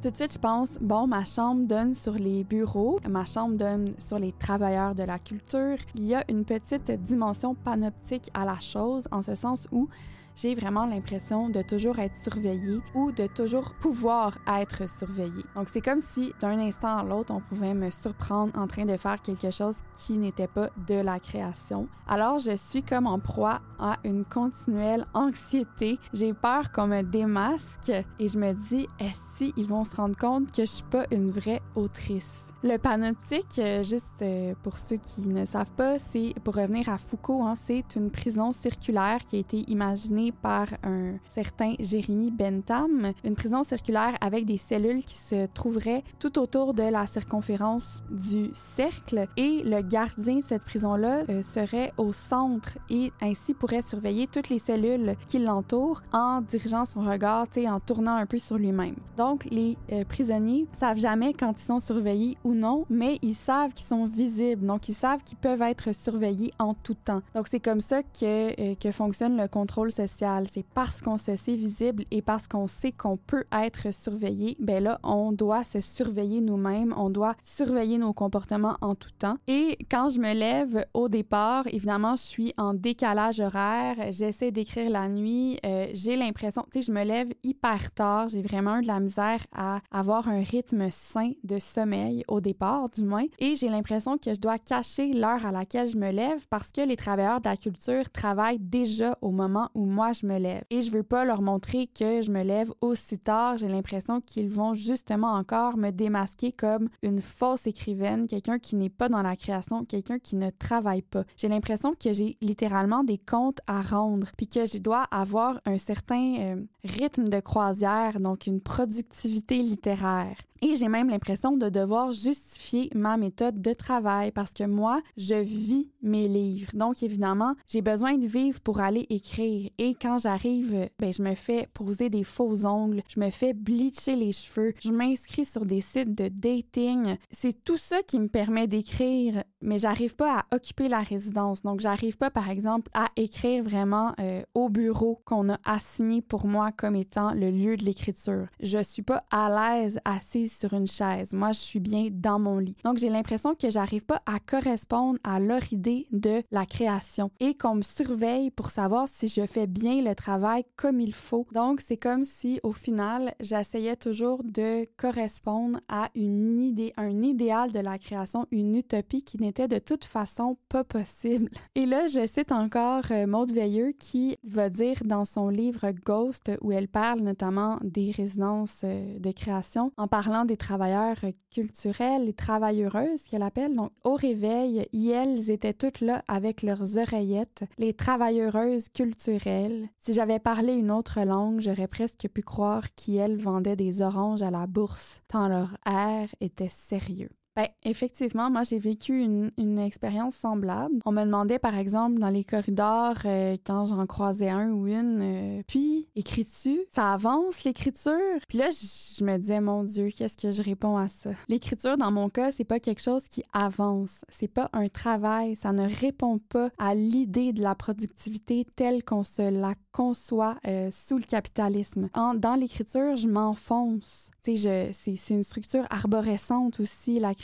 Tout 0.00 0.10
de 0.10 0.14
suite, 0.14 0.34
je 0.34 0.38
pense, 0.38 0.78
bon, 0.80 1.08
ma 1.08 1.24
chambre 1.24 1.66
donne 1.66 1.92
sur 1.92 2.12
les 2.12 2.44
bureaux, 2.44 3.00
ma 3.10 3.24
chambre 3.24 3.56
donne 3.56 3.92
sur 3.98 4.20
les 4.20 4.30
travailleurs 4.30 4.94
de 4.94 5.02
la 5.02 5.18
culture. 5.18 5.78
Il 5.96 6.04
y 6.04 6.14
a 6.14 6.22
une 6.30 6.44
petite 6.44 6.92
dimension 6.92 7.56
panoptique 7.56 8.30
à 8.34 8.44
la 8.44 8.60
chose, 8.60 9.08
en 9.10 9.22
ce 9.22 9.34
sens 9.34 9.66
où 9.72 9.88
j'ai 10.36 10.54
vraiment 10.54 10.86
l'impression 10.86 11.48
de 11.48 11.62
toujours 11.62 11.98
être 11.98 12.16
surveillée 12.16 12.80
ou 12.94 13.12
de 13.12 13.26
toujours 13.26 13.74
pouvoir 13.74 14.38
être 14.46 14.88
surveillée. 14.88 15.44
Donc 15.54 15.68
c'est 15.68 15.80
comme 15.80 16.00
si 16.00 16.32
d'un 16.40 16.58
instant 16.58 16.98
à 16.98 17.02
l'autre, 17.02 17.32
on 17.32 17.40
pouvait 17.40 17.74
me 17.74 17.90
surprendre 17.90 18.52
en 18.58 18.66
train 18.66 18.84
de 18.84 18.96
faire 18.96 19.20
quelque 19.22 19.50
chose 19.50 19.80
qui 19.94 20.18
n'était 20.18 20.48
pas 20.48 20.70
de 20.86 20.94
la 20.96 21.18
création. 21.20 21.88
Alors 22.06 22.38
je 22.38 22.56
suis 22.56 22.82
comme 22.82 23.06
en 23.06 23.18
proie 23.18 23.60
à 23.78 23.98
une 24.04 24.24
continuelle 24.24 25.06
anxiété. 25.14 25.98
J'ai 26.12 26.34
peur 26.34 26.72
qu'on 26.72 26.86
me 26.86 27.02
démasque 27.02 27.92
et 28.18 28.28
je 28.28 28.38
me 28.38 28.52
dis, 28.52 28.86
est-ce 28.98 29.52
qu'ils 29.52 29.66
vont 29.66 29.84
se 29.84 29.96
rendre 29.96 30.16
compte 30.16 30.50
que 30.52 30.62
je 30.62 30.70
suis 30.70 30.84
pas 30.84 31.04
une 31.10 31.30
vraie 31.30 31.62
autrice? 31.74 32.48
Le 32.62 32.78
panoptique, 32.78 33.58
euh, 33.58 33.82
juste 33.82 34.22
euh, 34.22 34.54
pour 34.62 34.78
ceux 34.78 34.96
qui 34.96 35.20
ne 35.20 35.44
savent 35.44 35.70
pas, 35.72 35.98
c'est 35.98 36.32
pour 36.44 36.54
revenir 36.54 36.88
à 36.88 36.96
Foucault, 36.96 37.42
hein, 37.42 37.54
c'est 37.56 37.84
une 37.94 38.10
prison 38.10 38.52
circulaire 38.52 39.22
qui 39.26 39.36
a 39.36 39.38
été 39.40 39.70
imaginée 39.70 40.23
par 40.32 40.66
un 40.82 41.14
certain 41.28 41.74
Jérémy 41.78 42.30
Bentham, 42.30 43.12
une 43.24 43.34
prison 43.34 43.62
circulaire 43.62 44.16
avec 44.20 44.44
des 44.44 44.56
cellules 44.56 45.04
qui 45.04 45.18
se 45.18 45.46
trouveraient 45.46 46.02
tout 46.18 46.38
autour 46.38 46.74
de 46.74 46.82
la 46.82 47.06
circonférence 47.06 48.02
du 48.10 48.50
cercle 48.54 49.26
et 49.36 49.62
le 49.64 49.82
gardien 49.82 50.36
de 50.36 50.44
cette 50.44 50.64
prison-là 50.64 51.22
euh, 51.28 51.42
serait 51.42 51.92
au 51.96 52.12
centre 52.12 52.78
et 52.90 53.12
ainsi 53.20 53.54
pourrait 53.54 53.82
surveiller 53.82 54.26
toutes 54.26 54.48
les 54.48 54.58
cellules 54.58 55.16
qui 55.26 55.38
l'entourent 55.38 56.02
en 56.12 56.40
dirigeant 56.40 56.84
son 56.84 57.00
regard, 57.00 57.46
en 57.68 57.80
tournant 57.80 58.16
un 58.16 58.26
peu 58.26 58.38
sur 58.38 58.56
lui-même. 58.56 58.96
Donc 59.16 59.44
les 59.50 59.76
prisonniers 60.08 60.66
savent 60.72 60.98
jamais 60.98 61.32
quand 61.32 61.52
ils 61.60 61.64
sont 61.64 61.78
surveillés 61.78 62.36
ou 62.44 62.54
non, 62.54 62.84
mais 62.90 63.18
ils 63.22 63.34
savent 63.34 63.72
qu'ils 63.72 63.86
sont 63.86 64.06
visibles. 64.06 64.66
Donc, 64.66 64.88
ils 64.88 64.94
savent 64.94 65.22
qu'ils 65.22 65.38
peuvent 65.38 65.62
être 65.62 65.94
surveillés 65.94 66.52
en 66.58 66.74
tout 66.74 66.94
temps. 66.94 67.22
Donc, 67.34 67.48
c'est 67.48 67.60
comme 67.60 67.80
ça 67.80 68.02
que, 68.02 68.60
euh, 68.60 68.74
que 68.74 68.90
fonctionne 68.90 69.36
le 69.36 69.48
contrôle 69.48 69.90
social. 69.90 70.13
C'est 70.16 70.66
parce 70.74 71.02
qu'on 71.02 71.16
se 71.16 71.36
sait 71.36 71.56
visible 71.56 72.04
et 72.10 72.22
parce 72.22 72.46
qu'on 72.46 72.66
sait 72.66 72.92
qu'on 72.92 73.16
peut 73.16 73.44
être 73.52 73.92
surveillé, 73.92 74.56
ben 74.60 74.82
là, 74.82 75.00
on 75.02 75.32
doit 75.32 75.64
se 75.64 75.80
surveiller 75.80 76.40
nous-mêmes, 76.40 76.94
on 76.96 77.10
doit 77.10 77.34
surveiller 77.42 77.98
nos 77.98 78.12
comportements 78.12 78.76
en 78.80 78.94
tout 78.94 79.10
temps. 79.18 79.36
Et 79.48 79.76
quand 79.90 80.10
je 80.10 80.20
me 80.20 80.32
lève 80.32 80.84
au 80.94 81.08
départ, 81.08 81.66
évidemment, 81.66 82.16
je 82.16 82.22
suis 82.22 82.54
en 82.58 82.74
décalage 82.74 83.40
horaire, 83.40 83.96
j'essaie 84.10 84.50
d'écrire 84.50 84.90
la 84.90 85.08
nuit, 85.08 85.58
euh, 85.64 85.88
j'ai 85.94 86.16
l'impression, 86.16 86.64
tu 86.70 86.80
sais, 86.80 86.86
je 86.86 86.92
me 86.92 87.04
lève 87.04 87.32
hyper 87.42 87.90
tard, 87.90 88.28
j'ai 88.28 88.42
vraiment 88.42 88.80
de 88.80 88.86
la 88.86 89.00
misère 89.00 89.40
à 89.52 89.80
avoir 89.90 90.28
un 90.28 90.42
rythme 90.42 90.88
sain 90.90 91.32
de 91.42 91.58
sommeil 91.58 92.24
au 92.28 92.40
départ, 92.40 92.88
du 92.88 93.02
moins. 93.04 93.26
Et 93.38 93.56
j'ai 93.56 93.68
l'impression 93.68 94.16
que 94.18 94.32
je 94.32 94.40
dois 94.40 94.58
cacher 94.58 95.12
l'heure 95.12 95.44
à 95.44 95.52
laquelle 95.52 95.88
je 95.88 95.96
me 95.96 96.10
lève 96.10 96.46
parce 96.48 96.70
que 96.70 96.80
les 96.80 96.96
travailleurs 96.96 97.40
de 97.40 97.48
la 97.48 97.56
culture 97.56 98.08
travaillent 98.10 98.58
déjà 98.60 99.18
au 99.20 99.30
moment 99.30 99.70
où 99.74 99.84
moi 99.84 100.03
je 100.12 100.26
me 100.26 100.38
lève. 100.38 100.64
Et 100.70 100.82
je 100.82 100.90
veux 100.90 101.02
pas 101.02 101.24
leur 101.24 101.42
montrer 101.42 101.86
que 101.86 102.22
je 102.22 102.30
me 102.30 102.42
lève 102.42 102.72
aussi 102.80 103.18
tard. 103.18 103.58
J'ai 103.58 103.68
l'impression 103.68 104.20
qu'ils 104.20 104.48
vont 104.48 104.74
justement 104.74 105.32
encore 105.32 105.76
me 105.76 105.90
démasquer 105.90 106.52
comme 106.52 106.88
une 107.02 107.20
fausse 107.20 107.66
écrivaine, 107.66 108.26
quelqu'un 108.26 108.58
qui 108.58 108.76
n'est 108.76 108.90
pas 108.90 109.08
dans 109.08 109.22
la 109.22 109.36
création, 109.36 109.84
quelqu'un 109.84 110.18
qui 110.18 110.36
ne 110.36 110.50
travaille 110.50 111.02
pas. 111.02 111.24
J'ai 111.36 111.48
l'impression 111.48 111.94
que 111.94 112.12
j'ai 112.12 112.36
littéralement 112.40 113.04
des 113.04 113.18
comptes 113.18 113.60
à 113.66 113.82
rendre, 113.82 114.28
puis 114.36 114.48
que 114.48 114.66
je 114.66 114.78
dois 114.78 115.04
avoir 115.10 115.60
un 115.66 115.78
certain 115.78 116.36
euh, 116.38 116.64
rythme 116.84 117.28
de 117.28 117.40
croisière, 117.40 118.20
donc 118.20 118.46
une 118.46 118.60
productivité 118.60 119.58
littéraire. 119.58 120.36
Et 120.62 120.76
j'ai 120.76 120.88
même 120.88 121.10
l'impression 121.10 121.58
de 121.58 121.68
devoir 121.68 122.12
justifier 122.12 122.88
ma 122.94 123.18
méthode 123.18 123.60
de 123.60 123.74
travail 123.74 124.30
parce 124.30 124.52
que 124.52 124.64
moi, 124.64 125.02
je 125.18 125.34
vis 125.34 125.90
mes 126.00 126.26
livres. 126.26 126.70
Donc, 126.72 127.02
évidemment, 127.02 127.54
j'ai 127.66 127.82
besoin 127.82 128.16
de 128.16 128.26
vivre 128.26 128.60
pour 128.60 128.80
aller 128.80 129.06
écrire. 129.10 129.70
Et 129.76 129.93
quand 130.00 130.18
j'arrive, 130.18 130.88
ben, 130.98 131.12
je 131.12 131.22
me 131.22 131.34
fais 131.34 131.68
poser 131.72 132.10
des 132.10 132.24
faux 132.24 132.66
ongles, 132.66 133.02
je 133.08 133.20
me 133.20 133.30
fais 133.30 133.52
bleacher 133.52 134.16
les 134.16 134.32
cheveux, 134.32 134.74
je 134.82 134.90
m'inscris 134.90 135.44
sur 135.44 135.64
des 135.64 135.80
sites 135.80 136.14
de 136.14 136.28
dating. 136.28 137.16
C'est 137.30 137.64
tout 137.64 137.76
ça 137.76 138.02
qui 138.02 138.18
me 138.18 138.28
permet 138.28 138.66
d'écrire, 138.66 139.44
mais 139.60 139.78
j'arrive 139.78 140.14
pas 140.16 140.38
à 140.40 140.54
occuper 140.54 140.88
la 140.88 141.00
résidence. 141.00 141.62
Donc, 141.62 141.80
j'arrive 141.80 142.16
pas, 142.16 142.30
par 142.30 142.50
exemple, 142.50 142.90
à 142.94 143.06
écrire 143.16 143.62
vraiment 143.62 144.14
euh, 144.20 144.42
au 144.54 144.68
bureau 144.68 145.20
qu'on 145.24 145.48
a 145.50 145.58
assigné 145.64 146.22
pour 146.22 146.46
moi 146.46 146.72
comme 146.72 146.96
étant 146.96 147.32
le 147.34 147.50
lieu 147.50 147.76
de 147.76 147.84
l'écriture. 147.84 148.46
Je 148.60 148.82
suis 148.82 149.02
pas 149.02 149.24
à 149.30 149.48
l'aise 149.48 150.00
assise 150.04 150.56
sur 150.56 150.72
une 150.72 150.86
chaise. 150.86 151.32
Moi, 151.32 151.52
je 151.52 151.60
suis 151.60 151.80
bien 151.80 152.08
dans 152.10 152.38
mon 152.38 152.58
lit. 152.58 152.76
Donc, 152.84 152.98
j'ai 152.98 153.10
l'impression 153.10 153.54
que 153.54 153.70
j'arrive 153.70 154.04
pas 154.04 154.22
à 154.26 154.38
correspondre 154.38 155.18
à 155.24 155.40
leur 155.40 155.72
idée 155.72 156.06
de 156.12 156.42
la 156.50 156.66
création 156.66 157.30
et 157.40 157.54
qu'on 157.54 157.76
me 157.76 157.82
surveille 157.82 158.50
pour 158.50 158.68
savoir 158.68 159.08
si 159.08 159.28
je 159.28 159.46
fais 159.46 159.66
bien 159.66 159.83
le 159.84 160.14
travail 160.14 160.64
comme 160.76 161.00
il 161.00 161.14
faut. 161.14 161.46
Donc, 161.52 161.80
c'est 161.80 161.96
comme 161.96 162.24
si, 162.24 162.58
au 162.62 162.72
final, 162.72 163.34
j'essayais 163.40 163.96
toujours 163.96 164.42
de 164.42 164.86
correspondre 164.96 165.80
à 165.88 166.08
une 166.14 166.58
idée, 166.58 166.92
un 166.96 167.20
idéal 167.20 167.70
de 167.70 167.80
la 167.80 167.98
création, 167.98 168.46
une 168.50 168.74
utopie 168.74 169.22
qui 169.22 169.38
n'était 169.38 169.68
de 169.68 169.78
toute 169.78 170.04
façon 170.04 170.56
pas 170.68 170.84
possible. 170.84 171.50
Et 171.74 171.86
là, 171.86 172.06
je 172.06 172.26
cite 172.26 172.52
encore 172.52 173.04
euh, 173.10 173.26
Maude 173.26 173.52
Veilleux 173.52 173.92
qui 173.98 174.38
va 174.42 174.70
dire 174.70 175.02
dans 175.04 175.24
son 175.24 175.48
livre 175.48 175.90
Ghost, 176.04 176.50
où 176.62 176.72
elle 176.72 176.88
parle 176.88 177.20
notamment 177.20 177.78
des 177.82 178.10
résidences 178.10 178.80
euh, 178.84 179.18
de 179.18 179.32
création, 179.32 179.92
en 179.96 180.08
parlant 180.08 180.44
des 180.44 180.56
travailleurs 180.56 181.16
culturels, 181.50 182.24
les 182.24 182.32
travailleuses 182.32 183.22
qu'elle 183.30 183.42
appelle. 183.42 183.74
Donc, 183.74 183.90
au 184.04 184.14
réveil, 184.14 184.88
elles 184.92 185.50
étaient 185.50 185.74
toutes 185.74 186.00
là 186.00 186.24
avec 186.28 186.62
leurs 186.62 186.96
oreillettes, 186.96 187.64
les 187.78 187.92
travailleuses 187.92 188.88
culturelles. 188.88 189.63
Si 190.00 190.12
j'avais 190.12 190.38
parlé 190.38 190.74
une 190.74 190.90
autre 190.90 191.20
langue, 191.20 191.60
j'aurais 191.60 191.88
presque 191.88 192.28
pu 192.28 192.42
croire 192.42 192.94
qu'elles 192.94 193.36
vendaient 193.36 193.76
des 193.76 194.02
oranges 194.02 194.42
à 194.42 194.50
la 194.50 194.66
bourse, 194.66 195.20
tant 195.28 195.48
leur 195.48 195.76
air 195.86 196.28
était 196.40 196.68
sérieux. 196.68 197.30
Ben, 197.56 197.68
effectivement, 197.84 198.50
moi, 198.50 198.64
j'ai 198.64 198.80
vécu 198.80 199.20
une, 199.20 199.52
une, 199.58 199.78
expérience 199.78 200.34
semblable. 200.34 200.96
On 201.04 201.12
me 201.12 201.24
demandait, 201.24 201.60
par 201.60 201.76
exemple, 201.76 202.18
dans 202.18 202.30
les 202.30 202.42
corridors, 202.42 203.16
euh, 203.26 203.56
quand 203.64 203.86
j'en 203.86 204.06
croisais 204.06 204.48
un 204.48 204.72
ou 204.72 204.88
une, 204.88 205.20
euh, 205.22 205.62
puis, 205.68 206.08
écris-tu? 206.16 206.80
Ça 206.90 207.12
avance, 207.12 207.62
l'écriture? 207.62 208.12
Puis 208.48 208.58
là, 208.58 208.70
je 208.70 209.22
me 209.22 209.36
disais, 209.38 209.60
mon 209.60 209.84
Dieu, 209.84 210.08
qu'est-ce 210.16 210.36
que 210.36 210.50
je 210.50 210.62
réponds 210.62 210.96
à 210.96 211.08
ça? 211.08 211.30
L'écriture, 211.48 211.96
dans 211.96 212.10
mon 212.10 212.28
cas, 212.28 212.50
c'est 212.50 212.64
pas 212.64 212.80
quelque 212.80 213.02
chose 213.02 213.28
qui 213.28 213.44
avance. 213.52 214.24
C'est 214.30 214.48
pas 214.48 214.68
un 214.72 214.88
travail. 214.88 215.54
Ça 215.54 215.72
ne 215.72 215.88
répond 216.00 216.38
pas 216.38 216.70
à 216.78 216.94
l'idée 216.94 217.52
de 217.52 217.62
la 217.62 217.76
productivité 217.76 218.66
telle 218.74 219.04
qu'on 219.04 219.22
se 219.22 219.42
la 219.42 219.74
conçoit 219.92 220.56
euh, 220.66 220.90
sous 220.90 221.18
le 221.18 221.24
capitalisme. 221.24 222.08
Dans 222.14 222.54
l'écriture, 222.56 223.16
je 223.16 223.28
m'enfonce. 223.28 224.30
Tu 224.42 224.56
sais, 224.56 224.90
c'est 224.92 225.34
une 225.34 225.42
structure 225.42 225.86
arborescente 225.88 226.80
aussi, 226.80 227.20
la 227.20 227.34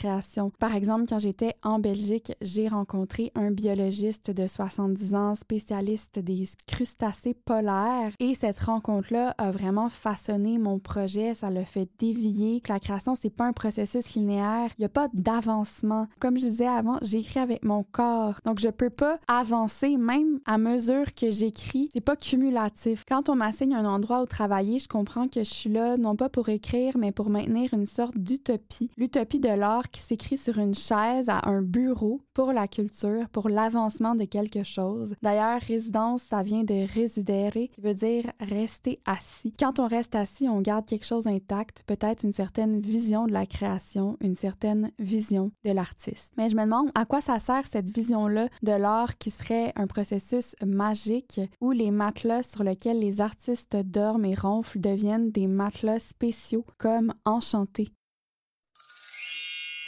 Par 0.59 0.75
exemple, 0.75 1.05
quand 1.07 1.19
j'étais 1.19 1.55
en 1.63 1.79
Belgique, 1.79 2.33
j'ai 2.41 2.67
rencontré 2.67 3.31
un 3.35 3.51
biologiste 3.51 4.31
de 4.31 4.47
70 4.47 5.15
ans, 5.15 5.35
spécialiste 5.35 6.19
des 6.19 6.43
crustacés 6.67 7.33
polaires. 7.33 8.11
Et 8.19 8.33
cette 8.35 8.59
rencontre-là 8.59 9.35
a 9.37 9.51
vraiment 9.51 9.89
façonné 9.89 10.57
mon 10.57 10.79
projet. 10.79 11.33
Ça 11.33 11.49
l'a 11.49 11.65
fait 11.65 11.89
dévier. 11.99 12.61
La 12.67 12.79
création, 12.79 13.15
c'est 13.15 13.29
pas 13.29 13.45
un 13.45 13.53
processus 13.53 14.15
linéaire. 14.15 14.69
Il 14.77 14.81
n'y 14.81 14.85
a 14.85 14.89
pas 14.89 15.07
d'avancement. 15.13 16.07
Comme 16.19 16.37
je 16.37 16.45
disais 16.45 16.67
avant, 16.67 16.97
j'écris 17.01 17.39
avec 17.39 17.63
mon 17.63 17.83
corps. 17.83 18.39
Donc, 18.45 18.59
je 18.59 18.69
peux 18.69 18.89
pas 18.89 19.19
avancer 19.27 19.97
même 19.97 20.39
à 20.45 20.57
mesure 20.57 21.13
que 21.13 21.29
j'écris. 21.29 21.89
C'est 21.93 22.01
pas 22.01 22.15
cumulatif. 22.15 23.05
Quand 23.07 23.29
on 23.29 23.35
m'assigne 23.35 23.75
un 23.75 23.85
endroit 23.85 24.21
où 24.21 24.25
travailler, 24.25 24.79
je 24.79 24.87
comprends 24.87 25.27
que 25.27 25.43
je 25.43 25.49
suis 25.49 25.69
là 25.69 25.97
non 25.97 26.15
pas 26.15 26.29
pour 26.29 26.49
écrire, 26.49 26.97
mais 26.97 27.11
pour 27.11 27.29
maintenir 27.29 27.73
une 27.73 27.85
sorte 27.85 28.17
d'utopie. 28.17 28.89
L'utopie 28.97 29.39
de 29.39 29.49
l'art 29.49 29.90
qui 29.91 30.01
s'écrit 30.01 30.37
sur 30.37 30.57
une 30.57 30.73
chaise 30.73 31.29
à 31.29 31.47
un 31.49 31.61
bureau 31.61 32.21
pour 32.33 32.53
la 32.53 32.67
culture, 32.67 33.27
pour 33.29 33.49
l'avancement 33.49 34.15
de 34.15 34.25
quelque 34.25 34.63
chose. 34.63 35.15
D'ailleurs, 35.21 35.61
résidence, 35.61 36.23
ça 36.23 36.43
vient 36.43 36.63
de 36.63 36.87
résidere, 36.93 37.51
qui 37.51 37.81
veut 37.81 37.93
dire 37.93 38.31
rester 38.39 38.99
assis. 39.05 39.53
Quand 39.59 39.79
on 39.79 39.87
reste 39.87 40.15
assis, 40.15 40.47
on 40.47 40.61
garde 40.61 40.85
quelque 40.85 41.05
chose 41.05 41.27
intact, 41.27 41.83
peut-être 41.85 42.23
une 42.23 42.33
certaine 42.33 42.79
vision 42.79 43.25
de 43.25 43.33
la 43.33 43.45
création, 43.45 44.17
une 44.21 44.35
certaine 44.35 44.91
vision 44.99 45.51
de 45.65 45.71
l'artiste. 45.71 46.33
Mais 46.37 46.49
je 46.49 46.55
me 46.55 46.63
demande 46.63 46.91
à 46.95 47.05
quoi 47.05 47.21
ça 47.21 47.39
sert 47.39 47.67
cette 47.67 47.89
vision-là 47.89 48.47
de 48.63 48.71
l'art 48.71 49.17
qui 49.17 49.29
serait 49.29 49.73
un 49.75 49.87
processus 49.87 50.55
magique 50.65 51.41
où 51.59 51.71
les 51.71 51.91
matelas 51.91 52.43
sur 52.43 52.63
lesquels 52.63 52.99
les 52.99 53.21
artistes 53.21 53.75
dorment 53.75 54.25
et 54.25 54.35
ronflent 54.35 54.79
deviennent 54.79 55.31
des 55.31 55.47
matelas 55.47 55.99
spéciaux 55.99 56.65
comme 56.77 57.13
enchantés. 57.25 57.89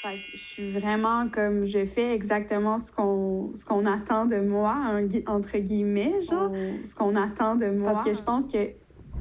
Fait 0.03 0.17
que 0.17 0.31
je 0.33 0.37
suis 0.37 0.69
vraiment 0.69 1.29
comme 1.29 1.63
je 1.65 1.85
fais 1.85 2.13
exactement 2.13 2.77
ce 2.77 2.91
qu'on 2.91 3.51
ce 3.55 3.63
qu'on 3.63 3.85
attend 3.85 4.25
de 4.25 4.35
moi 4.35 4.75
entre 5.27 5.57
guillemets 5.59 6.19
genre. 6.29 6.51
Ce 6.83 6.93
qu'on 6.93 7.15
attend 7.15 7.55
de 7.55 7.67
moi 7.67 7.93
parce 7.93 8.05
que 8.05 8.13
je 8.13 8.21
pense 8.21 8.51
que 8.51 8.73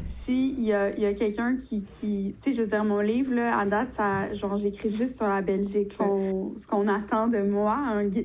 s'il 0.07 0.62
y 0.62 0.72
a, 0.72 0.97
y 0.99 1.05
a 1.05 1.14
quelqu'un 1.14 1.57
qui, 1.57 1.82
qui 1.82 2.34
tu 2.40 2.51
sais, 2.51 2.57
je 2.57 2.62
veux 2.62 2.68
dire, 2.68 2.84
mon 2.84 3.01
livre, 3.01 3.34
là, 3.34 3.59
à 3.59 3.66
date, 3.66 3.95
ça, 3.95 4.32
genre, 4.34 4.57
j'écris 4.57 4.88
juste 4.88 5.16
sur 5.16 5.26
la 5.26 5.43
Belgique, 5.43 5.97
ce 5.99 6.66
qu'on 6.66 6.88
attend 6.88 7.28
de 7.28 7.38
moi, 7.38 7.78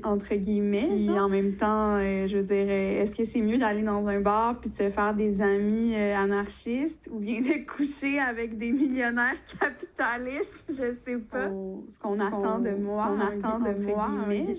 entre 0.03 0.35
guillemets. 0.35 0.87
Puis 0.87 1.09
en 1.09 1.29
même 1.29 1.55
temps, 1.55 1.95
euh, 1.95 2.27
je 2.27 2.37
veux 2.37 2.43
dire, 2.43 2.67
euh, 2.69 3.01
est-ce 3.01 3.15
que 3.15 3.23
c'est 3.23 3.41
mieux 3.41 3.57
d'aller 3.57 3.81
dans 3.81 4.07
un 4.07 4.19
bar 4.19 4.59
puis 4.59 4.69
de 4.69 4.75
se 4.75 4.89
faire 4.89 5.13
des 5.13 5.41
amis 5.41 5.95
euh, 5.95 6.15
anarchistes 6.15 7.09
ou 7.11 7.19
bien 7.19 7.41
de 7.41 7.65
coucher 7.77 8.19
avec 8.19 8.57
des 8.57 8.71
millionnaires 8.71 9.37
capitalistes? 9.59 10.65
Je 10.69 10.93
sais 11.05 11.17
pas. 11.17 11.49
ce 11.49 11.99
qu'on 11.99 12.19
attend 12.19 12.59
de 12.59 12.71
moi, 12.71 13.07
qu'on 13.07 13.19
attend 13.19 13.59
de 13.59 13.85
moi, 13.85 14.09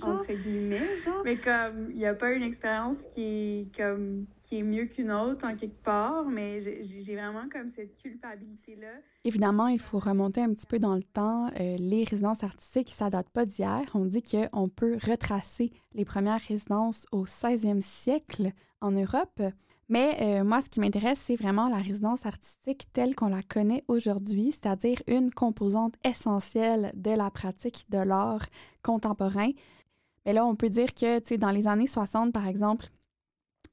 entre 0.02 0.32
guillemets, 0.32 0.88
Mais 1.24 1.36
comme, 1.36 1.90
il 1.90 1.98
n'y 1.98 2.06
a 2.06 2.14
pas 2.14 2.32
une 2.32 2.42
expérience 2.42 2.96
qui 3.14 3.22
est 3.22 3.76
comme 3.76 4.26
qui 4.48 4.56
est 4.56 4.62
mieux 4.62 4.86
qu'une 4.86 5.12
autre 5.12 5.46
en 5.46 5.54
quelque 5.54 5.82
part, 5.82 6.24
mais 6.24 6.60
j'ai 6.60 7.14
vraiment 7.14 7.48
comme 7.52 7.70
cette 7.70 7.98
culpabilité-là. 7.98 8.88
Évidemment, 9.24 9.66
il 9.66 9.78
faut 9.78 9.98
remonter 9.98 10.40
un 10.40 10.54
petit 10.54 10.66
peu 10.66 10.78
dans 10.78 10.96
le 10.96 11.02
temps. 11.02 11.48
Euh, 11.60 11.76
les 11.78 12.04
résidences 12.04 12.42
artistiques, 12.42 12.88
ça 12.88 13.10
date 13.10 13.28
pas 13.28 13.44
d'hier. 13.44 13.82
On 13.92 14.06
dit 14.06 14.22
qu'on 14.22 14.70
peut 14.70 14.96
retracer 15.06 15.70
les 15.92 16.06
premières 16.06 16.40
résidences 16.40 17.04
au 17.12 17.26
16e 17.26 17.82
siècle 17.82 18.52
en 18.80 18.92
Europe. 18.92 19.42
Mais 19.90 20.16
euh, 20.20 20.44
moi, 20.44 20.62
ce 20.62 20.70
qui 20.70 20.80
m'intéresse, 20.80 21.18
c'est 21.18 21.36
vraiment 21.36 21.68
la 21.68 21.78
résidence 21.78 22.24
artistique 22.24 22.86
telle 22.94 23.14
qu'on 23.14 23.28
la 23.28 23.42
connaît 23.42 23.84
aujourd'hui, 23.86 24.52
c'est-à-dire 24.52 25.02
une 25.06 25.30
composante 25.30 25.94
essentielle 26.04 26.92
de 26.94 27.10
la 27.10 27.30
pratique 27.30 27.84
de 27.90 27.98
l'art 27.98 28.46
contemporain. 28.82 29.50
Mais 30.24 30.32
là, 30.32 30.46
on 30.46 30.56
peut 30.56 30.70
dire 30.70 30.94
que, 30.94 31.18
tu 31.18 31.28
sais, 31.28 31.38
dans 31.38 31.50
les 31.50 31.68
années 31.68 31.86
60, 31.86 32.32
par 32.32 32.46
exemple, 32.46 32.86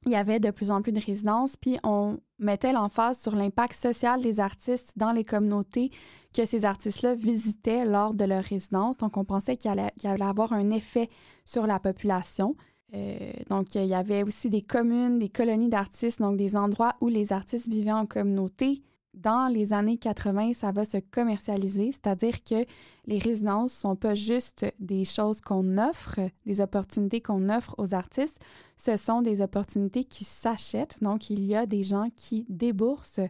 il 0.06 0.12
y 0.12 0.16
avait 0.16 0.40
de 0.40 0.50
plus 0.50 0.70
en 0.70 0.82
plus 0.82 0.92
de 0.92 1.00
résidences, 1.00 1.56
puis 1.56 1.78
on 1.82 2.18
mettait 2.38 2.72
l'emphase 2.72 3.20
sur 3.20 3.34
l'impact 3.34 3.74
social 3.74 4.22
des 4.22 4.40
artistes 4.40 4.92
dans 4.96 5.12
les 5.12 5.24
communautés 5.24 5.90
que 6.32 6.44
ces 6.44 6.64
artistes-là 6.64 7.14
visitaient 7.14 7.84
lors 7.84 8.14
de 8.14 8.24
leur 8.24 8.44
résidence. 8.44 8.96
Donc, 8.98 9.16
on 9.16 9.24
pensait 9.24 9.56
qu'il 9.56 9.70
allait, 9.70 9.92
avoir 10.20 10.52
un 10.52 10.70
effet 10.70 11.08
sur 11.44 11.66
la 11.66 11.80
population. 11.80 12.56
Euh, 12.94 13.32
donc, 13.50 13.74
il 13.74 13.86
y 13.86 13.94
avait 13.94 14.22
aussi 14.22 14.48
des 14.48 14.62
communes, 14.62 15.18
des 15.18 15.28
colonies 15.28 15.68
d'artistes, 15.68 16.20
donc 16.20 16.36
des 16.36 16.56
endroits 16.56 16.94
où 17.00 17.08
les 17.08 17.32
artistes 17.32 17.68
vivaient 17.68 17.92
en 17.92 18.06
communauté, 18.06 18.82
dans 19.16 19.48
les 19.48 19.72
années 19.72 19.96
80, 19.96 20.52
ça 20.54 20.72
va 20.72 20.84
se 20.84 20.98
commercialiser, 20.98 21.92
c'est-à-dire 21.92 22.42
que 22.44 22.64
les 23.06 23.18
résidences 23.18 23.72
sont 23.72 23.96
pas 23.96 24.14
juste 24.14 24.66
des 24.78 25.04
choses 25.04 25.40
qu'on 25.40 25.78
offre, 25.78 26.20
des 26.44 26.60
opportunités 26.60 27.20
qu'on 27.20 27.48
offre 27.48 27.74
aux 27.78 27.94
artistes, 27.94 28.38
ce 28.76 28.96
sont 28.96 29.22
des 29.22 29.40
opportunités 29.40 30.04
qui 30.04 30.24
s'achètent. 30.24 31.02
Donc, 31.02 31.30
il 31.30 31.44
y 31.44 31.54
a 31.54 31.66
des 31.66 31.82
gens 31.82 32.08
qui 32.14 32.44
déboursent 32.48 33.20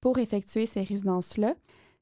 pour 0.00 0.18
effectuer 0.18 0.66
ces 0.66 0.82
résidences-là. 0.82 1.54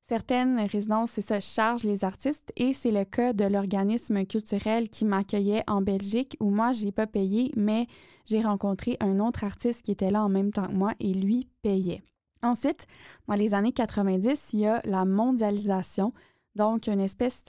Certaines 0.09 0.59
résidences, 0.61 1.11
c'est 1.13 1.27
ça, 1.27 1.39
chargent 1.39 1.85
les 1.85 2.03
artistes 2.03 2.51
et 2.57 2.73
c'est 2.73 2.91
le 2.91 3.05
cas 3.05 3.35
de 3.35 3.45
l'organisme 3.45 4.25
culturel 4.25 4.89
qui 4.89 5.05
m'accueillait 5.05 5.65
en 5.67 5.83
Belgique 5.83 6.37
où 6.41 6.49
moi, 6.49 6.73
j'ai 6.73 6.93
pas 6.93 7.07
payé, 7.07 7.53
mais 7.57 7.87
j'ai 8.25 8.41
rencontré 8.41 8.97
un 9.01 9.19
autre 9.19 9.45
artiste 9.45 9.83
qui 9.83 9.91
était 9.91 10.11
là 10.11 10.25
en 10.25 10.31
même 10.31 10.51
temps 10.51 10.67
que 10.67 10.73
moi 10.73 10.93
et 10.99 11.13
lui 11.13 11.47
payait. 11.63 12.03
Ensuite, 12.43 12.87
dans 13.27 13.35
les 13.35 13.55
années 13.55 13.73
90, 13.73 14.51
il 14.53 14.61
y 14.61 14.67
a 14.67 14.81
la 14.85 15.05
mondialisation, 15.05 16.13
donc 16.55 16.87
une 16.87 17.01
espèce 17.01 17.45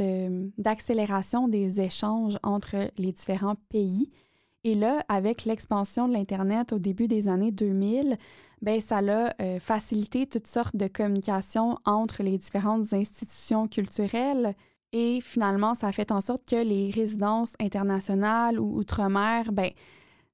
d'accélération 0.57 1.47
des 1.47 1.81
échanges 1.81 2.37
entre 2.43 2.91
les 2.97 3.11
différents 3.11 3.55
pays. 3.69 4.09
Et 4.63 4.75
là, 4.75 5.03
avec 5.07 5.45
l'expansion 5.45 6.07
de 6.07 6.13
l'Internet 6.13 6.73
au 6.73 6.79
début 6.79 7.07
des 7.07 7.27
années 7.27 7.51
2000, 7.51 8.17
ben, 8.61 8.81
ça 8.81 8.97
a 8.97 9.01
euh, 9.41 9.59
facilité 9.59 10.27
toutes 10.27 10.47
sortes 10.47 10.75
de 10.75 10.87
communications 10.87 11.77
entre 11.85 12.23
les 12.23 12.37
différentes 12.37 12.91
institutions 12.93 13.67
culturelles. 13.67 14.53
Et 14.91 15.21
finalement, 15.21 15.75
ça 15.75 15.87
a 15.87 15.91
fait 15.91 16.11
en 16.11 16.19
sorte 16.19 16.43
que 16.49 16.61
les 16.61 16.89
résidences 16.89 17.53
internationales 17.61 18.59
ou 18.59 18.77
outre-mer, 18.77 19.51
ben, 19.53 19.71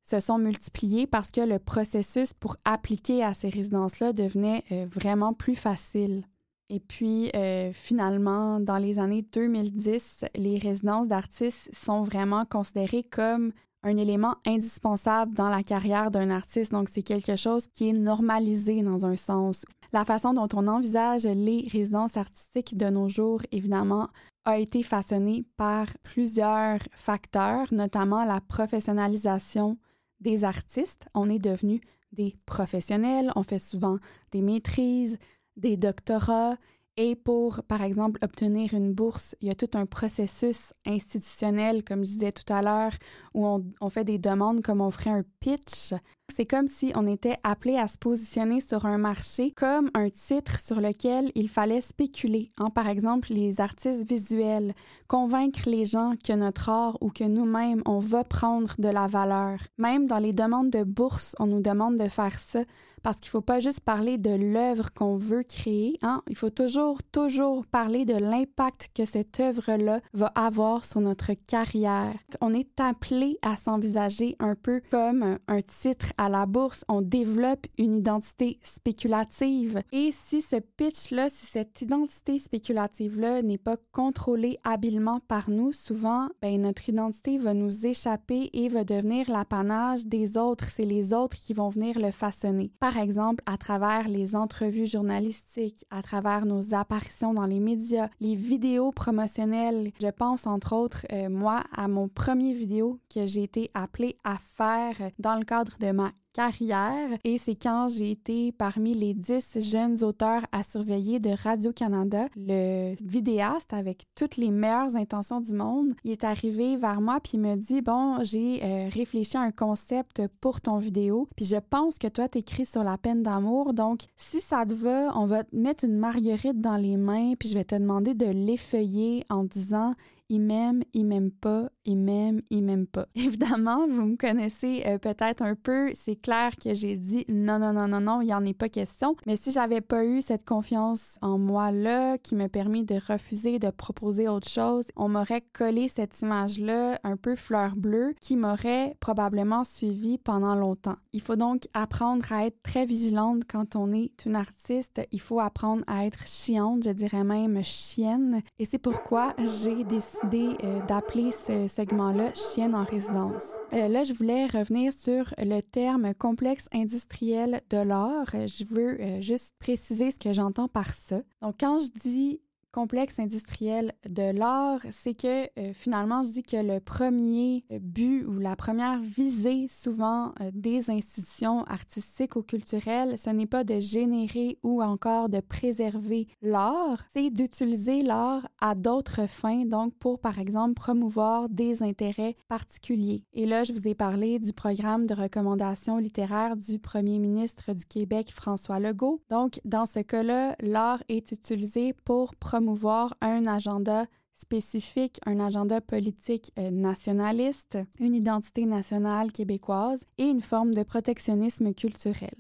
se 0.06 0.20
sont 0.20 0.38
multipliés 0.38 1.08
parce 1.08 1.32
que 1.32 1.42
le 1.42 1.60
processus 1.60 2.34
pour 2.34 2.58
appliquer 2.64 3.24
à 3.24 3.34
ces 3.34 3.50
résidences-là 3.50 4.14
devenait 4.14 4.64
euh, 4.72 4.86
vraiment 4.90 5.34
plus 5.34 5.56
facile. 5.56 6.24
Et 6.70 6.80
puis, 6.80 7.30
euh, 7.36 7.72
finalement, 7.74 8.60
dans 8.60 8.78
les 8.78 8.98
années 8.98 9.26
2010, 9.34 10.26
les 10.36 10.58
résidences 10.58 11.08
d'artistes 11.08 11.70
sont 11.74 12.04
vraiment 12.04 12.46
considérées 12.46 13.04
comme 13.04 13.52
un 13.84 13.98
élément 13.98 14.36
indispensable 14.48 15.34
dans 15.34 15.50
la 15.50 15.62
carrière 15.62 16.10
d'un 16.10 16.32
artiste. 16.32 16.72
Donc, 16.72 16.90
c'est 16.90 17.04
quelque 17.04 17.36
chose 17.36 17.68
qui 17.68 17.90
est 17.90 17.94
normalisé 17.94 18.82
dans 18.82 19.06
un 19.06 19.16
sens. 19.16 19.64
La 19.94 20.06
façon 20.06 20.34
dont 20.34 20.48
on 20.56 20.68
envisage 20.68 21.26
les 21.26 21.68
résidences 21.72 22.18
artistiques 22.18 22.78
de 22.78 22.90
nos 22.90 23.10
jours, 23.10 23.42
évidemment, 23.52 24.10
a 24.46 24.58
été 24.58 24.82
façonnée 24.82 25.46
par 25.58 25.88
plusieurs 26.02 26.80
facteurs, 26.96 27.68
notamment 27.72 28.26
la 28.26 28.42
professionnalisation 28.42 29.78
des 30.20 30.44
artistes, 30.44 31.08
on 31.14 31.30
est 31.30 31.40
devenu 31.40 31.82
des 32.12 32.36
professionnels, 32.46 33.32
on 33.36 33.44
fait 33.44 33.60
souvent 33.60 33.98
des 34.32 34.42
maîtrises, 34.42 35.18
des 35.58 35.78
doctorats. 35.78 36.58
Et 36.98 37.18
pour, 37.18 37.62
par 37.64 37.82
exemple, 37.84 38.20
obtenir 38.24 38.74
une 38.74 38.94
bourse, 38.94 39.36
il 39.42 39.50
y 39.50 39.52
a 39.52 39.56
tout 39.56 39.70
un 39.74 39.86
processus 39.86 40.74
institutionnel, 40.86 41.84
comme 41.84 42.06
je 42.06 42.12
disais 42.12 42.32
tout 42.32 42.52
à 42.54 42.62
l'heure, 42.62 42.94
où 43.34 43.46
on, 43.46 43.90
fait 43.90 44.06
des 44.06 44.18
demandes 44.18 44.62
comme 44.62 44.80
on 44.80 44.92
ferait 44.92 45.10
un 45.10 45.26
pitch. 45.42 45.94
C'est 46.34 46.46
comme 46.46 46.68
si 46.68 46.92
on 46.96 47.08
était 47.08 47.38
appelé 47.44 47.78
à 47.78 47.88
se 47.88 47.98
positionner 47.98 48.60
sur 48.60 48.86
un 48.86 48.98
marché 48.98 49.52
comme 49.52 49.90
un 49.94 50.10
titre 50.10 50.60
sur 50.60 50.82
lequel 50.82 51.32
il 51.36 51.50
fallait 51.50 51.82
spéculer. 51.82 52.52
Hein? 52.58 52.70
Par 52.72 52.90
exemple, 52.90 53.32
les 53.32 53.62
artistes 53.62 54.08
visuels, 54.08 54.74
convaincre 55.08 55.70
les 55.70 55.86
gens 55.86 56.14
que 56.22 56.34
notre 56.34 56.70
art 56.70 56.98
ou 57.00 57.10
que 57.10 57.24
nous-mêmes, 57.24 57.84
on 57.86 58.00
va 58.00 58.24
prendre 58.24 58.74
de 58.80 58.90
la 58.90 59.08
valeur. 59.08 59.60
Même 59.78 60.08
dans 60.08 60.20
les 60.20 60.34
demandes 60.34 60.72
de 60.72 60.84
bourse, 60.84 61.36
on 61.40 61.46
nous 61.46 61.62
demande 61.62 61.98
de 61.98 62.10
faire 62.10 62.38
ça 62.40 62.62
parce 63.06 63.18
qu'il 63.18 63.28
ne 63.28 63.34
faut 63.34 63.42
pas 63.42 63.60
juste 63.60 63.82
parler 63.82 64.18
de 64.18 64.32
l'œuvre 64.32 64.92
qu'on 64.92 65.16
veut 65.16 65.44
créer, 65.44 66.00
hein? 66.02 66.24
il 66.28 66.36
faut 66.36 66.50
toujours, 66.50 67.04
toujours 67.12 67.64
parler 67.68 68.04
de 68.04 68.16
l'impact 68.16 68.90
que 68.96 69.06
cette 69.06 69.40
œuvre-là 69.40 70.00
va 70.14 70.32
avoir 70.34 70.86
sur 70.86 71.02
notre 71.02 71.34
carrière. 71.34 72.16
On 72.42 72.52
est 72.52 72.80
appelé 72.80 73.38
à 73.44 73.58
s'envisager 73.58 74.36
un 74.40 74.56
peu 74.56 74.82
comme 74.90 75.38
un 75.48 75.62
titre 75.62 76.14
à 76.18 76.30
la 76.30 76.46
bourse. 76.46 76.84
On 76.88 77.02
développe 77.02 77.68
une 77.78 77.96
identité 77.96 78.60
spéculative. 78.64 79.82
Et 79.92 80.12
si 80.12 80.42
ce 80.42 80.58
pitch-là, 80.58 81.30
si 81.30 81.46
cette 81.46 81.82
identité 81.82 82.40
spéculative-là 82.40 83.42
n'est 83.42 83.58
pas 83.58 83.78
contrôlée 83.92 84.60
habilement 84.64 85.20
par 85.28 85.50
nous, 85.50 85.72
souvent, 85.72 86.28
ben, 86.42 86.62
notre 86.62 86.90
identité 86.90 87.38
va 87.38 87.54
nous 87.54 87.86
échapper 87.86 88.50
et 88.54 88.70
va 88.70 88.84
devenir 88.84 89.30
l'apanage 89.30 90.06
des 90.06 90.38
autres. 90.38 90.70
C'est 90.70 90.84
les 90.84 91.14
autres 91.14 91.38
qui 91.38 91.54
vont 91.54 91.70
venir 91.70 92.00
le 92.00 92.12
façonner. 92.12 92.72
Par 92.80 92.98
exemple, 92.98 93.44
à 93.46 93.58
travers 93.58 94.08
les 94.08 94.36
entrevues 94.36 94.88
journalistiques, 94.88 95.86
à 95.90 96.02
travers 96.02 96.46
nos 96.46 96.74
apparitions 96.74 97.34
dans 97.34 97.46
les 97.46 97.60
médias, 97.60 98.10
les 98.20 98.36
vidéos 98.36 98.92
promotionnelles. 98.92 99.92
Je 100.02 100.08
pense 100.08 100.48
entre 100.48 100.74
autres, 100.74 101.06
euh, 101.12 101.30
moi, 101.30 101.64
à 101.76 101.88
mon 101.88 102.08
premier 102.08 102.54
vidéo 102.54 103.00
que 103.14 103.26
j'ai 103.26 103.44
été 103.44 103.72
appelée 103.74 104.18
à 104.24 104.38
faire 104.38 104.96
dans 105.20 105.36
le 105.36 105.46
cadre 105.46 105.78
de 105.80 105.92
ma 105.92 106.05
carrière 106.34 107.10
et 107.24 107.38
c'est 107.38 107.56
quand 107.56 107.88
j'ai 107.88 108.12
été 108.12 108.52
parmi 108.52 108.94
les 108.94 109.14
dix 109.14 109.58
jeunes 109.60 110.04
auteurs 110.04 110.46
à 110.52 110.64
surveiller 110.64 111.20
de 111.20 111.30
Radio-Canada. 111.30 112.28
Le 112.36 112.94
vidéaste, 113.02 113.74
avec 113.74 114.04
toutes 114.16 114.36
les 114.36 114.52
meilleures 114.52 114.98
intentions 114.98 115.40
du 115.40 115.54
monde, 115.54 115.94
il 116.04 116.12
est 116.12 116.26
arrivé 116.26 116.76
vers 116.76 117.00
moi 117.00 117.20
puis 117.22 117.34
il 117.36 117.40
me 117.40 117.56
dit 117.56 117.82
Bon, 117.82 118.18
j'ai 118.22 118.62
euh, 118.64 118.90
réfléchi 118.90 119.38
à 119.38 119.42
un 119.42 119.52
concept 119.52 120.24
pour 120.42 120.60
ton 120.60 120.78
vidéo, 120.78 121.30
puis 121.36 121.46
je 121.46 121.58
pense 121.58 121.98
que 121.98 122.08
toi, 122.08 122.28
t'écris 122.28 122.66
sur 122.66 122.84
la 122.84 122.98
peine 122.98 123.24
d'amour, 123.24 123.74
donc 123.74 124.02
si 124.18 124.42
ça 124.42 124.66
te 124.66 124.74
va, 124.74 125.18
on 125.18 125.26
va 125.26 125.44
te 125.44 125.56
mettre 125.56 125.86
une 125.86 125.98
marguerite 125.98 126.60
dans 126.60 126.76
les 126.76 126.98
mains, 126.98 127.34
puis 127.40 127.50
je 127.50 127.54
vais 127.54 127.64
te 127.64 127.76
demander 127.76 128.14
de 128.14 128.26
l'effeuiller 128.26 129.24
en 129.30 129.44
disant 129.44 129.94
il 130.30 130.42
m'aime, 130.42 130.84
il 130.94 131.06
m'aime 131.06 131.32
pas, 131.32 131.70
il 131.86 131.98
m'aime, 131.98 132.42
il 132.50 132.64
m'aime 132.64 132.88
pas. 132.88 133.08
Évidemment, 133.16 133.88
vous 133.88 134.04
me 134.04 134.16
connaissez 134.16 134.84
euh, 134.86 134.98
peut-être 134.98 135.42
un 135.42 135.56
peu, 135.56 135.92
c'est 135.94 136.16
clair 136.16 136.52
que 136.58 136.74
j'ai 136.74 136.96
dit 136.96 137.26
non, 137.30 137.60
non, 137.60 137.74
non, 137.74 137.88
non, 137.88 138.02
non, 138.02 138.22
il 138.22 138.28
n'y 138.28 138.34
en 138.34 138.44
est 138.44 138.54
pas 138.54 138.70
question. 138.70 139.16
Mais 139.28 139.36
si 139.36 139.52
j'avais 139.52 139.82
pas 139.82 140.04
eu 140.04 140.22
cette 140.22 140.44
confiance 140.44 141.18
en 141.22 141.38
moi-là 141.38 142.18
qui 142.18 142.36
me 142.36 142.48
permet 142.48 142.84
de 142.84 142.96
refuser 142.96 143.60
de 143.60 143.70
proposer 143.70 144.28
autre 144.28 144.50
chose, 144.50 144.86
on 144.96 145.10
m'aurait 145.10 145.44
collé 145.54 145.88
cette 145.90 146.20
image-là 146.22 147.00
un 147.04 147.18
peu 147.18 147.36
fleur 147.36 147.76
bleue 147.76 148.16
qui 148.20 148.36
m'aurait 148.36 148.96
probablement 149.00 149.64
suivi 149.64 150.18
pendant 150.18 150.56
longtemps. 150.56 150.98
Il 151.14 151.22
faut 151.22 151.36
donc 151.36 151.68
apprendre 151.74 152.32
à 152.32 152.48
être 152.48 152.62
très 152.64 152.86
vigilante 152.86 153.44
quand 153.48 153.76
on 153.76 153.94
est 153.94 154.26
une 154.26 154.36
artiste. 154.36 155.02
Il 155.12 155.22
faut 155.22 155.40
apprendre 155.40 155.84
à 155.88 156.06
être 156.06 156.28
chiante, 156.28 156.84
je 156.84 156.90
dirais 156.90 157.24
même 157.24 157.64
chienne. 157.64 158.42
Et 158.60 158.66
c'est 158.66 158.80
pourquoi 158.80 159.36
j'ai 159.38 159.84
décidé 159.84 160.15
euh, 160.24 160.86
d'appeler 160.88 161.32
ce 161.32 161.68
segment-là 161.68 162.34
Chienne 162.34 162.76
en 162.76 162.84
résidence. 162.84 163.44
Euh, 163.74 163.88
là, 163.88 164.04
je 164.04 164.14
voulais 164.14 164.46
revenir 164.46 164.94
sur 164.94 165.34
le 165.38 165.62
terme 165.62 166.14
complexe 166.14 166.68
industriel 166.74 167.62
de 167.70 167.78
l'art. 167.78 168.30
Je 168.32 168.64
veux 168.66 169.00
euh, 169.00 169.22
juste 169.22 169.54
préciser 169.60 170.12
ce 170.12 170.20
que 170.20 170.34
j'entends 170.34 170.68
par 170.68 170.94
ça. 170.94 171.22
Donc, 171.42 171.56
quand 171.60 171.80
je 171.80 171.88
dis 172.10 172.40
complexe 172.76 173.20
industriel 173.20 173.94
de 174.06 174.38
l'art, 174.38 174.82
c'est 174.92 175.14
que 175.14 175.46
euh, 175.58 175.72
finalement, 175.74 176.24
je 176.24 176.32
dis 176.32 176.44
que 176.44 176.58
le 176.58 176.82
premier 176.82 177.64
but 177.80 178.26
ou 178.26 178.38
la 178.38 178.58
première 178.58 179.00
visée 179.00 179.68
souvent 179.70 180.34
euh, 180.42 180.52
des 180.54 180.90
institutions 180.90 181.64
artistiques 181.68 182.36
ou 182.36 182.42
culturelles, 182.42 183.18
ce 183.18 183.30
n'est 183.30 183.46
pas 183.46 183.64
de 183.64 183.80
générer 183.80 184.58
ou 184.62 184.84
encore 184.84 185.30
de 185.30 185.40
préserver 185.40 186.28
l'art, 186.42 187.06
c'est 187.14 187.30
d'utiliser 187.30 188.02
l'art 188.02 188.46
à 188.60 188.76
d'autres 188.76 189.26
fins, 189.26 189.64
donc 189.64 189.94
pour, 189.96 190.20
par 190.20 190.38
exemple, 190.38 190.74
promouvoir 190.74 191.48
des 191.48 191.82
intérêts 191.82 192.36
particuliers. 192.50 193.24
Et 193.32 193.46
là, 193.46 193.64
je 193.64 193.72
vous 193.72 193.88
ai 193.88 193.96
parlé 193.96 194.38
du 194.38 194.52
programme 194.52 195.06
de 195.06 195.14
recommandation 195.14 195.98
littéraire 195.98 196.58
du 196.58 196.78
premier 196.80 197.20
ministre 197.20 197.72
du 197.72 197.86
Québec, 197.86 198.34
François 198.34 198.82
Legault. 198.82 199.22
Donc, 199.30 199.62
dans 199.64 199.86
ce 199.86 200.00
cas-là, 200.00 200.58
l'art 200.60 201.02
est 201.08 201.32
utilisé 201.32 201.94
pour 202.04 202.36
promouvoir 202.36 202.65
promouvoir 202.66 203.14
un 203.22 203.46
agenda 203.46 204.06
spécifique, 204.34 205.20
un 205.28 205.40
agenda 205.40 205.82
politique 205.82 206.52
euh, 206.58 206.72
nationaliste, 206.72 207.78
une 208.00 208.16
identité 208.16 208.66
nationale 208.66 209.32
québécoise 209.32 210.04
et 210.18 210.24
une 210.24 210.42
forme 210.42 210.74
de 210.74 210.82
protectionnisme 210.82 211.76
culturel. 211.76 212.34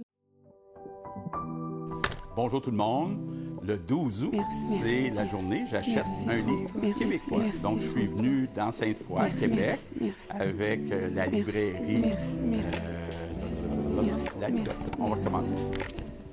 Bonjour 2.35 2.59
tout 2.61 2.71
le 2.71 2.77
monde. 2.77 3.19
Le 3.61 3.77
12 3.77 4.23
août, 4.23 4.33
c'est 4.81 5.11
la 5.11 5.27
journée. 5.27 5.65
J'achète 5.69 6.05
un 6.27 6.37
livre 6.37 6.97
québécois. 6.97 7.43
Donc, 7.61 7.79
je 7.81 7.89
suis 7.89 8.05
venu 8.07 8.49
dans 8.55 8.71
Sainte-Foy, 8.71 9.29
Québec, 9.39 9.79
avec 10.29 10.91
euh, 10.91 11.09
la 11.13 11.27
librairie. 11.27 12.03
Euh, 12.03 13.01
la 14.41 14.49
librairie. 14.49 14.79
On 14.99 15.09
va 15.09 15.17
commencer. 15.23 15.53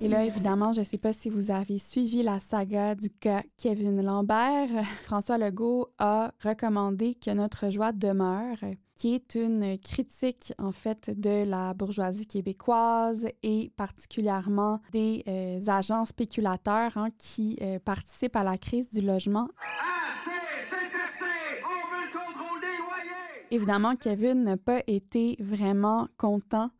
Et 0.03 0.09
là, 0.09 0.25
évidemment, 0.25 0.73
je 0.73 0.81
ne 0.81 0.85
sais 0.85 0.99
pas 0.99 1.13
si 1.13 1.31
vous 1.31 1.53
avez 1.53 1.79
suivi 1.79 2.25
la 2.25 2.41
saga 2.41 2.97
du 2.97 3.09
cas 3.09 3.45
Kevin 3.57 4.03
Lambert. 4.03 4.69
François 5.05 5.39
Legault 5.39 5.91
a 5.97 6.33
recommandé 6.43 7.15
que 7.15 7.31
notre 7.31 7.71
joie 7.71 7.93
demeure, 7.93 8.59
qui 8.97 9.15
est 9.15 9.37
une 9.37 9.79
critique 9.79 10.55
en 10.59 10.73
fait 10.73 11.09
de 11.17 11.45
la 11.49 11.73
bourgeoisie 11.75 12.27
québécoise 12.27 13.29
et 13.45 13.71
particulièrement 13.77 14.81
des 14.91 15.23
euh, 15.29 15.61
agents 15.69 16.05
spéculateurs 16.05 16.97
hein, 16.97 17.11
qui 17.17 17.57
euh, 17.63 17.79
participent 17.79 18.35
à 18.35 18.43
la 18.43 18.59
crise 18.59 18.89
du 18.89 19.03
logement. 19.03 19.49
Évidemment, 23.53 23.95
Kevin 23.95 24.43
n'a 24.43 24.57
pas 24.57 24.83
été 24.89 25.37
vraiment 25.39 26.09
content 26.19 26.71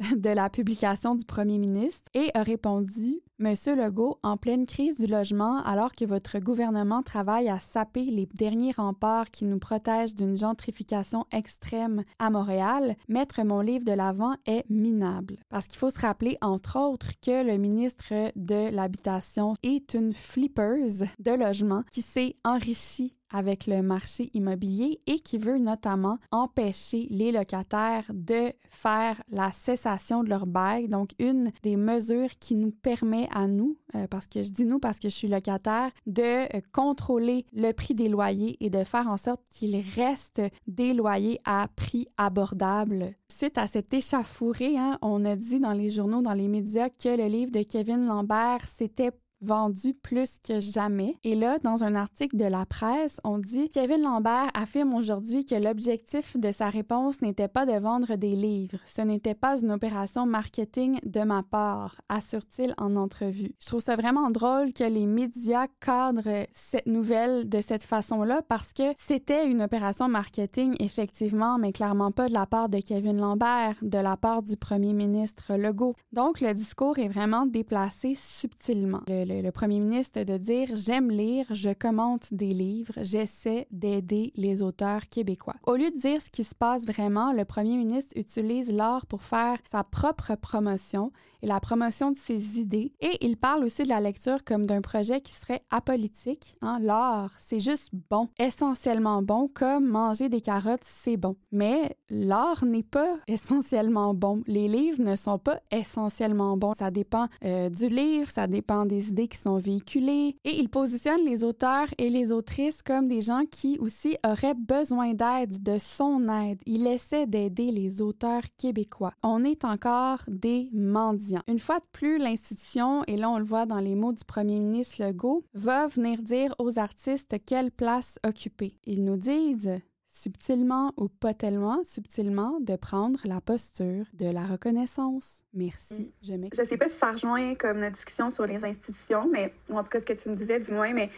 de 0.16 0.30
la 0.30 0.48
publication 0.48 1.14
du 1.14 1.24
premier 1.24 1.58
ministre 1.58 2.04
et 2.14 2.30
a 2.34 2.42
répondu 2.42 3.20
Monsieur 3.40 3.76
Legault, 3.76 4.18
en 4.24 4.36
pleine 4.36 4.66
crise 4.66 4.98
du 4.98 5.06
logement, 5.06 5.62
alors 5.62 5.92
que 5.92 6.04
votre 6.04 6.40
gouvernement 6.40 7.02
travaille 7.04 7.48
à 7.48 7.60
saper 7.60 8.02
les 8.02 8.26
derniers 8.26 8.72
remparts 8.72 9.30
qui 9.30 9.44
nous 9.44 9.60
protègent 9.60 10.16
d'une 10.16 10.36
gentrification 10.36 11.24
extrême 11.30 12.02
à 12.18 12.30
Montréal, 12.30 12.96
mettre 13.08 13.44
mon 13.44 13.60
livre 13.60 13.84
de 13.84 13.92
l'avant 13.92 14.34
est 14.46 14.68
minable. 14.68 15.36
Parce 15.50 15.68
qu'il 15.68 15.78
faut 15.78 15.90
se 15.90 16.00
rappeler, 16.00 16.36
entre 16.40 16.78
autres, 16.80 17.12
que 17.24 17.44
le 17.44 17.58
ministre 17.58 18.12
de 18.34 18.74
l'Habitation 18.74 19.54
est 19.62 19.94
une 19.94 20.14
flippeuse 20.14 21.04
de 21.20 21.30
logement 21.30 21.84
qui 21.92 22.02
s'est 22.02 22.34
enrichie 22.44 23.14
avec 23.30 23.66
le 23.66 23.82
marché 23.82 24.30
immobilier 24.34 25.00
et 25.06 25.18
qui 25.18 25.38
veut 25.38 25.58
notamment 25.58 26.18
empêcher 26.30 27.06
les 27.10 27.32
locataires 27.32 28.10
de 28.12 28.52
faire 28.70 29.22
la 29.30 29.52
cessation 29.52 30.22
de 30.22 30.28
leur 30.28 30.46
bail. 30.46 30.88
Donc, 30.88 31.10
une 31.18 31.52
des 31.62 31.76
mesures 31.76 32.30
qui 32.40 32.54
nous 32.54 32.70
permet 32.70 33.28
à 33.32 33.46
nous, 33.46 33.76
euh, 33.94 34.06
parce 34.06 34.26
que 34.26 34.42
je 34.42 34.50
dis 34.50 34.64
nous 34.64 34.78
parce 34.78 34.98
que 34.98 35.08
je 35.08 35.14
suis 35.14 35.28
locataire, 35.28 35.90
de 36.06 36.56
euh, 36.56 36.60
contrôler 36.72 37.44
le 37.52 37.72
prix 37.72 37.94
des 37.94 38.08
loyers 38.08 38.56
et 38.60 38.70
de 38.70 38.84
faire 38.84 39.08
en 39.08 39.16
sorte 39.16 39.42
qu'il 39.50 39.76
reste 39.96 40.42
des 40.66 40.94
loyers 40.94 41.40
à 41.44 41.68
prix 41.74 42.08
abordable. 42.16 43.14
Suite 43.28 43.58
à 43.58 43.66
cet 43.66 43.92
échafouré, 43.94 44.76
hein, 44.76 44.98
on 45.02 45.24
a 45.24 45.36
dit 45.36 45.60
dans 45.60 45.72
les 45.72 45.90
journaux, 45.90 46.22
dans 46.22 46.32
les 46.32 46.48
médias 46.48 46.88
que 46.88 47.16
le 47.16 47.26
livre 47.26 47.52
de 47.52 47.62
Kevin 47.62 48.06
Lambert, 48.06 48.64
c'était 48.76 49.12
vendu 49.40 49.94
plus 49.94 50.38
que 50.42 50.60
jamais. 50.60 51.16
Et 51.24 51.34
là, 51.34 51.58
dans 51.62 51.84
un 51.84 51.94
article 51.94 52.36
de 52.36 52.44
la 52.44 52.66
presse, 52.66 53.20
on 53.24 53.38
dit 53.38 53.70
Kevin 53.70 54.02
Lambert 54.02 54.50
affirme 54.54 54.94
aujourd'hui 54.94 55.44
que 55.44 55.54
l'objectif 55.54 56.36
de 56.36 56.50
sa 56.50 56.68
réponse 56.68 57.20
n'était 57.22 57.48
pas 57.48 57.66
de 57.66 57.78
vendre 57.78 58.16
des 58.16 58.34
livres. 58.34 58.78
Ce 58.86 59.02
n'était 59.02 59.34
pas 59.34 59.60
une 59.60 59.72
opération 59.72 60.26
marketing 60.26 60.98
de 61.04 61.20
ma 61.20 61.42
part, 61.42 62.00
assure-t-il 62.08 62.74
en 62.78 62.96
entrevue. 62.96 63.54
Je 63.60 63.66
trouve 63.66 63.80
ça 63.80 63.96
vraiment 63.96 64.30
drôle 64.30 64.72
que 64.72 64.84
les 64.84 65.06
médias 65.06 65.66
cadrent 65.80 66.46
cette 66.52 66.86
nouvelle 66.86 67.48
de 67.48 67.60
cette 67.60 67.84
façon-là 67.84 68.42
parce 68.48 68.72
que 68.72 68.92
c'était 68.96 69.48
une 69.48 69.62
opération 69.62 70.08
marketing, 70.08 70.74
effectivement, 70.80 71.58
mais 71.58 71.72
clairement 71.72 72.12
pas 72.12 72.28
de 72.28 72.34
la 72.34 72.46
part 72.46 72.68
de 72.68 72.78
Kevin 72.78 73.18
Lambert, 73.18 73.76
de 73.82 73.98
la 73.98 74.16
part 74.16 74.42
du 74.42 74.56
premier 74.56 74.92
ministre 74.92 75.56
Legault. 75.56 75.94
Donc, 76.12 76.40
le 76.40 76.52
discours 76.54 76.98
est 76.98 77.08
vraiment 77.08 77.46
déplacé 77.46 78.14
subtilement. 78.14 79.00
Le 79.06 79.27
le, 79.28 79.50
premier 79.50 79.78
ministre 79.78 80.22
de 80.22 80.36
dire 80.36 80.68
J'aime 80.74 81.10
lire, 81.10 81.46
je 81.50 81.70
commente 81.70 82.32
des 82.32 82.54
livres, 82.54 82.94
j'essaie 83.02 83.66
d'aider 83.70 84.32
les 84.36 84.62
auteurs 84.62 85.08
québécois. 85.08 85.56
Au 85.66 85.76
lieu 85.76 85.90
de 85.90 85.98
dire 85.98 86.20
ce 86.20 86.30
qui 86.30 86.44
se 86.44 86.54
passe 86.54 86.86
vraiment, 86.86 87.32
le 87.32 87.44
premier 87.44 87.76
ministre 87.76 88.16
utilise 88.16 88.72
l'art 88.72 89.06
pour 89.06 89.22
faire 89.22 89.58
sa 89.66 89.84
propre 89.84 90.34
promotion 90.36 91.12
et 91.42 91.46
la 91.46 91.60
promotion 91.60 92.10
de 92.10 92.16
ses 92.16 92.58
idées. 92.58 92.92
Et 93.00 93.24
il 93.24 93.36
parle 93.36 93.64
aussi 93.64 93.82
de 93.84 93.88
la 93.88 94.00
lecture 94.00 94.44
comme 94.44 94.66
d'un 94.66 94.80
projet 94.80 95.20
qui 95.20 95.32
serait 95.32 95.62
apolitique. 95.70 96.56
Hein? 96.62 96.78
L'art, 96.80 97.32
c'est 97.38 97.60
juste 97.60 97.90
bon, 98.10 98.28
essentiellement 98.38 99.22
bon, 99.22 99.48
comme 99.52 99.86
manger 99.86 100.28
des 100.28 100.40
carottes, 100.40 100.82
c'est 100.82 101.16
bon. 101.16 101.36
Mais 101.52 101.96
l'art 102.10 102.64
n'est 102.64 102.82
pas 102.82 103.16
essentiellement 103.28 104.14
bon. 104.14 104.42
Les 104.46 104.68
livres 104.68 105.02
ne 105.02 105.16
sont 105.16 105.38
pas 105.38 105.60
essentiellement 105.70 106.56
bons. 106.56 106.74
Ça 106.74 106.90
dépend 106.90 107.28
euh, 107.44 107.68
du 107.68 107.88
livre, 107.88 108.30
ça 108.30 108.46
dépend 108.46 108.84
des 108.84 109.10
idées 109.10 109.17
qui 109.26 109.38
sont 109.38 109.56
véhiculées. 109.56 110.36
Et 110.44 110.58
il 110.58 110.68
positionne 110.68 111.24
les 111.24 111.42
auteurs 111.42 111.88
et 111.98 112.10
les 112.10 112.30
autrices 112.30 112.82
comme 112.82 113.08
des 113.08 113.22
gens 113.22 113.42
qui 113.50 113.78
aussi 113.80 114.16
auraient 114.24 114.54
besoin 114.54 115.14
d'aide, 115.14 115.62
de 115.62 115.78
son 115.78 116.28
aide. 116.28 116.60
Il 116.66 116.86
essaie 116.86 117.26
d'aider 117.26 117.72
les 117.72 118.00
auteurs 118.00 118.42
québécois. 118.56 119.14
On 119.24 119.42
est 119.44 119.64
encore 119.64 120.20
des 120.28 120.68
mendiants 120.72 121.42
une 121.48 121.58
fois 121.58 121.78
de 121.78 121.84
plus, 121.92 122.18
l'institution, 122.18 123.02
et 123.06 123.16
là 123.16 123.30
on 123.30 123.38
le 123.38 123.44
voit 123.44 123.66
dans 123.66 123.78
les 123.78 123.94
mots 123.94 124.12
du 124.12 124.24
premier 124.24 124.60
ministre 124.60 125.02
Legault, 125.02 125.44
va 125.54 125.86
venir 125.86 126.22
dire 126.22 126.54
aux 126.58 126.78
artistes 126.78 127.36
quelle 127.46 127.70
place 127.70 128.18
occuper. 128.24 128.74
Ils 128.84 129.04
nous 129.04 129.16
disent 129.16 129.80
subtilement 130.18 130.92
ou 130.96 131.08
pas 131.08 131.32
tellement 131.32 131.82
subtilement, 131.84 132.58
de 132.60 132.76
prendre 132.76 133.20
la 133.24 133.40
posture 133.40 134.06
de 134.14 134.30
la 134.30 134.42
reconnaissance. 134.42 135.42
Merci. 135.54 136.12
Mm. 136.22 136.48
Je. 136.52 136.62
Je 136.62 136.68
sais 136.68 136.76
pas 136.76 136.88
si 136.88 136.96
ça 136.96 137.12
rejoint 137.12 137.54
comme 137.54 137.80
notre 137.80 137.96
discussion 137.96 138.30
sur 138.30 138.46
les 138.46 138.64
institutions, 138.64 139.28
mais 139.30 139.54
ou 139.68 139.78
en 139.78 139.82
tout 139.82 139.90
cas 139.90 140.00
ce 140.00 140.06
que 140.06 140.12
tu 140.12 140.28
me 140.28 140.34
disais 140.34 140.60
du 140.60 140.72
moins, 140.72 140.92
mais 140.92 141.10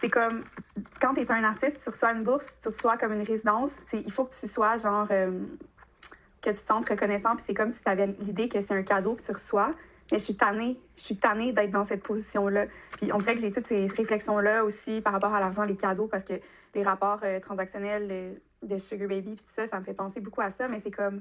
c'est 0.00 0.10
comme 0.10 0.44
quand 1.00 1.14
tu 1.14 1.20
es 1.20 1.32
un 1.32 1.44
artiste, 1.44 1.80
tu 1.82 1.90
reçois 1.90 2.12
une 2.12 2.22
bourse, 2.22 2.58
tu 2.62 2.68
reçois 2.68 2.96
comme 2.96 3.12
une 3.12 3.22
résidence, 3.22 3.72
il 3.92 4.12
faut 4.12 4.24
que 4.24 4.34
tu 4.34 4.46
sois 4.46 4.76
genre 4.76 5.08
euh, 5.10 5.30
que 6.42 6.50
tu 6.50 6.60
te 6.60 6.66
sens 6.66 6.86
reconnaissant, 6.88 7.36
puis 7.36 7.44
c'est 7.46 7.54
comme 7.54 7.70
si 7.70 7.82
tu 7.82 7.88
avais 7.88 8.06
l'idée 8.20 8.48
que 8.48 8.60
c'est 8.60 8.74
un 8.74 8.82
cadeau 8.82 9.14
que 9.14 9.22
tu 9.22 9.32
reçois. 9.32 9.74
Mais 10.12 10.18
je 10.18 10.24
suis 10.24 10.36
tannée, 10.36 10.78
je 10.96 11.02
suis 11.02 11.16
tannée 11.16 11.52
d'être 11.52 11.70
dans 11.70 11.86
cette 11.86 12.02
position-là. 12.02 12.66
Puis 12.98 13.10
on 13.10 13.16
dirait 13.16 13.36
que 13.36 13.40
j'ai 13.40 13.50
toutes 13.50 13.66
ces 13.66 13.86
réflexions-là 13.86 14.62
aussi 14.62 15.00
par 15.00 15.14
rapport 15.14 15.32
à 15.32 15.40
l'argent, 15.40 15.64
les 15.64 15.76
cadeaux, 15.76 16.06
parce 16.06 16.24
que 16.24 16.34
les 16.74 16.82
rapports 16.82 17.20
euh, 17.22 17.40
transactionnels 17.40 18.40
de, 18.62 18.78
Sugar 18.78 19.08
Baby, 19.08 19.34
puis 19.34 19.46
ça, 19.52 19.66
ça 19.66 19.78
me 19.78 19.84
fait 19.84 19.94
penser 19.94 20.20
beaucoup 20.20 20.40
à 20.40 20.50
ça, 20.50 20.68
mais 20.68 20.80
c'est 20.80 20.90
comme 20.90 21.20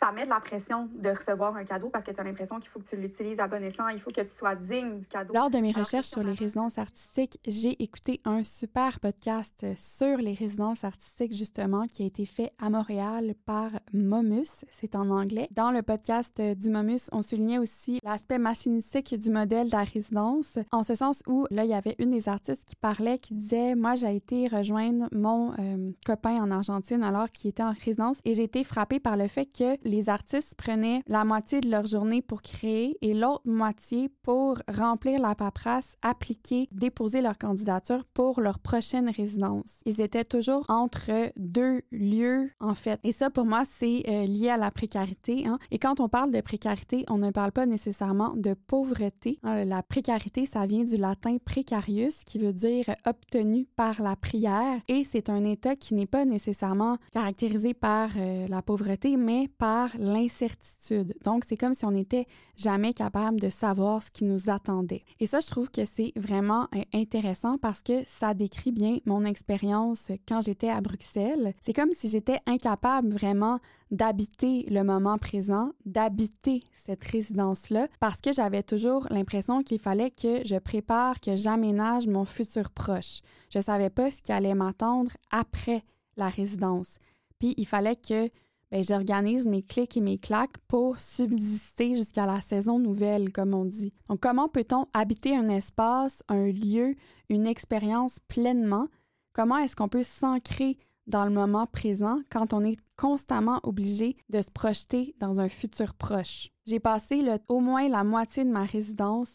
ça 0.00 0.12
met 0.12 0.24
de 0.24 0.30
la 0.30 0.40
pression 0.40 0.88
de 0.94 1.10
recevoir 1.10 1.54
un 1.56 1.64
cadeau 1.64 1.90
parce 1.90 2.04
que 2.04 2.10
tu 2.10 2.20
as 2.20 2.24
l'impression 2.24 2.58
qu'il 2.58 2.70
faut 2.70 2.80
que 2.80 2.88
tu 2.88 2.96
l'utilises 2.96 3.38
à 3.38 3.46
bon 3.46 3.62
escient, 3.62 3.88
il 3.88 4.00
faut 4.00 4.10
que 4.10 4.22
tu 4.22 4.34
sois 4.34 4.54
digne 4.54 4.98
du 4.98 5.06
cadeau. 5.06 5.34
Lors 5.34 5.50
de 5.50 5.58
mes 5.58 5.72
recherches 5.72 6.06
sur 6.06 6.22
les 6.22 6.32
résidences 6.32 6.78
artistiques, 6.78 7.38
j'ai 7.46 7.82
écouté 7.82 8.20
un 8.24 8.42
super 8.42 8.98
podcast 8.98 9.66
sur 9.76 10.16
les 10.16 10.32
résidences 10.32 10.84
artistiques 10.84 11.34
justement 11.34 11.86
qui 11.86 12.02
a 12.02 12.06
été 12.06 12.24
fait 12.24 12.52
à 12.58 12.70
Montréal 12.70 13.34
par 13.44 13.70
Momus, 13.92 14.64
c'est 14.70 14.94
en 14.94 15.10
anglais. 15.10 15.48
Dans 15.54 15.70
le 15.70 15.82
podcast 15.82 16.40
du 16.40 16.70
Momus, 16.70 17.10
on 17.12 17.20
soulignait 17.20 17.58
aussi 17.58 18.00
l'aspect 18.02 18.38
machinistique 18.38 19.14
du 19.18 19.30
modèle 19.30 19.66
de 19.66 19.76
la 19.76 19.84
résidence, 19.84 20.58
en 20.72 20.82
ce 20.82 20.94
sens 20.94 21.22
où 21.26 21.46
là, 21.50 21.64
il 21.64 21.70
y 21.70 21.74
avait 21.74 21.96
une 21.98 22.10
des 22.10 22.28
artistes 22.28 22.64
qui 22.64 22.76
parlait, 22.76 23.18
qui 23.18 23.34
disait, 23.34 23.74
moi 23.74 23.96
j'ai 23.96 24.16
été 24.16 24.48
rejoindre 24.48 25.08
mon 25.12 25.52
euh, 25.58 25.90
copain 26.06 26.42
en 26.42 26.50
Argentine 26.50 27.02
alors 27.02 27.28
qu'il 27.28 27.50
était 27.50 27.62
en 27.62 27.74
résidence 27.84 28.20
et 28.24 28.32
j'ai 28.32 28.44
été 28.44 28.64
frappée 28.64 29.00
par 29.00 29.18
le 29.18 29.28
fait 29.28 29.46
que 29.46 29.76
les 29.90 30.08
artistes 30.08 30.54
prenaient 30.54 31.02
la 31.06 31.24
moitié 31.24 31.60
de 31.60 31.68
leur 31.68 31.86
journée 31.86 32.22
pour 32.22 32.42
créer 32.42 32.96
et 33.02 33.12
l'autre 33.12 33.42
moitié 33.44 34.08
pour 34.22 34.58
remplir 34.72 35.20
la 35.20 35.34
paperasse, 35.34 35.96
appliquer, 36.02 36.68
déposer 36.72 37.20
leur 37.20 37.36
candidature 37.36 38.04
pour 38.14 38.40
leur 38.40 38.58
prochaine 38.60 39.10
résidence. 39.10 39.80
Ils 39.84 40.00
étaient 40.00 40.24
toujours 40.24 40.64
entre 40.68 41.32
deux 41.36 41.82
lieux, 41.90 42.50
en 42.60 42.74
fait. 42.74 43.00
Et 43.02 43.12
ça, 43.12 43.30
pour 43.30 43.44
moi, 43.44 43.64
c'est 43.68 44.04
euh, 44.08 44.26
lié 44.26 44.50
à 44.50 44.56
la 44.56 44.70
précarité. 44.70 45.46
Hein. 45.46 45.58
Et 45.70 45.78
quand 45.78 46.00
on 46.00 46.08
parle 46.08 46.30
de 46.30 46.40
précarité, 46.40 47.04
on 47.08 47.18
ne 47.18 47.30
parle 47.30 47.52
pas 47.52 47.66
nécessairement 47.66 48.34
de 48.36 48.54
pauvreté. 48.54 49.38
Hein. 49.42 49.64
La 49.64 49.82
précarité, 49.82 50.46
ça 50.46 50.66
vient 50.66 50.84
du 50.84 50.96
latin 50.96 51.36
precarius, 51.44 52.24
qui 52.24 52.38
veut 52.38 52.52
dire 52.52 52.84
obtenu 53.06 53.66
par 53.76 54.00
la 54.00 54.14
prière. 54.14 54.80
Et 54.88 55.04
c'est 55.04 55.28
un 55.28 55.44
état 55.44 55.74
qui 55.74 55.94
n'est 55.94 56.06
pas 56.06 56.24
nécessairement 56.24 56.98
caractérisé 57.12 57.74
par 57.74 58.10
euh, 58.16 58.46
la 58.46 58.62
pauvreté, 58.62 59.16
mais 59.16 59.48
par 59.58 59.69
l'incertitude. 59.98 61.14
Donc, 61.24 61.44
c'est 61.46 61.56
comme 61.56 61.74
si 61.74 61.84
on 61.84 61.92
n'était 61.92 62.26
jamais 62.56 62.92
capable 62.92 63.40
de 63.40 63.48
savoir 63.48 64.02
ce 64.02 64.10
qui 64.10 64.24
nous 64.24 64.50
attendait. 64.50 65.04
Et 65.18 65.26
ça, 65.26 65.40
je 65.40 65.46
trouve 65.46 65.70
que 65.70 65.84
c'est 65.84 66.12
vraiment 66.16 66.68
euh, 66.74 66.82
intéressant 66.92 67.58
parce 67.58 67.82
que 67.82 68.02
ça 68.06 68.34
décrit 68.34 68.72
bien 68.72 68.98
mon 69.06 69.24
expérience 69.24 70.10
quand 70.28 70.40
j'étais 70.40 70.68
à 70.68 70.80
Bruxelles. 70.80 71.54
C'est 71.60 71.72
comme 71.72 71.90
si 71.96 72.08
j'étais 72.08 72.40
incapable 72.46 73.10
vraiment 73.10 73.58
d'habiter 73.90 74.66
le 74.68 74.84
moment 74.84 75.18
présent, 75.18 75.72
d'habiter 75.84 76.60
cette 76.74 77.02
résidence-là, 77.04 77.88
parce 77.98 78.20
que 78.20 78.32
j'avais 78.32 78.62
toujours 78.62 79.06
l'impression 79.10 79.62
qu'il 79.62 79.80
fallait 79.80 80.10
que 80.12 80.44
je 80.44 80.56
prépare, 80.56 81.20
que 81.20 81.34
j'aménage 81.34 82.06
mon 82.06 82.24
futur 82.24 82.70
proche. 82.70 83.20
Je 83.52 83.60
savais 83.60 83.90
pas 83.90 84.10
ce 84.10 84.22
qui 84.22 84.32
allait 84.32 84.54
m'attendre 84.54 85.10
après 85.30 85.82
la 86.16 86.28
résidence. 86.28 86.98
Puis 87.40 87.54
il 87.56 87.66
fallait 87.66 87.96
que 87.96 88.30
j'organise 88.72 89.48
mes 89.48 89.62
clics 89.62 89.96
et 89.96 90.00
mes 90.00 90.18
claques 90.18 90.58
pour 90.68 90.98
subsister 90.98 91.96
jusqu'à 91.96 92.26
la 92.26 92.40
saison 92.40 92.78
nouvelle, 92.78 93.32
comme 93.32 93.54
on 93.54 93.64
dit. 93.64 93.92
Donc, 94.08 94.20
comment 94.20 94.48
peut-on 94.48 94.86
habiter 94.94 95.36
un 95.36 95.48
espace, 95.48 96.22
un 96.28 96.46
lieu, 96.46 96.94
une 97.28 97.46
expérience 97.46 98.18
pleinement? 98.28 98.88
Comment 99.32 99.58
est-ce 99.58 99.76
qu'on 99.76 99.88
peut 99.88 100.02
s'ancrer 100.02 100.78
dans 101.06 101.24
le 101.24 101.32
moment 101.32 101.66
présent 101.66 102.20
quand 102.30 102.52
on 102.52 102.64
est 102.64 102.78
constamment 102.96 103.60
obligé 103.64 104.16
de 104.28 104.40
se 104.40 104.50
projeter 104.50 105.14
dans 105.18 105.40
un 105.40 105.48
futur 105.48 105.94
proche? 105.94 106.50
J'ai 106.66 106.80
passé 106.80 107.24
au 107.48 107.60
moins 107.60 107.88
la 107.88 108.04
moitié 108.04 108.44
de 108.44 108.50
ma 108.50 108.64
résidence 108.64 109.34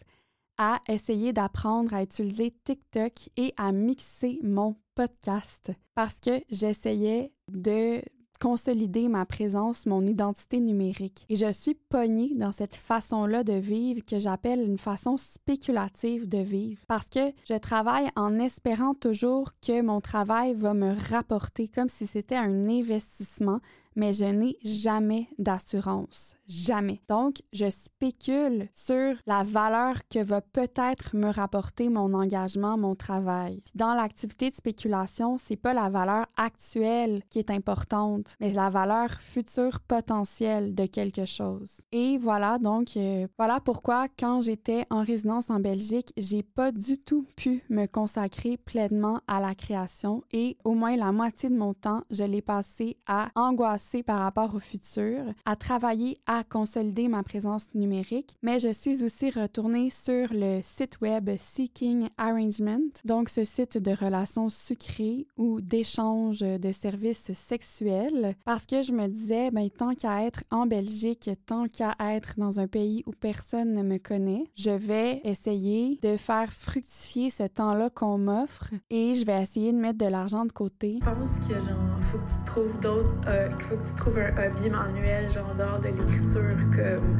à 0.57 0.79
essayer 0.87 1.33
d'apprendre 1.33 1.93
à 1.93 2.03
utiliser 2.03 2.55
TikTok 2.63 3.29
et 3.35 3.53
à 3.57 3.71
mixer 3.71 4.39
mon 4.41 4.75
podcast 4.95 5.71
parce 5.93 6.19
que 6.19 6.41
j'essayais 6.49 7.33
de 7.51 8.01
consolider 8.37 9.07
ma 9.07 9.25
présence, 9.25 9.85
mon 9.85 10.05
identité 10.05 10.59
numérique. 10.59 11.25
Et 11.29 11.35
je 11.35 11.51
suis 11.51 11.75
pognée 11.75 12.33
dans 12.35 12.51
cette 12.51 12.75
façon-là 12.75 13.43
de 13.43 13.53
vivre 13.53 14.01
que 14.05 14.19
j'appelle 14.19 14.61
une 14.61 14.77
façon 14.77 15.17
spéculative 15.17 16.27
de 16.27 16.39
vivre 16.39 16.81
parce 16.87 17.09
que 17.09 17.31
je 17.47 17.57
travaille 17.57 18.09
en 18.15 18.37
espérant 18.39 18.93
toujours 18.93 19.51
que 19.65 19.81
mon 19.81 20.01
travail 20.01 20.53
va 20.53 20.73
me 20.73 20.93
rapporter 21.11 21.67
comme 21.67 21.89
si 21.89 22.07
c'était 22.07 22.35
un 22.35 22.69
investissement 22.69 23.59
mais 23.95 24.13
je 24.13 24.25
n'ai 24.25 24.57
jamais 24.63 25.27
d'assurance. 25.39 26.35
Jamais. 26.47 27.01
Donc, 27.07 27.41
je 27.53 27.69
spécule 27.69 28.69
sur 28.73 29.15
la 29.25 29.43
valeur 29.43 29.95
que 30.09 30.19
va 30.19 30.41
peut-être 30.41 31.15
me 31.15 31.31
rapporter 31.31 31.89
mon 31.89 32.13
engagement, 32.13 32.77
mon 32.77 32.95
travail. 32.95 33.63
Dans 33.73 33.93
l'activité 33.93 34.49
de 34.49 34.55
spéculation, 34.55 35.37
c'est 35.37 35.55
pas 35.55 35.73
la 35.73 35.89
valeur 35.89 36.27
actuelle 36.37 37.23
qui 37.29 37.39
est 37.39 37.49
importante, 37.49 38.35
mais 38.39 38.51
la 38.51 38.69
valeur 38.69 39.09
future 39.19 39.79
potentielle 39.79 40.75
de 40.75 40.85
quelque 40.85 41.25
chose. 41.25 41.81
Et 41.91 42.17
voilà, 42.17 42.59
donc, 42.59 42.95
euh, 42.97 43.27
voilà 43.37 43.59
pourquoi 43.59 44.07
quand 44.19 44.41
j'étais 44.41 44.85
en 44.89 45.03
résidence 45.03 45.49
en 45.49 45.59
Belgique, 45.59 46.13
j'ai 46.17 46.43
pas 46.43 46.71
du 46.71 46.97
tout 46.97 47.27
pu 47.35 47.63
me 47.69 47.87
consacrer 47.87 48.57
pleinement 48.57 49.19
à 49.27 49.39
la 49.39 49.55
création 49.55 50.23
et 50.31 50.57
au 50.63 50.73
moins 50.73 50.95
la 50.95 51.11
moitié 51.11 51.49
de 51.49 51.55
mon 51.55 51.73
temps, 51.73 52.03
je 52.11 52.23
l'ai 52.23 52.41
passé 52.41 52.97
à 53.07 53.29
angoisser 53.35 54.03
par 54.03 54.19
rapport 54.19 54.53
au 54.53 54.59
futur, 54.59 55.23
à 55.45 55.55
travailler 55.55 56.17
à 56.27 56.34
consolider 56.43 57.07
ma 57.07 57.23
présence 57.23 57.73
numérique, 57.73 58.35
mais 58.41 58.59
je 58.59 58.71
suis 58.71 59.03
aussi 59.03 59.29
retournée 59.29 59.89
sur 59.89 60.27
le 60.31 60.59
site 60.61 60.99
web 61.01 61.29
Seeking 61.37 62.09
Arrangement, 62.17 62.79
donc 63.03 63.29
ce 63.29 63.43
site 63.43 63.77
de 63.77 63.91
relations 63.91 64.49
sucrées 64.49 65.27
ou 65.37 65.61
d'échange 65.61 66.39
de 66.39 66.71
services 66.71 67.31
sexuels, 67.33 68.35
parce 68.45 68.65
que 68.65 68.81
je 68.81 68.91
me 68.91 69.07
disais, 69.07 69.51
ben, 69.51 69.69
tant 69.69 69.93
qu'à 69.93 70.23
être 70.23 70.43
en 70.51 70.65
Belgique, 70.65 71.29
tant 71.45 71.67
qu'à 71.67 71.95
être 71.99 72.35
dans 72.37 72.59
un 72.59 72.67
pays 72.67 73.03
où 73.05 73.11
personne 73.11 73.73
ne 73.73 73.83
me 73.83 73.97
connaît, 73.97 74.43
je 74.55 74.71
vais 74.71 75.21
essayer 75.23 75.99
de 76.01 76.17
faire 76.17 76.51
fructifier 76.51 77.29
ce 77.29 77.43
temps-là 77.43 77.89
qu'on 77.89 78.17
m'offre 78.17 78.69
et 78.89 79.15
je 79.15 79.25
vais 79.25 79.41
essayer 79.41 79.71
de 79.71 79.77
mettre 79.77 79.97
de 79.97 80.07
l'argent 80.09 80.45
de 80.45 80.51
côté. 80.51 80.99
Je 81.01 81.05
pense 81.05 81.47
que 81.47 81.53
genre, 81.55 81.99
faut 82.11 82.17
que 82.17 82.29
tu 82.29 82.45
trouves 82.45 82.79
d'autres, 82.81 83.09
euh, 83.27 83.49
faut 83.59 83.77
que 83.77 83.87
tu 83.87 83.95
trouves 83.95 84.17
un 84.17 84.47
hobby 84.47 84.69
manuel, 84.69 85.31
genre 85.31 85.53
de 85.55 85.87
l'écriture, 85.87 86.24
comme 86.33 87.19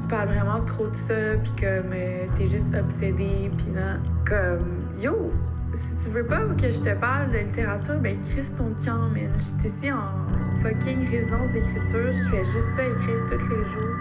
tu 0.00 0.08
parles 0.08 0.28
vraiment 0.28 0.60
trop 0.64 0.86
de 0.86 0.96
ça, 0.96 1.36
puis 1.42 1.52
comme 1.58 1.92
euh, 1.92 2.26
t'es 2.36 2.46
juste 2.46 2.74
obsédé, 2.74 3.50
puis 3.56 3.74
là, 3.74 3.96
comme 4.26 4.84
yo, 4.98 5.32
si 5.74 6.04
tu 6.04 6.10
veux 6.10 6.24
pas 6.24 6.42
que 6.60 6.70
je 6.70 6.80
te 6.80 6.94
parle 6.94 7.30
de 7.30 7.38
littérature, 7.38 7.96
ben 8.00 8.20
crisse 8.22 8.52
ton 8.56 8.74
camp, 8.84 9.08
man. 9.08 9.30
Je 9.34 9.68
ici 9.68 9.90
en 9.90 10.62
fucking 10.62 11.10
résidence 11.10 11.52
d'écriture, 11.52 12.12
je 12.12 12.30
fais 12.30 12.44
juste 12.44 12.68
ça 12.76 12.84
écrire 12.84 13.26
tous 13.28 13.48
les 13.48 13.64
jours. 13.64 13.96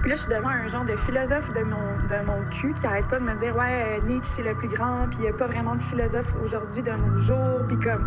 Puis 0.00 0.10
là, 0.10 0.16
je 0.16 0.20
suis 0.22 0.30
devant 0.34 0.48
un 0.48 0.66
genre 0.66 0.84
de 0.84 0.96
philosophe 0.96 1.52
de 1.52 1.62
mon, 1.62 1.76
de 2.08 2.26
mon 2.26 2.48
cul 2.50 2.74
qui 2.74 2.86
arrête 2.86 3.06
pas 3.08 3.18
de 3.18 3.24
me 3.24 3.34
dire 3.36 3.54
Ouais, 3.56 3.98
euh, 4.00 4.06
Nietzsche, 4.06 4.30
c'est 4.36 4.42
le 4.42 4.54
plus 4.54 4.68
grand, 4.68 5.06
puis 5.08 5.18
il 5.20 5.22
n'y 5.22 5.28
a 5.28 5.32
pas 5.32 5.46
vraiment 5.46 5.74
de 5.74 5.82
philosophe 5.82 6.34
aujourd'hui 6.42 6.82
de 6.82 6.90
nos 6.90 7.18
jours, 7.18 7.60
puis 7.68 7.78
comme 7.78 8.06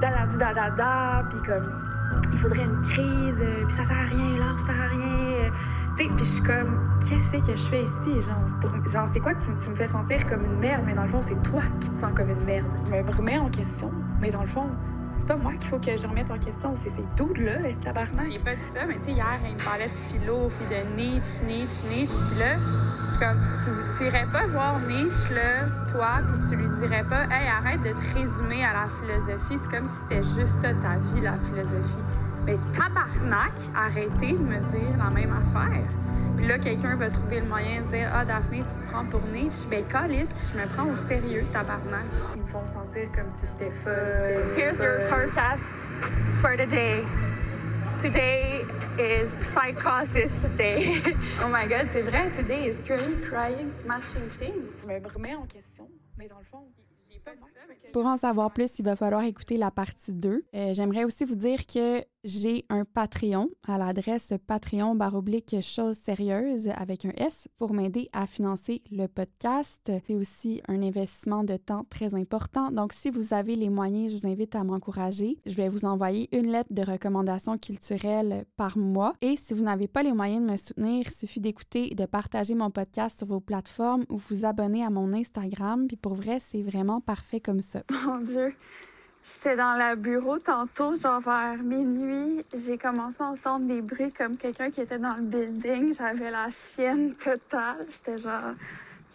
da 0.00 0.10
da 0.10 0.26
da 0.26 0.54
da 0.54 0.70
da, 0.70 1.24
puis 1.30 1.40
comme 1.42 1.85
il 2.32 2.38
faudrait 2.38 2.64
une 2.64 2.78
crise, 2.78 3.38
euh, 3.40 3.64
puis 3.66 3.74
ça 3.74 3.84
sert 3.84 3.96
à 3.96 4.04
rien, 4.04 4.38
l'art 4.38 4.58
ça 4.60 4.66
sert 4.66 4.80
à 4.80 4.88
rien. 4.88 5.50
tu 5.96 6.04
sais, 6.04 6.10
puis 6.10 6.24
je 6.24 6.30
suis 6.30 6.42
comme, 6.42 6.80
qu'est-ce 7.08 7.46
que 7.46 7.56
je 7.56 7.66
fais 7.68 7.84
ici? 7.84 8.20
Genre, 8.20 8.88
genre 8.92 9.08
c'est 9.08 9.20
quoi 9.20 9.34
que 9.34 9.44
tu, 9.44 9.50
tu, 9.62 9.70
me 9.70 9.76
fais 9.76 9.88
sentir 9.88 10.26
comme 10.26 10.44
une 10.44 10.58
merde, 10.58 10.82
mais 10.86 10.94
dans 10.94 11.02
le 11.02 11.08
fond, 11.08 11.20
c'est 11.22 11.40
toi 11.42 11.62
qui 11.80 11.90
te 11.90 11.96
sens 11.96 12.12
comme 12.14 12.30
une 12.30 12.44
merde. 12.44 12.66
Je 12.86 12.90
me 12.90 13.16
remets 13.16 13.38
en 13.38 13.48
question, 13.48 13.90
mais 14.20 14.30
dans 14.30 14.42
le 14.42 14.46
fond, 14.46 14.66
c'est 15.18 15.26
pas 15.26 15.36
moi 15.36 15.52
qu'il 15.52 15.68
faut 15.70 15.78
que 15.78 15.96
je 15.96 16.06
remette 16.06 16.30
en 16.30 16.38
question, 16.38 16.74
c'est 16.74 16.90
ces 16.90 17.04
doutes-là, 17.16 17.54
tabarnak. 17.82 18.26
J'ai 18.30 18.38
pas 18.38 18.54
dit 18.54 18.62
ça, 18.74 18.86
mais 18.86 18.98
tu 18.98 19.04
sais, 19.04 19.12
hier, 19.12 19.38
il 19.46 19.54
me 19.54 19.64
parlait 19.64 19.88
de 19.88 19.94
philo, 19.94 20.50
puis 20.58 20.66
de 20.68 20.96
Nietzsche, 20.96 21.44
Nietzsche, 21.44 21.88
Nietzsche, 21.88 22.22
puis 22.30 22.38
là, 22.38 22.56
comme, 23.18 23.40
tu 23.64 24.04
n'irais 24.04 24.26
pas 24.32 24.46
voir 24.46 24.78
Nietzsche, 24.80 25.34
là, 25.34 25.66
toi, 25.90 26.20
puis 26.26 26.48
tu 26.50 26.56
lui 26.56 26.68
dirais 26.76 27.04
pas, 27.04 27.24
hey, 27.24 27.48
arrête 27.48 27.82
de 27.82 27.92
te 27.92 28.18
résumer 28.18 28.64
à 28.64 28.72
la 28.72 28.88
philosophie, 29.00 29.58
c'est 29.62 29.70
comme 29.70 29.86
si 29.86 30.00
c'était 30.02 30.22
juste 30.22 30.54
ça, 30.60 30.74
ta 30.74 30.96
vie, 30.98 31.20
la 31.22 31.38
philosophie. 31.38 32.04
Mais 32.46 32.58
tabarnak, 32.76 33.58
arrêtez 33.74 34.32
de 34.32 34.38
me 34.38 34.60
dire 34.70 34.96
la 34.96 35.10
même 35.10 35.32
affaire. 35.32 35.82
Puis 36.36 36.46
là, 36.46 36.60
quelqu'un 36.60 36.94
va 36.94 37.10
trouver 37.10 37.40
le 37.40 37.46
moyen 37.46 37.82
de 37.82 37.88
dire 37.88 38.08
Ah, 38.14 38.24
Daphné, 38.24 38.58
tu 38.58 38.76
te 38.76 38.88
prends 38.88 39.04
pour 39.04 39.20
Nietzsche. 39.32 39.66
Ben, 39.68 39.84
calice, 39.84 40.52
je 40.52 40.60
me 40.60 40.64
prends 40.66 40.88
au 40.88 40.94
sérieux, 40.94 41.44
tabarnak. 41.52 42.06
Ils 42.36 42.42
me 42.42 42.46
font 42.46 42.64
sentir 42.66 43.10
comme 43.12 43.32
si 43.34 43.46
j'étais 43.50 43.72
folle. 43.72 44.54
Here's 44.56 44.78
your 44.78 45.00
forecast 45.08 45.64
for 46.40 46.56
the 46.56 46.70
day. 46.70 47.02
Today 48.00 48.64
is 48.96 49.34
psychosis 49.52 50.30
day. 50.56 51.02
oh 51.42 51.48
my 51.48 51.66
god, 51.66 51.88
c'est 51.90 52.02
vrai, 52.02 52.30
today 52.30 52.68
is 52.68 52.76
curly 52.86 53.16
crying, 53.28 53.72
smashing 53.82 54.28
things. 54.38 54.70
Je 54.82 54.86
me 54.86 55.08
remets 55.08 55.34
en 55.34 55.46
question, 55.46 55.88
mais 56.16 56.28
dans 56.28 56.38
le 56.38 56.44
fond, 56.44 56.62
pour 57.92 58.06
en 58.06 58.16
savoir 58.16 58.52
plus, 58.52 58.78
il 58.78 58.84
va 58.84 58.96
falloir 58.96 59.22
écouter 59.22 59.56
la 59.56 59.70
partie 59.70 60.12
2. 60.12 60.44
Euh, 60.54 60.74
j'aimerais 60.74 61.04
aussi 61.04 61.24
vous 61.24 61.34
dire 61.34 61.66
que 61.66 62.04
j'ai 62.26 62.64
un 62.70 62.84
Patreon 62.84 63.48
à 63.68 63.78
l'adresse 63.78 64.32
Patreon 64.48 64.96
baroblique 64.96 65.54
choses 65.62 65.96
sérieuses 65.96 66.68
avec 66.74 67.04
un 67.04 67.12
S 67.16 67.46
pour 67.56 67.72
m'aider 67.72 68.10
à 68.12 68.26
financer 68.26 68.82
le 68.90 69.06
podcast. 69.06 69.80
C'est 70.06 70.14
aussi 70.14 70.60
un 70.66 70.82
investissement 70.82 71.44
de 71.44 71.56
temps 71.56 71.86
très 71.88 72.16
important. 72.16 72.72
Donc, 72.72 72.92
si 72.92 73.10
vous 73.10 73.32
avez 73.32 73.54
les 73.54 73.70
moyens, 73.70 74.12
je 74.12 74.18
vous 74.18 74.26
invite 74.26 74.56
à 74.56 74.64
m'encourager. 74.64 75.38
Je 75.46 75.54
vais 75.54 75.68
vous 75.68 75.84
envoyer 75.84 76.28
une 76.36 76.50
lettre 76.50 76.72
de 76.72 76.82
recommandation 76.82 77.58
culturelle 77.58 78.44
par 78.56 78.76
mois. 78.76 79.14
Et 79.20 79.36
si 79.36 79.54
vous 79.54 79.62
n'avez 79.62 79.86
pas 79.86 80.02
les 80.02 80.12
moyens 80.12 80.44
de 80.44 80.50
me 80.50 80.56
soutenir, 80.56 81.04
il 81.06 81.12
suffit 81.12 81.40
d'écouter 81.40 81.92
et 81.92 81.94
de 81.94 82.06
partager 82.06 82.56
mon 82.56 82.72
podcast 82.72 83.18
sur 83.18 83.28
vos 83.28 83.40
plateformes 83.40 84.04
ou 84.08 84.18
vous 84.18 84.44
abonner 84.44 84.84
à 84.84 84.90
mon 84.90 85.12
Instagram. 85.12 85.86
Puis 85.86 85.96
pour 85.96 86.14
vrai, 86.14 86.38
c'est 86.40 86.62
vraiment 86.62 87.00
parfait 87.00 87.40
comme 87.40 87.60
ça. 87.60 87.84
Mon 88.04 88.18
Dieu. 88.18 88.52
J'étais 89.28 89.56
dans 89.56 89.74
le 89.74 89.96
bureau 89.96 90.38
tantôt, 90.38 90.94
genre 90.94 91.20
vers 91.20 91.56
minuit. 91.56 92.44
J'ai 92.54 92.78
commencé 92.78 93.16
à 93.20 93.26
entendre 93.26 93.66
des 93.66 93.82
bruits 93.82 94.12
comme 94.12 94.36
quelqu'un 94.36 94.70
qui 94.70 94.80
était 94.80 94.98
dans 94.98 95.16
le 95.16 95.22
building. 95.22 95.92
J'avais 95.94 96.30
la 96.30 96.48
chienne 96.50 97.12
totale. 97.16 97.86
J'étais 97.88 98.18
genre, 98.18 98.54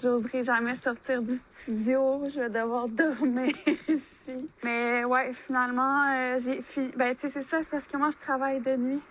j'oserais 0.01 0.43
jamais 0.43 0.76
sortir 0.76 1.22
du 1.22 1.39
studio. 1.53 2.24
Je 2.30 2.41
vais 2.41 2.49
devoir 2.49 2.89
dormir 2.89 3.55
ici. 3.88 4.49
Mais 4.64 5.05
ouais, 5.05 5.32
finalement, 5.32 6.03
euh, 6.12 6.39
j'ai 6.39 6.62
fini. 6.62 6.91
Ben, 6.97 7.16
tu 7.16 7.22
sais, 7.22 7.30
c'est 7.30 7.43
ça, 7.43 7.64
c'est 7.64 7.72
parce 7.72 7.88
que 7.88 7.95
moi, 7.95 8.09
je 8.12 8.18
travaille 8.18 8.59
de 8.59 8.76
nuit. 8.76 9.01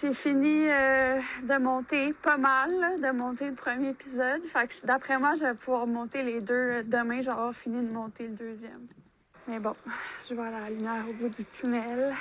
J'ai 0.00 0.12
fini 0.12 0.68
euh, 0.68 1.20
de 1.44 1.58
monter 1.58 2.12
pas 2.12 2.36
mal, 2.36 2.70
de 2.70 3.10
monter 3.12 3.46
le 3.46 3.54
premier 3.54 3.90
épisode. 3.90 4.44
Fait 4.44 4.66
que 4.66 4.84
d'après 4.84 5.16
moi, 5.18 5.34
je 5.36 5.44
vais 5.44 5.54
pouvoir 5.54 5.86
monter 5.86 6.22
les 6.22 6.40
deux 6.40 6.82
demain. 6.82 7.20
J'aurai 7.20 7.54
fini 7.54 7.86
de 7.86 7.92
monter 7.92 8.24
le 8.24 8.34
deuxième. 8.34 8.86
Mais 9.48 9.58
bon, 9.58 9.74
je 10.28 10.34
vois 10.34 10.50
la 10.50 10.68
lumière 10.68 11.04
au 11.08 11.12
bout 11.14 11.30
du 11.30 11.42
tunnel. 11.46 12.14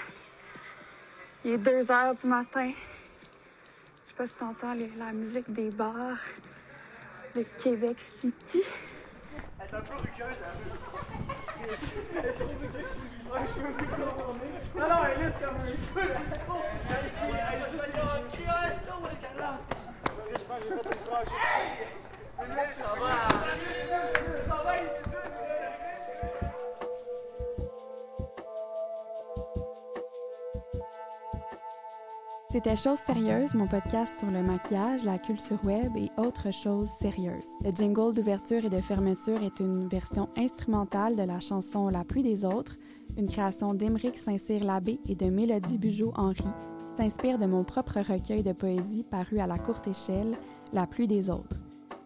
Il 1.43 1.51
est 1.51 1.57
2 1.57 1.91
heures 1.91 2.15
du 2.15 2.25
matin. 2.25 2.71
Je 2.71 4.09
sais 4.09 4.15
pas 4.15 4.27
si 4.27 4.33
tu 4.33 4.43
entends 4.45 4.73
la 4.97 5.11
musique 5.11 5.51
des 5.51 5.69
bars 5.69 6.23
de 7.35 7.43
Québec 7.61 7.99
City. 7.99 8.63
Elle 9.59 9.67
est 9.67 9.73
un 9.73 9.81
peu 9.81 9.95
rugueuse, 9.95 10.37
Elle 12.15 12.25
est 12.25 12.37
un 15.43 15.47
C'était 32.57 32.75
Chose 32.75 32.97
sérieuse, 32.97 33.53
mon 33.53 33.67
podcast 33.67 34.17
sur 34.17 34.31
le 34.31 34.41
maquillage, 34.41 35.03
la 35.03 35.19
culture 35.19 35.63
web 35.63 35.95
et 35.95 36.09
autres 36.19 36.51
choses 36.51 36.89
sérieuses. 36.99 37.53
Le 37.63 37.69
jingle 37.69 38.15
d'ouverture 38.15 38.65
et 38.65 38.69
de 38.71 38.81
fermeture 38.81 39.43
est 39.43 39.59
une 39.59 39.87
version 39.87 40.27
instrumentale 40.35 41.15
de 41.15 41.21
la 41.21 41.39
chanson 41.39 41.87
La 41.89 42.03
pluie 42.03 42.23
des 42.23 42.45
autres, 42.45 42.75
une 43.15 43.27
création 43.27 43.75
d'Émeric 43.75 44.17
Saint-Cyr-Labbé 44.17 44.99
et 45.07 45.13
de 45.13 45.27
Mélodie 45.27 45.77
Bugeaud-Henry, 45.77 46.47
s'inspire 46.95 47.37
de 47.37 47.45
mon 47.45 47.63
propre 47.63 47.99
recueil 47.99 48.41
de 48.41 48.53
poésie 48.53 49.03
paru 49.03 49.37
à 49.37 49.45
la 49.45 49.59
courte 49.59 49.87
échelle, 49.87 50.35
La 50.73 50.87
pluie 50.87 51.07
des 51.07 51.29
autres. 51.29 51.57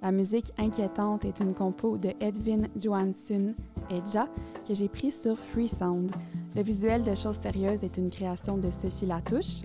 La 0.02 0.12
musique 0.12 0.52
inquiétante 0.58 1.24
est 1.24 1.40
une 1.40 1.54
compo 1.54 1.98
de 1.98 2.12
Edwin 2.20 2.68
Johansson 2.78 3.54
Edja 3.90 4.28
que 4.68 4.74
j'ai 4.74 4.90
pris 4.90 5.14
sur 5.14 5.40
Freesound. 5.40 6.12
Le 6.58 6.62
visuel 6.62 7.04
de 7.04 7.16
Choses 7.16 7.40
sérieuses 7.40 7.86
est 7.86 7.96
une 7.96 8.10
création 8.10 8.58
de 8.58 8.70
Sophie 8.70 9.06
Latouche. 9.06 9.62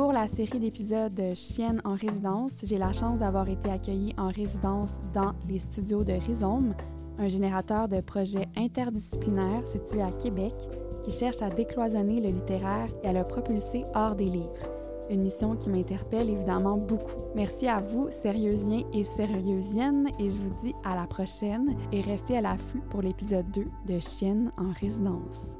Pour 0.00 0.14
la 0.14 0.28
série 0.28 0.58
d'épisodes 0.58 1.20
Chienne 1.34 1.82
en 1.84 1.92
résidence, 1.92 2.52
j'ai 2.62 2.78
la 2.78 2.90
chance 2.90 3.18
d'avoir 3.18 3.50
été 3.50 3.70
accueillie 3.70 4.14
en 4.16 4.28
résidence 4.28 4.92
dans 5.12 5.34
les 5.46 5.58
studios 5.58 6.04
de 6.04 6.14
Rhizome, 6.14 6.74
un 7.18 7.28
générateur 7.28 7.86
de 7.86 8.00
projets 8.00 8.48
interdisciplinaires 8.56 9.68
situé 9.68 10.00
à 10.00 10.10
Québec 10.10 10.54
qui 11.02 11.10
cherche 11.10 11.42
à 11.42 11.50
décloisonner 11.50 12.22
le 12.22 12.30
littéraire 12.30 12.88
et 13.04 13.08
à 13.08 13.12
le 13.12 13.24
propulser 13.24 13.84
hors 13.94 14.14
des 14.14 14.24
livres. 14.24 14.70
Une 15.10 15.20
mission 15.20 15.54
qui 15.54 15.68
m'interpelle 15.68 16.30
évidemment 16.30 16.78
beaucoup. 16.78 17.20
Merci 17.34 17.68
à 17.68 17.82
vous, 17.82 18.08
sérieusiens 18.10 18.84
et 18.94 19.04
sérieusiennes, 19.04 20.08
et 20.18 20.30
je 20.30 20.38
vous 20.38 20.54
dis 20.64 20.74
à 20.82 20.96
la 20.96 21.06
prochaine 21.06 21.76
et 21.92 22.00
restez 22.00 22.38
à 22.38 22.40
l'affût 22.40 22.80
pour 22.88 23.02
l'épisode 23.02 23.50
2 23.50 23.66
de 23.86 24.00
Chienne 24.00 24.50
en 24.56 24.70
résidence. 24.80 25.56